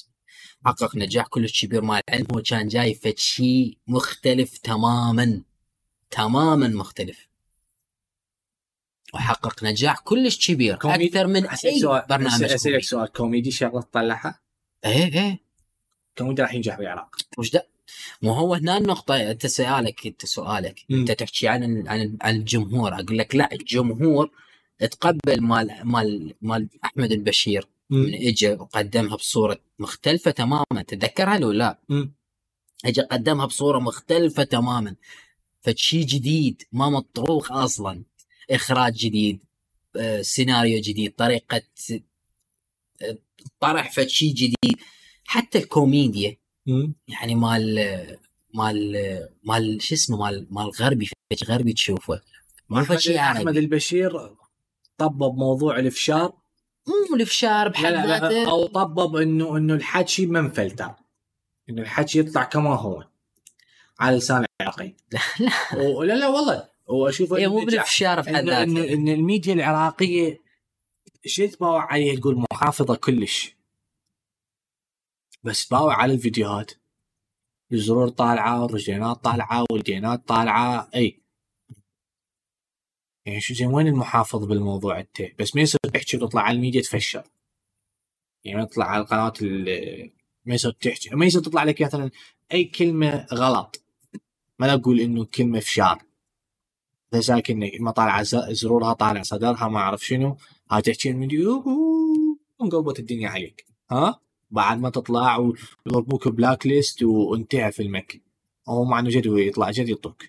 حقق 0.66 0.96
نجاح 0.96 1.28
كلش 1.28 1.66
كبير 1.66 1.82
مع 1.82 2.02
العلم. 2.10 2.28
هو 2.34 2.42
كان 2.42 2.68
جاي 2.68 2.94
فد 2.94 3.18
شيء 3.18 3.78
مختلف 3.88 4.58
تماما 4.58 5.42
تماما 6.12 6.68
مختلف. 6.68 7.28
وحقق 9.14 9.64
نجاح 9.64 10.00
كلش 10.00 10.48
كبير 10.48 10.76
كوميدي. 10.76 11.08
أكثر 11.08 11.28
من 11.28 11.48
أي 11.48 11.80
سؤال 11.80 12.06
برنامج 12.10 12.44
أسألك. 12.44 12.84
سؤال. 12.84 13.12
كوميدي 13.12 13.52
شغلة 13.52 13.82
تطلعها؟ 13.82 14.40
إيه 14.86 15.14
إيه. 15.14 15.40
كوميدي 16.18 16.42
راح 16.42 16.54
ينجح 16.54 16.78
بالعراق. 16.78 17.16
وش 17.38 17.52
ده؟ 17.52 17.68
مو 18.22 18.34
هو 18.34 18.54
هنا 18.54 18.78
النقطة 18.78 19.32
أنت 19.32 19.48
سؤالك 19.48 20.08
أنت 20.08 20.26
سؤالك. 20.26 20.86
أنت 20.92 21.12
تحكي 21.12 21.48
عن 21.48 21.88
عن 21.88 22.18
عن 22.22 22.36
الجمهور. 22.36 22.94
أقول 22.94 23.18
لك 23.18 23.36
لا 23.36 23.52
الجمهور 23.52 24.32
تقبل 24.80 25.42
مال 25.42 25.80
مال 25.84 26.34
مال 26.42 26.70
أحمد 26.86 27.12
البشير. 27.12 27.68
من 27.90 28.14
اجى 28.14 28.52
وقدمها 28.54 29.16
بصورة 29.16 29.60
مختلفة 29.80 30.32
تماما. 30.32 30.84
تتذكرها 30.88 31.38
لو 31.38 31.52
لا. 31.52 31.80
اجى 32.86 33.02
قدمها 33.02 33.46
بصورة 33.46 33.80
مختلفة 33.80 34.44
تماما. 34.44 34.96
فشي 35.62 36.04
جديد 36.04 36.64
ما 36.72 36.90
مطروق 36.90 37.52
أصلا. 37.52 38.04
إخراج 38.52 38.94
جديد 38.94 39.44
آه، 39.96 40.22
سيناريو 40.22 40.82
جديد 40.82 41.16
طريقة 41.16 41.62
آه، 43.02 43.18
طرح 43.60 43.92
فشي 43.92 44.30
جديد. 44.30 44.76
حتى 45.24 45.58
الكوميديا. 45.58 46.38
يعني 47.08 47.36
مال 47.36 47.76
مال 48.54 48.94
مال 49.44 49.82
شو 49.82 49.96
اسمه 49.96 50.18
مال 50.18 50.48
مال 50.52 50.70
غربي 50.70 51.10
غربي 51.50 51.74
تشوفه. 51.74 52.22
مو 52.70 52.78
أحمد 53.18 53.58
البشير 53.58 54.36
طبب 54.98 55.36
موضوع 55.36 55.80
الإفشار. 55.80 56.39
مو 57.10 57.16
الافشار 57.16 57.68
بحد 57.70 57.84
لا 57.84 57.90
لا, 57.90 58.08
لا 58.08 58.20
ذاته. 58.20 58.50
أو 58.52 58.68
طبب 58.68 59.16
إنه 59.16 59.58
إنه 59.58 59.74
الحكي 59.74 60.26
ما 60.26 60.40
انفلتر 60.40 60.92
إنه 61.70 61.82
الحكي 61.82 62.20
يطلع 62.20 62.44
كما 62.44 62.76
هو. 62.76 63.04
على 64.00 64.18
لسان 64.18 64.46
العراقي 64.62 64.94
لا 65.12 65.20
لا. 66.04 66.14
لا 66.14 66.28
والله. 66.28 66.70
واشوف 66.88 67.34
هي 67.34 67.48
مو 67.48 67.62
إنه- 67.62 67.66
بالفشار 67.66 68.22
بحد 68.22 68.36
إنه 68.36 68.64
إنه 68.64 68.80
ذاته 68.82 68.94
ان 68.94 69.08
الميديا 69.10 69.54
العراقية 69.54 70.42
شو 71.26 71.46
تباوع 71.46 71.92
عليه 71.94 72.20
تقول 72.20 72.46
محافظة 72.52 72.96
كلش. 72.96 73.56
بس 75.44 75.66
باوع 75.66 75.94
على 75.96 76.14
الفيديوهات. 76.14 76.72
الزرور 77.74 78.10
طالعة 78.10 78.62
والرجلينات 78.64 79.24
طالعة 79.24 79.66
والدينات 79.72 80.28
طالعة. 80.28 80.90
إي. 80.96 81.19
يعني 83.30 83.42
شو 83.42 83.54
زين 83.54 83.68
وين 83.68 83.88
المحافظ 83.88 84.46
بالموضوع 84.46 85.00
أنت؟ 85.00 85.22
بس 85.40 85.56
ما 85.56 85.62
يصير 85.62 85.80
تحكي 85.94 86.18
وتطلع 86.18 86.42
على 86.42 86.56
الميديا 86.56 86.82
تفشل. 86.82 87.24
يعني 88.44 88.60
ما 88.60 88.66
تطلع 88.66 88.86
على 88.86 89.02
القناه 89.04 89.34
ال- 89.42 90.12
ما 90.46 90.54
يصير 90.56 90.72
تحكي. 90.72 91.10
ما 91.16 91.26
يصير 91.26 91.42
تطلع 91.42 91.64
لك 91.64 91.82
مثلا 91.82 92.12
أي 92.54 92.64
كلمة 92.64 93.26
غلط. 93.34 93.84
ما 94.60 94.74
أقول 94.74 95.00
إنه 95.00 95.26
كلمة 95.26 95.60
فشار. 95.60 96.04
إذا 97.14 97.22
ساكن 97.22 97.70
ما 97.80 97.92
طالعه 97.92 98.24
ز- 98.24 98.50
زرورها 98.52 98.94
طالع 98.94 99.22
صدرها 99.22 99.68
ما 99.68 99.80
أعرف 99.80 100.06
شنو. 100.06 100.38
هاي 100.72 100.82
تحكي 100.82 101.10
الميديا 101.10 101.64
انقلبت 102.62 103.00
الدنيا 103.00 103.30
عليك. 103.30 103.66
ها؟ 103.92 104.20
بعد 104.52 104.80
ما 104.80 104.90
تطلع 104.90 105.38
ويضربوك 105.38 106.28
black 106.28 106.68
list 106.68 107.04
وانتهى 107.04 107.72
فيلمك. 107.72 108.22
هو 108.70 108.84
مع 108.86 109.00
إنه 109.00 109.10
جد 109.10 109.28
هو 109.28 109.38
يطلع 109.38 109.72
جد 109.72 109.90
يطق 109.90 110.24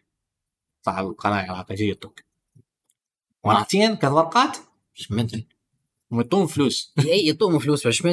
يطلع 0.81 1.01
القناة 1.01 1.45
العراقيه 1.45 1.75
جد 1.75 1.81
يطق 1.83 2.21
مرتين 3.45 3.95
ثلاث 3.95 4.13
ورقات؟ 4.13 4.57
مش 4.95 5.13
مدري 5.13 5.47
ويعطون 6.11 6.47
فلوس. 6.47 6.95
إي 6.99 7.27
يعطوهم 7.27 7.59
فلوس 7.59 7.87
بس 7.87 8.07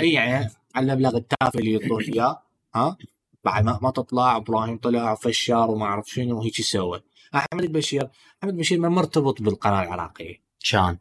إي 0.00 0.12
يعني 0.12 0.50
على 0.74 0.92
المبلغ 0.92 1.16
التافه 1.16 1.58
اللي 1.58 1.72
يعطوه 1.72 2.00
اياه 2.00 2.42
ها؟ 2.74 2.96
بعد 3.44 3.64
ما, 3.64 3.78
ما 3.82 3.90
تطلع 3.90 4.36
إبراهيم 4.36 4.78
طلع 4.78 5.14
فشار 5.14 5.70
وما 5.70 5.86
أعرف 5.86 6.08
شنو 6.08 6.38
وهيك 6.38 6.60
سوى 6.60 7.02
أحمد 7.34 7.64
البشير 7.64 8.08
أحمد 8.42 8.52
البشير 8.52 8.78
ما 8.80 8.88
مرتبط 8.88 9.42
بالقناه 9.42 9.82
العراقيه 9.82 10.42
كان 10.70 10.98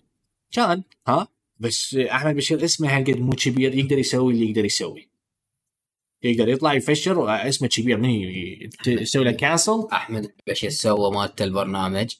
كان 0.51 0.83
ها؟ 1.07 1.27
بس 1.59 1.95
أحمد 1.95 2.35
بشير 2.35 2.63
اسمه 2.63 2.97
هالقد 2.97 3.19
مو 3.19 3.31
كبير 3.31 3.75
يقدر 3.75 3.97
يسوي 3.97 4.33
اللي 4.33 4.49
يقدر 4.49 4.65
يسوي. 4.65 5.09
يقدر 6.23 6.49
يطلع 6.49 6.73
يفشر 6.73 7.19
واسمه 7.19 7.67
كبير 7.67 7.97
من 7.97 8.09
يسوي 8.87 9.23
له 9.23 9.31
cancel 9.31 9.87
أحمد 9.93 10.31
بشير 10.47 10.69
سوى 10.69 11.11
مالته 11.11 11.43
البرنامج. 11.43 12.15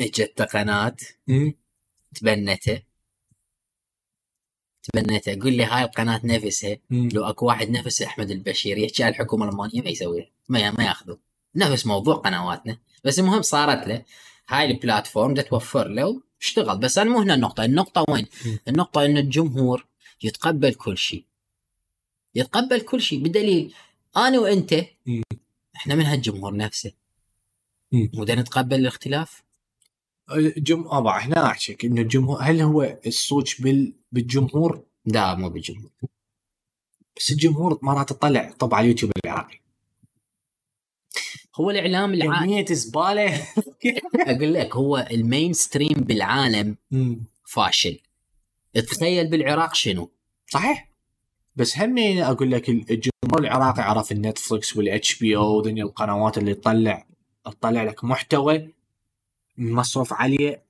اجت 0.00 0.42
قناه 0.42 0.96
تبنته. 2.14 2.82
تبنته. 4.82 5.42
قول 5.42 5.52
لي 5.52 5.64
هاي 5.64 5.84
القناة 5.84 6.20
نفسها. 6.24 6.76
لو 6.90 7.24
أكو 7.24 7.46
واحد 7.46 7.70
نفس 7.70 8.02
أحمد 8.02 8.30
البشير 8.30 8.78
يحكي 8.78 9.04
على 9.04 9.12
الحكومة 9.12 9.44
الألمانية 9.44 9.82
ما 9.82 9.90
يسويها. 9.90 10.26
ما 10.48 10.70
ما 10.70 10.84
يأخذه. 10.84 11.18
نفس 11.54 11.86
موضوع 11.86 12.14
قنواتنا. 12.14 12.78
بس 13.04 13.18
المهم 13.18 13.42
صارت 13.42 13.88
له. 13.88 14.04
هاي 14.48 14.70
ال 14.70 14.77
platform 14.77 15.34
توفر 15.34 15.88
له 15.88 16.22
اشتغل 16.40 16.78
بس 16.78 16.98
أنا 16.98 17.10
مو 17.10 17.18
هنا 17.20 17.34
النقطة. 17.34 17.64
النقطة 17.64 18.04
وين. 18.08 18.26
النقطة 18.68 19.04
إن 19.04 19.18
الجمهور 19.18 19.86
يتقبل 20.22 20.74
كل 20.74 20.98
شيء. 20.98 21.24
يتقبل 22.34 22.80
كل 22.80 23.00
شيء. 23.00 23.22
بدليل 23.22 23.74
أنا 24.16 24.38
وأنت. 24.38 24.72
إحنا 25.76 25.94
من 25.94 26.04
هالجمهور 26.04 26.56
نفسه. 26.56 26.92
ودا 27.92 28.34
نتقبل 28.34 28.76
الاختلاف. 28.76 29.45
الجم 30.32 30.84
ابا 30.88 31.10
هنا 31.10 31.46
أحكيك 31.46 31.84
إنه 31.84 32.00
الجمهور 32.00 32.38
هل 32.42 32.60
هو 32.60 32.98
الصوت 33.06 33.62
بال... 33.62 33.92
بالجمهور؟ 34.12 34.82
لا 35.04 35.34
مو 35.34 35.48
بالجمهور. 35.48 35.90
بس 37.16 37.30
الجمهور 37.30 37.78
مرات 37.82 38.08
تطلع 38.08 38.50
طب 38.58 38.74
على 38.74 38.84
اليوتيوب 38.84 39.12
العراقي 39.24 39.60
هو 41.56 41.70
الإعلام 41.70 42.14
العالمي 42.14 42.64
كميه 42.64 42.74
زباله 42.74 43.46
أقول 44.30 44.54
لك 44.54 44.76
هو 44.76 45.08
ال 45.10 45.52
mainstream 45.52 45.96
بالعالم 45.98 46.76
فاشل. 47.44 47.98
تخيل 48.74 49.30
بالعراق 49.30 49.74
شنو؟ 49.74 50.10
صحيح. 50.46 50.90
بس 51.56 51.78
هم 51.78 51.98
أقول 52.18 52.50
لك 52.50 52.68
الجمهور 52.68 53.40
العراقي 53.40 53.82
عرف 53.82 54.12
النتفلكس 54.12 54.76
وال 54.76 55.18
HBO 55.18 55.60
القنوات 55.60 56.38
اللي 56.38 56.54
تطلع 56.54 57.06
تطلع 57.44 57.82
لك 57.82 58.04
محتوى 58.04 58.75
مصروف 59.58 60.12
عليه 60.12 60.62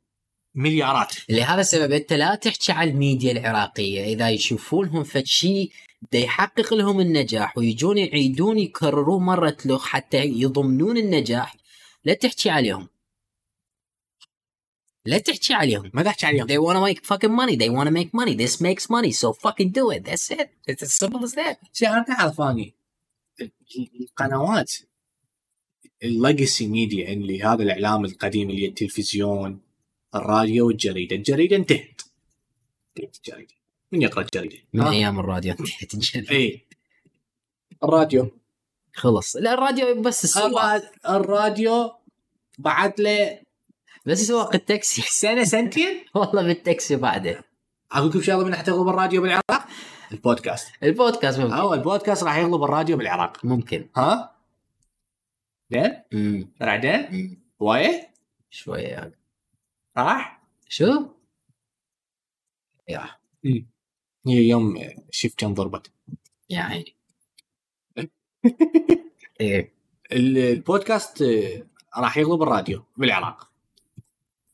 مليارات. 0.55 1.15
لهذا 1.29 1.61
السبب 1.61 1.93
انت 1.93 2.13
لا 2.13 2.35
تحكي 2.35 2.73
على 2.73 2.91
الميديا 2.91 3.33
العراقية. 3.33 4.05
إذا 4.05 4.31
يشوفونهم 4.31 5.05
فد 5.05 5.25
شيء 5.25 5.71
يحقق 6.13 6.75
لهم 6.75 7.01
النجاح 7.01 7.59
ويجون 7.59 7.99
يعيدون 7.99 8.59
يكررون 8.59 9.23
مرة 9.23 9.57
لوخ 9.65 9.87
حتى 9.87 10.25
يضمنون 10.25 10.97
النجاح 10.97 11.57
لا 12.05 12.15
تحكي 12.15 12.51
عليهم. 12.51 12.89
لا 15.07 15.19
تحكي 15.19 15.55
عليهم. 15.55 15.91
ما 15.95 16.03
تحكي 16.03 16.27
عليهم؟ 16.27 16.47
They 16.47 16.59
wanna 16.59 16.81
make 16.81 17.07
fucking 17.07 17.31
money. 17.31 17.57
They 17.57 17.71
wanna 17.71 17.91
make 17.91 18.11
money. 18.13 18.35
This 18.35 18.61
makes 18.61 18.91
money. 18.91 19.13
So 19.13 19.33
fucking 19.33 19.71
do 19.71 19.91
it. 19.91 20.05
That's 20.05 20.31
it. 20.31 20.49
It's 20.71 20.83
as 20.83 20.93
simple 20.93 21.25
as 21.25 21.35
that. 21.35 21.57
شيء 21.73 21.89
أنا 21.89 22.05
تعرف 22.09 22.41
أني 22.41 22.75
القنوات 24.01 24.73
ال 26.03 26.12
legacy 26.12 26.69
media 26.69 27.13
اللي 27.13 27.43
هذا 27.43 27.63
الإعلام 27.63 28.05
القديم 28.05 28.51
اللي 28.51 28.67
التلفزيون 28.67 29.61
الراديو 30.15 30.67
والجريده، 30.67 31.17
الجريدة 31.17 31.57
انتهت. 31.57 32.03
انتهت 32.99 33.17
الجريدة. 33.17 33.55
من 33.93 34.03
يقرأ 34.03 34.23
الجريدة؟ 34.23 34.57
من 34.73 34.81
ها؟ 34.81 34.91
أيام 34.93 35.21
الراديو 35.21 35.53
انتهت 35.53 35.95
الجريدة. 35.95 36.31
اي 36.31 36.67
الراديو. 37.85 38.31
خلص. 38.95 39.37
لا 39.37 39.55
الراديو 39.55 40.03
بس 40.03 40.25
السواق. 40.25 40.63
الرا- 40.65 41.11
الراديو 41.17 41.93
بعد 42.59 43.01
له 43.01 43.41
بس 44.07 44.19
سواق 44.23 44.55
التاكسي. 44.55 45.03
سنة 45.03 45.45
سنتين؟ 45.45 46.05
والله 46.15 46.43
بالتاكسي 46.43 46.97
بعده. 46.97 47.45
أقول 47.93 48.09
لكم 48.09 48.23
شغلة 48.23 48.45
من 48.45 48.53
اشتغل 48.53 48.85
بالراديو 48.85 49.23
بالعراق؟ 49.23 49.67
البودكاست. 50.13 50.69
البودكاست 50.83 51.39
ممكن. 51.39 51.53
هو 51.53 51.75
البودكاست 51.75 52.23
راح 52.23 52.37
يغلب 52.37 52.65
الراديو 52.65 52.97
بالعراق. 52.97 53.45
ممكن. 53.45 53.89
ها؟ 53.97 54.36
زين؟ 55.71 56.03
بعدين 56.61 56.91
أمم. 56.91 57.37
وايه؟ 57.61 58.11
شوية 58.51 58.87
يعني. 58.89 59.19
راح؟ 59.97 60.43
شو؟ 60.69 60.85
يا 62.89 63.11
هي 64.27 64.49
يوم 64.49 64.79
شفت 65.11 65.39
كم 65.41 65.55
ضربت 65.55 65.93
يا 66.51 66.61
عيني 66.61 66.97
إيه 69.41 69.73
ال- 70.13 70.39
البودكاست 70.39 71.25
راح 71.97 72.17
يغلب 72.17 72.43
الراديو 72.43 72.85
بالعراق 72.97 73.51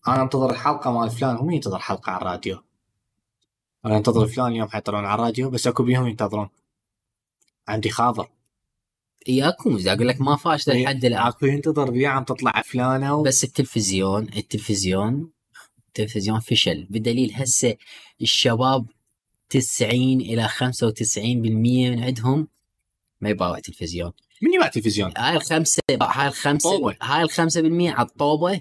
أنا 0.08 0.22
أنتظر 0.22 0.50
الحلقة 0.50 0.92
مال 0.92 1.10
فلان 1.10 1.36
هم 1.36 1.50
ينتظر 1.50 1.78
حلقة 1.78 2.12
على 2.12 2.22
الراديو 2.22 2.62
أنا 3.86 3.96
أنتظر 3.96 4.26
فلان 4.26 4.52
يوم 4.52 4.68
حيطلعون 4.68 5.04
على 5.04 5.14
الراديو 5.14 5.50
بس 5.50 5.66
أكو 5.66 5.82
بيهم 5.82 6.06
ينتظرون 6.06 6.48
عندي 7.68 7.90
خاضر 7.90 8.28
اياكم 9.28 9.76
اذا 9.76 9.92
أقول 9.92 10.08
لك 10.08 10.20
ما 10.20 10.36
فاشله 10.36 10.82
لحد 10.82 11.04
الآن. 11.04 11.26
أكو 11.26 11.46
ينتظر 11.46 11.90
بيه 11.90 12.08
عم 12.08 12.24
تطلع 12.24 12.62
فلانه 12.62 13.14
و... 13.16 13.22
بس 13.22 13.44
التلفزيون 13.44 14.28
التلفزيون 14.36 15.30
التلفزيون 15.88 16.40
فشل. 16.40 16.86
بدليل 16.90 17.32
هسه 17.34 17.76
الشباب 18.22 18.86
90 19.50 20.00
إلى 20.20 20.48
95% 20.48 21.18
من 21.18 22.02
عندهم 22.02 22.48
ما 23.20 23.28
يبغوا 23.28 23.58
تلفزيون. 23.58 24.12
من 24.42 24.54
يبغى 24.54 24.68
تلفزيون؟ 24.68 25.12
هاي 25.18 25.36
الخمسة 25.36 25.82
هاي 26.00 26.28
الخمسة. 26.28 26.96
هاي 27.02 27.22
الخمسة 27.22 27.60
بالمية 27.60 27.90
على 27.90 28.08
الطوبة. 28.08 28.60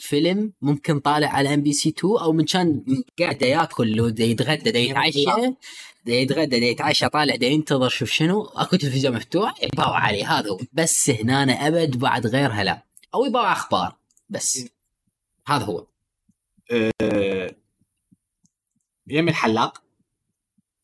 فيلم 0.00 0.52
ممكن 0.62 1.00
طالع 1.00 1.28
على 1.28 1.54
ام 1.54 1.62
بي 1.62 1.72
سي 1.72 1.88
2 1.98 2.18
أو 2.20 2.32
من 2.32 2.44
كان 2.44 2.84
قاعد 3.20 3.42
ياكل 3.42 4.14
يتغدى 4.20 4.70
دا 4.70 4.78
يتعشى 4.78 5.24
دا 6.06 6.12
يتغدى 6.14 6.60
دا 6.60 6.66
يتعشى 6.66 7.08
طالع 7.08 7.36
دا 7.36 7.46
ينتظر 7.46 7.88
شوف 7.88 8.10
شنو 8.10 8.44
أكو 8.44 8.76
تلفزيون 8.76 9.14
مفتوح 9.14 9.54
يباوع 9.62 9.98
عليه 10.00 10.32
هذا. 10.38 10.50
هو 10.50 10.58
بس 10.72 11.10
هنا 11.10 11.42
أنا 11.42 11.52
أبد 11.66 11.96
بعد 11.98 12.26
غيرها 12.26 12.64
لا. 12.64 12.82
أو 13.14 13.24
يباوع 13.24 13.52
أخبار. 13.52 13.96
بس. 14.30 14.68
هذا 15.46 15.64
هو. 15.64 15.86
آه، 16.70 17.54
يم 19.08 19.28
الحلاق. 19.28 19.82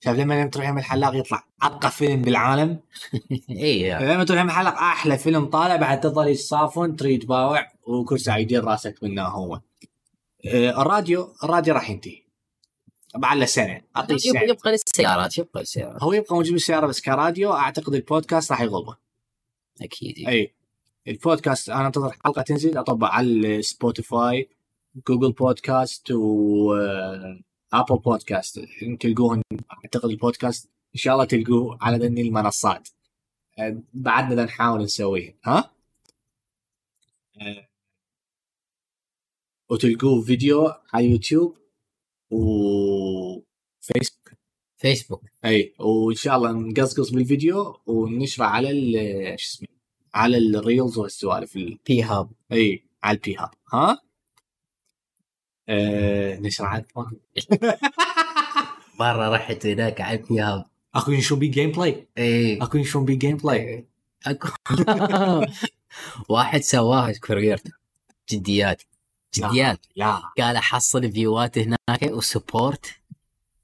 شايف 0.01 0.19
لما 0.19 0.47
تروح 0.47 0.69
يم 0.69 0.79
الحلاق 0.79 1.15
يطلع 1.17 1.45
اقى 1.63 1.91
فيلم 1.91 2.23
بالعالم؟ 2.23 2.81
اي 3.51 3.91
لما 3.95 4.25
تروح 4.25 4.41
يم 4.41 4.47
الحلاق 4.47 4.75
أحلى 4.75 5.19
فيلم 5.19 5.47
طالع 5.47 5.77
بعد 5.77 6.01
تظل 6.01 6.29
يتصافن 6.29 6.97
تريد 6.97 7.23
تباوع 7.23 7.73
وكل 7.83 8.21
ساعة 8.21 8.37
يدير 8.37 8.65
راسك 8.65 9.03
منه 9.03 9.23
هو. 9.23 9.61
آه، 10.47 10.83
الراديو 10.83 11.35
الراديو 11.45 11.75
راح 11.75 11.91
ينتهي. 11.91 12.23
بعد 13.15 13.37
له 13.37 13.47
سنة. 13.47 13.81
أعطيه 13.97 14.17
سنة. 14.17 14.43
يبقى 14.43 14.73
للسيارات 14.73 15.39
يبقى 15.39 15.61
للسيارات. 15.61 16.03
هو 16.03 16.13
يبقى 16.13 16.35
موجود 16.35 16.53
بالسيارة 16.53 16.87
بس 16.87 17.01
كراديو 17.01 17.53
أعتقد 17.53 17.95
البودكاست 17.95 18.51
راح 18.53 18.61
يغلبه. 18.61 18.97
أكيد. 19.83 20.29
أي. 20.29 20.53
البودكاست 21.09 21.71
أنا 21.71 21.87
أنتظر 21.87 22.17
حلقة 22.25 22.43
تنزل 22.43 22.79
أطبع 22.79 23.09
على 23.09 23.63
سبوتيفاي 23.63 24.49
Google 25.09 25.33
Podcast 25.33 26.11
و 26.11 26.75
Apple 27.73 27.99
Podcast 27.99 28.61
تلقوهن 29.01 29.43
أعتقد 29.73 30.11
البودكاست 30.11 30.67
إن 30.95 31.01
شاء 31.01 31.15
الله 31.15 31.25
تلقوه 31.25 31.79
على 31.81 31.97
ذني 32.07 32.21
المنصات. 32.21 32.89
آه، 33.59 33.83
بعدنا 33.95 34.45
نحاول 34.45 34.83
نسويه. 34.83 35.37
ها؟ 35.45 35.71
آه، 37.41 37.69
وتلقوه 39.71 40.23
فيديو 40.23 40.73
على 40.95 41.11
يوتيوب 41.11 41.57
وفيسبوك 42.31 44.33
فيسبوك. 44.77 45.23
إي 45.45 45.75
وإن 45.79 46.15
شاء 46.15 46.37
الله 46.37 46.53
نقصقص 46.53 47.11
بالفيديو 47.11 47.81
ونشره 47.87 48.45
على 48.45 48.71
ال- 48.71 49.41
شو 49.41 49.47
اسمه 49.57 49.69
على 50.15 50.39
ال 50.39 50.49
reels 50.49 50.99
والسوالف 50.99 51.57
ال- 51.57 51.79
P 51.87 52.03
Hub 52.03 52.31
إي 52.53 52.85
على 53.03 53.17
ال 53.17 53.27
P 53.27 53.37
Hub 53.37 53.51
ها؟ 53.73 53.99
آه 55.69 56.39
ما- 56.97 57.11
مرة 59.01 59.29
رحت 59.29 59.67
هناك 59.67 60.01
ال 60.01 60.21
P 60.21 60.41
Hub 60.41 60.65
أكو 60.95 61.11
ينشرون 61.13 61.39
بي 61.39 61.49
gameplay 61.49 62.07
اي 62.19 62.59
أكو 62.63 62.79
ينشرون 62.79 63.05
بي 63.05 63.15
gameplay 63.17 63.87
أكو. 64.27 64.49
واحد 66.29 66.61
سواها 66.61 67.13
career 67.13 67.56
ته 67.56 67.71
جديات. 68.31 68.83
جديات. 69.37 69.87
لا 69.97 70.17
قال 70.39 70.57
أحصل 70.57 71.13
view 71.13 71.49
ات 71.49 71.59
هناك 71.59 72.03
و 72.03 72.13
support 72.13 72.87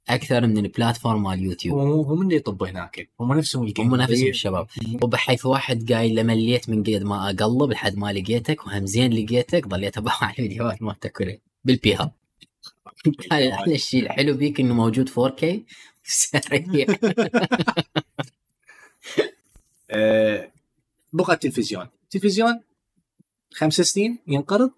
أكثر 0.09 0.47
من 0.47 0.59
ال 0.59 0.66
platform 0.66 1.23
مال 1.23 1.33
اليوتيوب 1.39 1.79
هو 1.79 2.03
هو 2.03 2.15
من 2.15 2.23
اللي 2.23 2.37
يطب 2.37 2.63
هناك. 2.63 3.09
هم 3.21 3.33
نفسهم 3.33 3.63
الجيم 3.65 3.87
هم 3.95 3.97
نفسهم. 4.01 4.29
الشباب. 4.29 4.67
وبحيث 5.03 5.47
واحد 5.47 5.93
قايل 5.93 6.15
لما 6.15 6.35
مليت 6.35 6.71
من 6.71 6.83
قد 6.83 7.03
ما 7.03 7.31
أقلب 7.31 7.71
لحد 7.71 7.97
ما 7.97 8.13
لقيتك 8.13 8.67
وهم 8.67 8.87
زين 8.87 9.13
لقيتك 9.13 9.69
ضليت 9.69 9.99
أبغى 9.99 10.15
على 10.21 10.31
الفيديوهات 10.31 10.83
مالتك 10.83 11.13
كلها 11.13 11.39
بالبي 11.65 11.95
هاب 11.97 12.13
هذا 13.33 13.53
أحلى 13.55 13.75
الشيء 13.75 14.03
الحلو 14.03 14.35
بيك 14.35 14.61
إنه 14.61 14.75
موجود 14.75 15.09
4K 15.09 15.45
سريع. 16.05 16.87
آه 19.91 20.53
بقى 21.13 21.33
التلفزيون. 21.33 21.89
التلفزيون 22.03 22.61
خمس 23.55 23.75
سنين 23.75 24.19
ينقرض؟ 24.27 24.73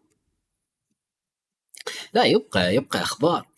لا 2.14 2.24
يبقى 2.24 2.74
يبقى 2.74 3.02
أخبار. 3.02 3.48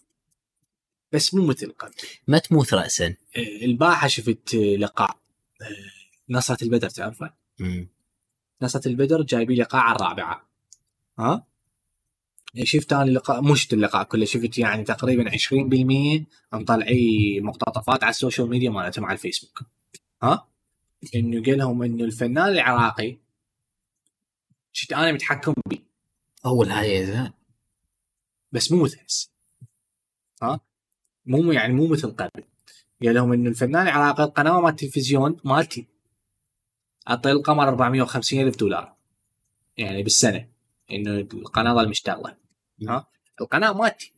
بس 1.13 1.35
مو 1.35 1.47
مثل 1.47 1.73
قبل. 1.73 1.95
ما 2.29 2.39
تموت 2.39 2.75
راسا. 2.75 3.07
آه، 3.37 3.65
البارحه 3.65 4.09
شفت 4.09 4.55
لقاء 4.55 5.19
آه، 5.63 5.67
نصرة 6.29 6.65
البدر 6.65 6.89
تعرفه؟ 6.89 7.35
نصرة 8.63 8.89
البدر 8.89 9.23
جايبين 9.23 9.59
لقاء 9.61 9.83
على 9.83 9.97
الرابعة. 9.97 10.49
ها؟ 11.19 11.47
شفت 12.65 12.93
أنا 12.93 13.03
اللقاء 13.03 13.55
شفت 13.55 13.73
اللقاء 13.73 14.05
كله 14.05 14.25
شفت 14.25 14.59
يعني 14.59 14.85
تقريبا 14.85 15.31
20% 15.31 16.25
مطلعي 16.53 17.41
مقتطفات 17.41 18.05
على 18.05 18.11
ال 18.11 18.16
social 18.16 18.49
media 18.49 18.71
مالتهم 18.71 19.05
على 19.05 19.13
الفيسبوك. 19.13 19.63
ها؟ 20.23 20.49
إنه 21.15 21.43
قال 21.45 21.59
لهم 21.59 21.83
إنه 21.83 22.05
الفنان 22.05 22.49
العراقي 22.49 23.17
شفت 24.73 24.93
أنا 24.93 25.13
متحكم 25.13 25.55
بيه. 25.69 25.79
اول 26.47 26.69
هاي 26.69 27.07
زين 27.07 27.33
بس 28.53 28.73
مو 28.73 28.85
مثل 28.85 28.99
هسه 29.07 29.31
ها؟ 30.43 30.61
مو 31.27 31.53
يعني 31.53 31.73
مو 31.73 31.87
مثل 31.87 32.11
قبل. 32.11 32.45
قال 33.03 33.15
لهم 33.15 33.33
إنه 33.33 33.51
الفنان 33.51 33.83
العراقي 33.83 34.25
القناة 34.25 34.61
مال 34.61 34.71
التلفزيون 34.71 35.37
مالتي 35.45 35.87
اعطي 37.09 37.33
القمر 37.33 37.69
450 37.69 38.41
ألف 38.41 38.57
دولار. 38.57 38.97
يعني 39.77 40.03
بالسنة. 40.03 40.49
إنه 40.91 41.11
القناة 41.11 41.75
ظل 41.75 41.89
مشتغله 41.89 42.46
ها؟ 42.89 43.07
القناة 43.41 43.73
مالتي. 43.73 44.13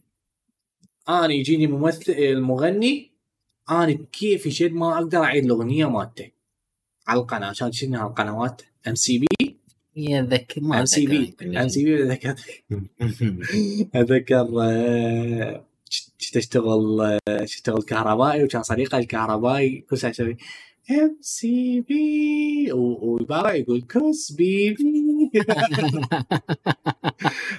أنا 1.08 1.32
يجيني 1.32 1.66
ممثل 1.66 2.12
المغني 2.12 3.10
أنا 3.70 3.92
بكيفي 3.92 4.50
شد 4.50 4.72
ما 4.72 4.98
أقدر 4.98 5.18
أعيد 5.18 5.44
الأغنية 5.44 5.90
مالته. 5.90 6.30
على 7.06 7.20
القناة 7.20 7.46
عشان 7.48 7.72
شنو 7.72 7.98
هالقنوات 7.98 8.62
ام 8.88 8.94
سي 8.94 9.18
بي 9.18 9.56
يذكر 9.96 10.60
ما 10.60 10.80
ام 10.80 10.84
سي 10.84 11.06
بي 11.06 11.34
ام 11.62 11.68
سي 11.68 11.84
بي 11.84 12.02
ذكرت 12.02 12.40
أتذكر. 13.94 14.48
آه، 14.62 15.64
ش- 15.90 16.10
تشتغل 16.32 17.00
آه، 17.28 17.44
تشتغل 17.44 17.82
كهربائي 17.82 18.44
وكان 18.44 18.62
صديقه 18.62 18.98
الكهربائي 18.98 19.80
كل 19.90 19.98
ساعه 19.98 20.10
يسوي 20.10 20.36
ام 20.90 21.16
سي 21.20 21.80
بي 21.80 22.72
ويبارع 22.72 23.54
يقول 23.54 23.82
كوس 23.82 24.32
بي 24.32 24.70
بي 24.74 25.30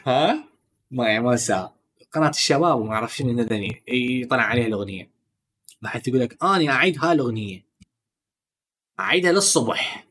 ها؟ 0.07 0.43
ما 0.91 1.19
ما 1.19 1.35
ساعة 1.35 1.75
قناة 2.11 2.29
الشباب 2.29 2.79
وما 2.79 2.93
أعرف 2.93 3.15
شنو 3.15 3.29
النذني 3.29 3.83
يطلع 3.87 4.43
عليها 4.43 4.67
الأغنية. 4.67 5.09
بحيث 5.81 6.07
يقول 6.07 6.21
لك 6.21 6.43
أنا 6.43 6.71
أعيد 6.71 6.97
هاي 6.99 7.11
الاغنية 7.11 7.65
أعيدها 8.99 9.31
للصبح. 9.31 10.07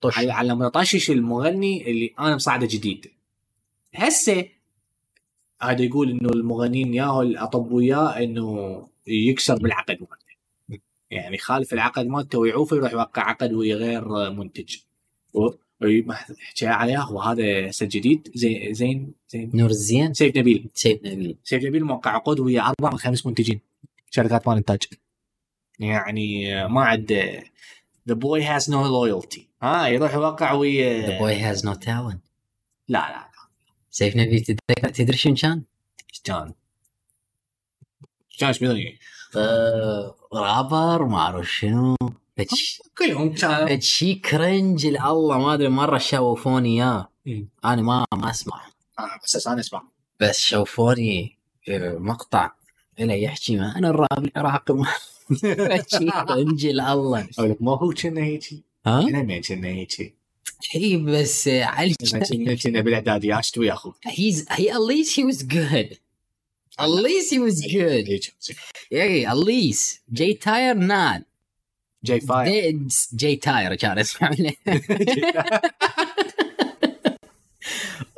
طش. 0.00 0.18
على 0.18 0.32
على 0.32 0.54
ما 0.54 0.66
يطشش 0.66 1.10
المغني 1.10 1.90
اللي 1.90 2.14
أنا 2.18 2.34
مصعده 2.34 2.66
جديد. 2.66 3.10
هسه 3.94 4.48
هذا 5.62 5.82
يقول 5.82 6.10
إنه 6.10 6.28
المغنيين 6.28 6.94
ياهو 6.94 7.22
الأطب 7.22 7.72
وياه 7.72 8.18
إنه 8.18 8.88
يكسر 9.06 9.54
بالعقد 9.54 9.98
مالته. 10.00 10.82
يعني 11.10 11.34
يخالف 11.34 11.72
العقد 11.72 12.06
مالته 12.06 12.38
ويعوفه 12.38 12.76
يروح 12.76 12.92
يوقع 12.92 13.22
عقد 13.22 13.52
ويا 13.52 13.76
غير 13.76 14.30
منتج. 14.30 14.76
و- 15.82 15.86
ويحكي 15.86 16.66
عليه 16.66 17.10
وهذا 17.10 17.70
هسه 17.70 17.86
جديد. 17.86 18.30
زين 18.34 18.74
زين 18.74 19.12
زين. 19.28 19.50
نور 19.54 19.70
الزين. 19.70 20.14
سيف 20.14 20.36
نبيل. 20.36 20.70
سيف 20.74 20.98
نبيل. 21.04 21.36
سيف 21.44 21.64
نبيل 21.64 21.84
موقع 21.84 22.10
عقود 22.10 22.40
ويا 22.40 22.62
أربع 22.62 22.90
من 22.90 22.98
خمس 22.98 23.26
منتجين. 23.26 23.60
شركات 24.10 24.48
مال 24.48 24.56
إنتاج. 24.56 24.82
يعني 25.78 26.54
ما 26.68 26.84
عنده 26.84 27.42
The 28.10 28.14
boy 28.14 28.40
has 28.42 28.64
no 28.68 28.80
loyalty. 28.96 29.40
ها 29.62 29.86
يروح 29.88 30.14
يوقع 30.14 30.52
ويا 30.52 31.06
the 31.06 31.18
boy 31.18 31.34
has 31.40 31.66
no 31.66 31.74
talent 31.74 32.20
لا 32.88 32.98
لا 32.98 33.30
سيف 33.90 34.16
نبيل 34.16 34.40
تتذكر 34.40 34.88
تدري 34.88 35.16
شنو 35.16 35.34
كان؟ 35.34 35.62
كان؟ 36.24 36.52
كان 38.38 38.48
إيش 38.48 38.62
رابر 40.32 41.04
ما 41.04 41.18
أعرف 41.18 41.52
شنو. 41.52 41.96
كلهم 42.98 43.34
كانوا 43.34 43.80
شي 43.80 44.14
cringe 44.14 44.86
الله 44.86 45.38
ما 45.38 45.54
أدري 45.54 45.68
مرة 45.68 45.98
شوفوني 45.98 46.82
إياه. 46.82 47.08
مم. 47.26 47.48
أنا 47.64 47.82
ما 47.82 48.04
ما 48.12 48.30
أسمع. 48.30 48.60
آه، 48.98 49.20
بس 49.24 49.46
أنا 49.46 49.60
أسمع. 49.60 49.82
بس 50.20 50.38
شوفوني 50.38 51.38
آه، 51.68 51.98
مقطع 51.98 52.50
إلا 53.00 53.14
يحكي 53.14 53.56
ما 53.56 53.78
أنا 53.78 53.90
الراب 53.90 54.24
العراقي 54.36 54.74
ما 54.74 54.86
كرنج 56.28 56.66
الله. 56.66 57.28
أقول 57.38 57.50
لك 57.50 57.62
ما 57.62 57.72
هو 57.72 57.90
كنا 57.90 58.20
هيجي؟ 58.20 58.64
ها؟ 58.86 59.02
كنا 59.02 59.68
هيجي. 59.68 60.14
هي 60.70 60.96
بس 60.96 61.48
علي 61.48 61.94
كنا 62.30 62.54
كنا 62.54 62.80
بالاعداديات 62.80 63.58
ويا 63.58 63.72
أخوك 63.72 63.96
he's 64.08 64.44
he 64.48 64.68
at 64.68 64.80
least 64.90 65.16
he 65.16 65.24
was 65.24 65.42
good. 65.42 65.96
At 66.78 66.88
least 66.88 67.30
he 67.34 67.38
was 67.38 67.60
good. 67.60 68.08
هيك. 68.08 68.34
yeah 68.94 69.30
at 69.30 69.36
least. 69.36 70.00
جاي 70.08 70.34
تاير 70.34 70.74
نان. 70.74 71.24
جاي 72.04 72.20
فاير 72.20 72.78
جاي 73.12 73.36
تاير 73.36 73.74
كان 73.74 73.98
اسمع 73.98 74.30
له 74.38 74.52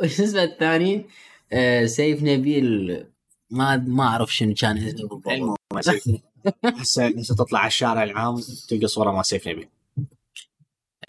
وش 0.03 0.21
اسمه 0.21 0.43
الثاني 0.53 1.07
آه، 1.53 1.87
سيف 1.87 2.23
نبيل. 2.23 3.07
ما 3.51 3.77
ما 3.77 4.05
أعرف 4.05 4.35
شنو 4.35 4.55
كان 4.55 4.79
اسمه 4.79 5.57
بالضبط. 5.71 6.23
هسه 6.65 7.07
هسه 7.19 7.35
تطلع 7.35 7.59
على 7.59 7.67
الشارع 7.69 8.03
العام 8.03 8.41
تلقى 8.69 8.87
صوره 8.87 9.11
مع 9.13 9.23
سيف 9.23 9.49
نبيل. 9.49 9.69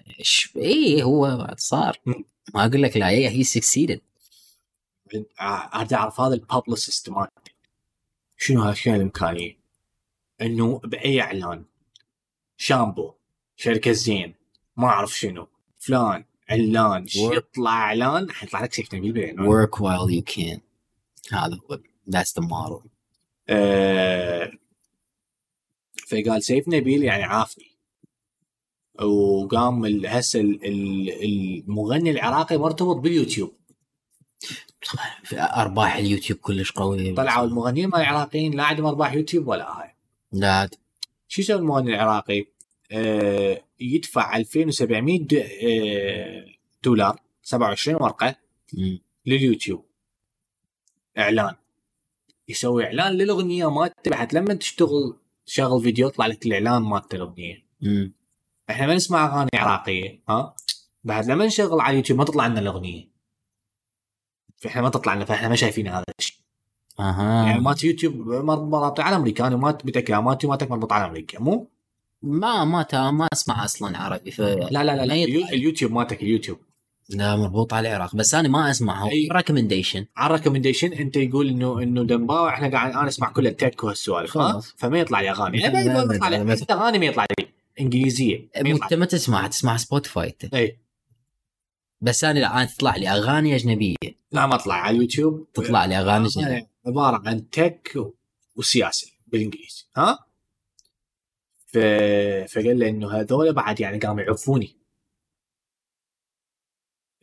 إيش- 0.09 0.49
إيه 0.57 1.03
هو 1.03 1.53
صار. 1.57 1.97
ما 2.55 2.65
أقول 2.65 2.81
لك 2.83 2.97
لا 2.97 3.09
هي 3.09 3.29
هي 3.29 3.43
succeeded 3.43 4.01
أريد 5.13 5.25
أعرف 5.93 6.19
هذا 6.21 6.33
ال 6.33 6.41
publicist 6.41 7.09
مالته 7.09 7.51
شنو 8.37 8.61
هالاشياء 8.61 8.95
الامكانيه؟ 8.95 9.57
إنه 10.41 10.79
بأي 10.83 11.21
إعلان. 11.21 11.63
شامبو 12.63 13.13
شركة 13.55 13.91
زين 13.91 14.35
ما 14.77 14.87
أعرف 14.87 15.17
شنو. 15.19 15.47
فلان 15.79 16.25
علان. 16.49 17.05
يطلع 17.15 17.71
اعلان 17.71 18.31
حيطلع 18.31 18.63
لك 18.63 18.73
سيف 18.73 18.93
نبيل 18.93 19.11
بالعنوان 19.11 19.65
work 19.67 19.69
while 19.69 20.11
you 20.15 20.33
can. 20.33 20.59
هذا 21.33 21.59
هو 21.71 21.77
that's 22.09 22.41
the 22.41 22.45
model. 22.45 22.87
آه، 23.49 24.51
فقال 26.07 26.43
سيف 26.43 26.67
نبيل 26.67 27.03
يعني 27.03 27.23
عافني. 27.23 27.71
وقام 29.01 29.85
هسه 30.05 30.39
ال- 30.41 30.65
ال- 30.65 31.23
المغني 31.23 32.09
العراقي 32.11 32.57
مرتبط 32.57 32.95
باليوتيوب. 32.95 33.53
طبعا 34.93 35.05
في 35.23 35.41
أرباح 35.41 35.95
اليوتيوب 35.95 36.39
كلش 36.39 36.71
قوية. 36.71 37.15
طلعوا 37.15 37.45
المغنيين 37.47 37.89
مال 37.89 38.01
العراقيين 38.01 38.53
لا 38.53 38.63
عندهم 38.63 38.85
أرباح 38.85 39.13
يوتيوب 39.13 39.47
ولا 39.47 39.81
هاي 39.81 39.95
لا. 40.31 40.69
شو 41.27 41.41
يسوي 41.41 41.55
المغني 41.59 41.95
العراقي؟ 41.95 42.45
آه 42.93 43.61
يدفع 43.79 44.37
2700 44.37 45.19
د- 45.27 45.33
آه 45.33 46.45
دولار 46.83 47.19
27 47.41 47.95
ورقة. 48.01 48.35
لليوتيوب. 49.25 49.85
إعلان. 51.17 51.55
يسوي 52.47 52.85
إعلان 52.85 53.11
للأغنية 53.13 53.69
مالته 53.69 54.11
بعد 54.11 54.35
لما 54.35 54.53
تشتغل 54.53 55.17
تشغل 55.45 55.81
فيديو 55.81 56.07
يطلع 56.07 56.25
لك 56.27 56.45
الإعلان 56.45 56.81
مالت 56.81 57.13
الأغنية. 57.13 57.65
إحنا 58.69 58.87
ما 58.87 58.95
نسمع 58.95 59.25
أغاني 59.25 59.49
عراقية 59.55 60.21
ها؟ 60.29 60.55
بعد 61.03 61.25
لما 61.25 61.45
نشغل 61.45 61.79
على 61.81 61.91
اليوتيوب 61.91 62.19
ما 62.19 62.25
تطلع 62.25 62.47
لنا 62.47 62.59
الأغنية. 62.59 63.09
فإحنا 64.57 64.81
ما 64.81 64.89
تطلع 64.89 65.13
لنا 65.13 65.25
فإحنا 65.25 65.49
ما 65.49 65.55
شايفين 65.55 65.87
هذا 65.87 66.03
الشيء. 66.19 66.37
أها. 66.99 67.45
يعني 67.47 67.59
مالت 67.61 67.83
يوتيوب 67.83 68.15
مربوطه 68.27 69.03
على 69.03 69.15
أمريكا 69.15 69.47
أنا 69.47 69.55
مالت 69.55 69.85
متاكد 69.85 70.13
مالتي 70.13 70.47
مالتك 70.47 70.71
مربوطه 70.71 70.93
على 70.93 71.05
أمريكا 71.05 71.39
مو؟ 71.39 71.69
ما 72.23 72.65
ما 72.65 73.11
ما 73.11 73.27
أسمع 73.33 73.65
أصلا 73.65 73.97
عربي 73.97 74.31
ف 74.31 74.41
لا 74.41 74.83
لا 74.83 74.83
لا, 74.83 75.05
لا. 75.05 75.13
اليوتيوب 75.23 75.91
مالتك 75.91 76.23
اليوتيوب. 76.23 76.57
لا 77.09 77.35
مربوط 77.35 77.73
على 77.73 77.89
العراق 77.89 78.15
بس 78.15 78.35
أنا 78.35 78.47
ما 78.47 78.71
اسمع 78.71 79.03
هو 79.03 79.09
أي. 79.09 79.29
recommendation 79.31 80.05
على 80.17 80.33
ال 80.33 80.37
recommendation 80.37 80.93
أنت 80.93 81.15
يقول 81.15 81.47
انه 81.47 81.81
إنه 81.83 82.03
دنباوع 82.03 82.53
إحنا 82.53 82.71
قاعد 82.71 82.91
أنا 82.91 83.07
أسمع 83.07 83.29
كل 83.29 83.47
ال 83.47 83.55
tech 83.55 83.83
وهالسوالف. 83.83 84.37
فما 84.77 84.99
يطلع 84.99 85.21
لي 85.21 85.31
أغاني. 85.31 85.57
ما 85.57 86.13
يطلع 86.15 86.27
لي 86.29 86.57
حتى 86.61 86.73
أغاني 86.73 86.99
ما 86.99 87.05
يطلع 87.05 87.25
لي. 87.39 87.47
إنجليزية 87.79 88.49
انت 88.57 88.93
ما 88.93 89.05
تسمع 89.05 89.47
تسمع 89.47 89.77
Spotify. 89.77 90.35
أي. 90.53 90.79
بس 92.01 92.23
أنا 92.23 92.39
لا 92.39 92.53
أنا 92.53 92.65
تطلع 92.65 92.95
لي 92.95 93.09
أغاني 93.09 93.55
أجنبية. 93.55 93.95
لا 94.31 94.45
ما 94.47 94.55
اطلع 94.55 94.75
على 94.75 94.95
اليوتيوب. 94.97 95.47
تطلع 95.53 95.85
لي 95.85 95.99
أغاني 95.99 96.27
أجنبية. 96.27 96.69
عبارة 96.87 97.21
عن 97.25 97.49
تك 97.49 97.97
وسياسة 98.55 99.07
بالإنجليزي 99.27 99.85
ها؟ 99.97 100.19
ف... 101.73 101.77
فقال 102.53 102.79
له 102.79 102.89
إنه 102.89 103.11
هذول 103.11 103.53
بعد 103.53 103.79
يعني 103.79 103.97
قاموا 103.99 104.21
يعفوني 104.23 104.75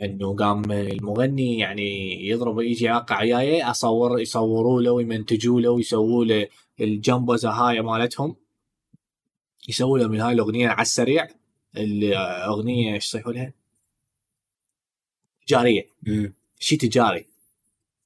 إنه 0.02 0.36
قام 0.36 0.72
المغني 0.72 1.58
يعني 1.58 2.14
يضرب 2.28 2.60
يجي 2.60 2.84
يوقع 2.84 3.20
وياي 3.20 3.62
اصور 3.62 4.20
يصوروا 4.20 4.82
له 4.82 4.90
ويمنتجوا 4.90 5.60
له 5.60 5.70
ويسووا 5.70 6.24
له 6.24 6.48
الجمبزه 6.80 7.50
هاي 7.50 7.80
مالتهم. 7.82 8.36
يسووا 9.68 9.98
له 9.98 10.08
من 10.08 10.20
هاي 10.20 10.32
الأغنية 10.32 10.68
على 10.68 10.82
السريع 10.82 11.28
الأغنية 11.76 12.94
إيش 12.94 13.06
يصيحوا 13.06 13.32
لها؟ 13.32 13.52
تجارية. 15.46 15.88
شيء 16.58 16.78
تجاري. 16.78 17.26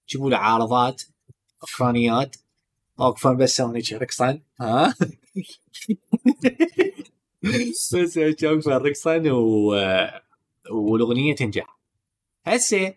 يجيبوا 0.08 0.30
له 0.30 0.36
عارضات 0.36 1.02
اوكرانيات 1.62 2.36
اوقفن 3.00 3.36
بس 3.36 3.52
يسوون 3.52 3.76
هيك 3.76 3.92
رقصن 3.92 4.40
ها؟ 4.60 4.94
بس 7.42 7.94
هيك 7.94 8.44
اوقفن 8.44 8.70
رقصن 8.70 9.30
و... 9.30 9.74
والأغنية 10.70 11.34
تنجح. 11.34 11.78
هسه 12.46 12.94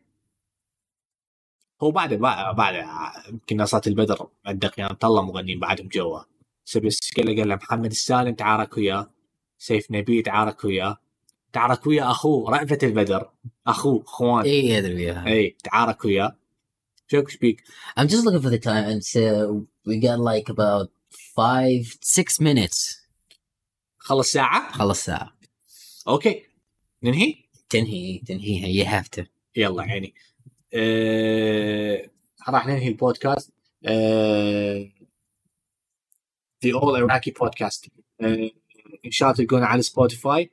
هو 1.83 1.91
بعد 1.91 2.13
بعد 2.13 2.85
يمكن 3.29 3.57
نصات 3.57 3.88
البدر 3.88 4.27
عنده 4.45 4.67
قيام 4.67 4.93
طلع 4.93 5.21
مغنيين 5.21 5.59
بعدهم 5.59 5.88
جوا. 5.88 6.19
بس 6.65 6.77
بس 6.77 6.99
قال 7.17 7.39
قال 7.39 7.55
محمد 7.55 7.91
السالم 7.91 8.35
تعارك 8.35 8.77
وياه. 8.77 9.11
سيف 9.57 9.91
نبيل 9.91 10.22
تعارك 10.21 10.63
وياه. 10.63 10.97
تعارك 11.53 11.88
وياه 11.88 12.11
اخوه 12.11 12.51
رأفت 12.51 12.83
البدر. 12.83 13.29
اخوه 13.67 14.03
إخوان. 14.03 14.45
اي 14.45 14.77
ادري 14.77 14.93
وياها 14.93 15.27
اي 15.27 15.55
تعارك 15.63 16.05
وياه. 16.05 16.35
شو 17.07 17.19
إيش 17.19 17.38
بيك؟ 17.38 17.63
I'm 17.99 18.07
just 18.07 18.23
looking 18.25 18.41
for 18.41 18.49
the 18.49 18.59
time 18.59 18.85
and 18.91 19.03
so 19.03 19.65
we 19.85 19.99
got 19.99 20.19
like 20.19 20.49
about 20.49 20.89
five 21.38 21.85
six 22.01 22.39
minutes. 22.41 23.07
خلص 23.97 24.31
ساعة؟ 24.31 24.71
خلص 24.71 25.05
ساعة. 25.05 25.38
okay. 26.07 26.43
ننهي؟ 27.03 27.35
تنهي 27.69 28.19
تنهيها 28.27 28.83
you 28.83 28.88
have 28.88 29.07
to. 29.19 29.25
يلا 29.55 29.83
عيني. 29.83 30.13
آه... 30.73 32.09
راح 32.49 32.67
ننهي 32.67 32.88
البودكاست. 32.88 33.51
آه... 33.85 34.89
The 36.65 36.69
All 36.69 36.97
Iraqi 36.99 37.31
Podcast. 37.31 37.89
آه... 38.21 38.51
إن 39.05 39.11
شاء 39.11 39.31
الله 39.31 39.38
تلقونه 39.38 39.65
على 39.65 39.81
Spotify 39.82 40.51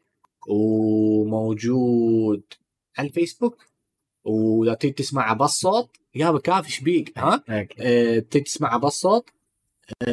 وموجود 0.49 2.43
على 2.99 3.09
الفيسبوك 3.09 3.65
وإذا 4.25 4.75
تريد 4.75 4.95
تسمعه 4.95 5.35
بس 5.35 5.51
صوت 5.51 5.97
يا 6.15 6.39
كافي 6.39 6.73
شبيك 6.73 7.19
ها؟ 7.19 7.45
أه 7.49 8.19
تريد 8.19 8.45
تسمعه 8.45 8.79
بس 8.79 8.93
صوت 8.93 9.31
أه 9.31 9.35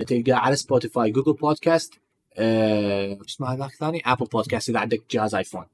تلقاه 0.07 0.35
على 0.35 0.55
Spotify 0.55 1.11
Google 1.11 1.33
Podcast 1.33 1.93
أه 2.37 3.17
اسمها 3.27 3.55
ذاك 3.55 3.71
ثاني 3.71 4.01
Apple 4.05 4.25
Podcast 4.25 4.69
إذا 4.69 4.79
عندك 4.79 5.03
جهاز 5.11 5.35
iPhone 5.35 5.65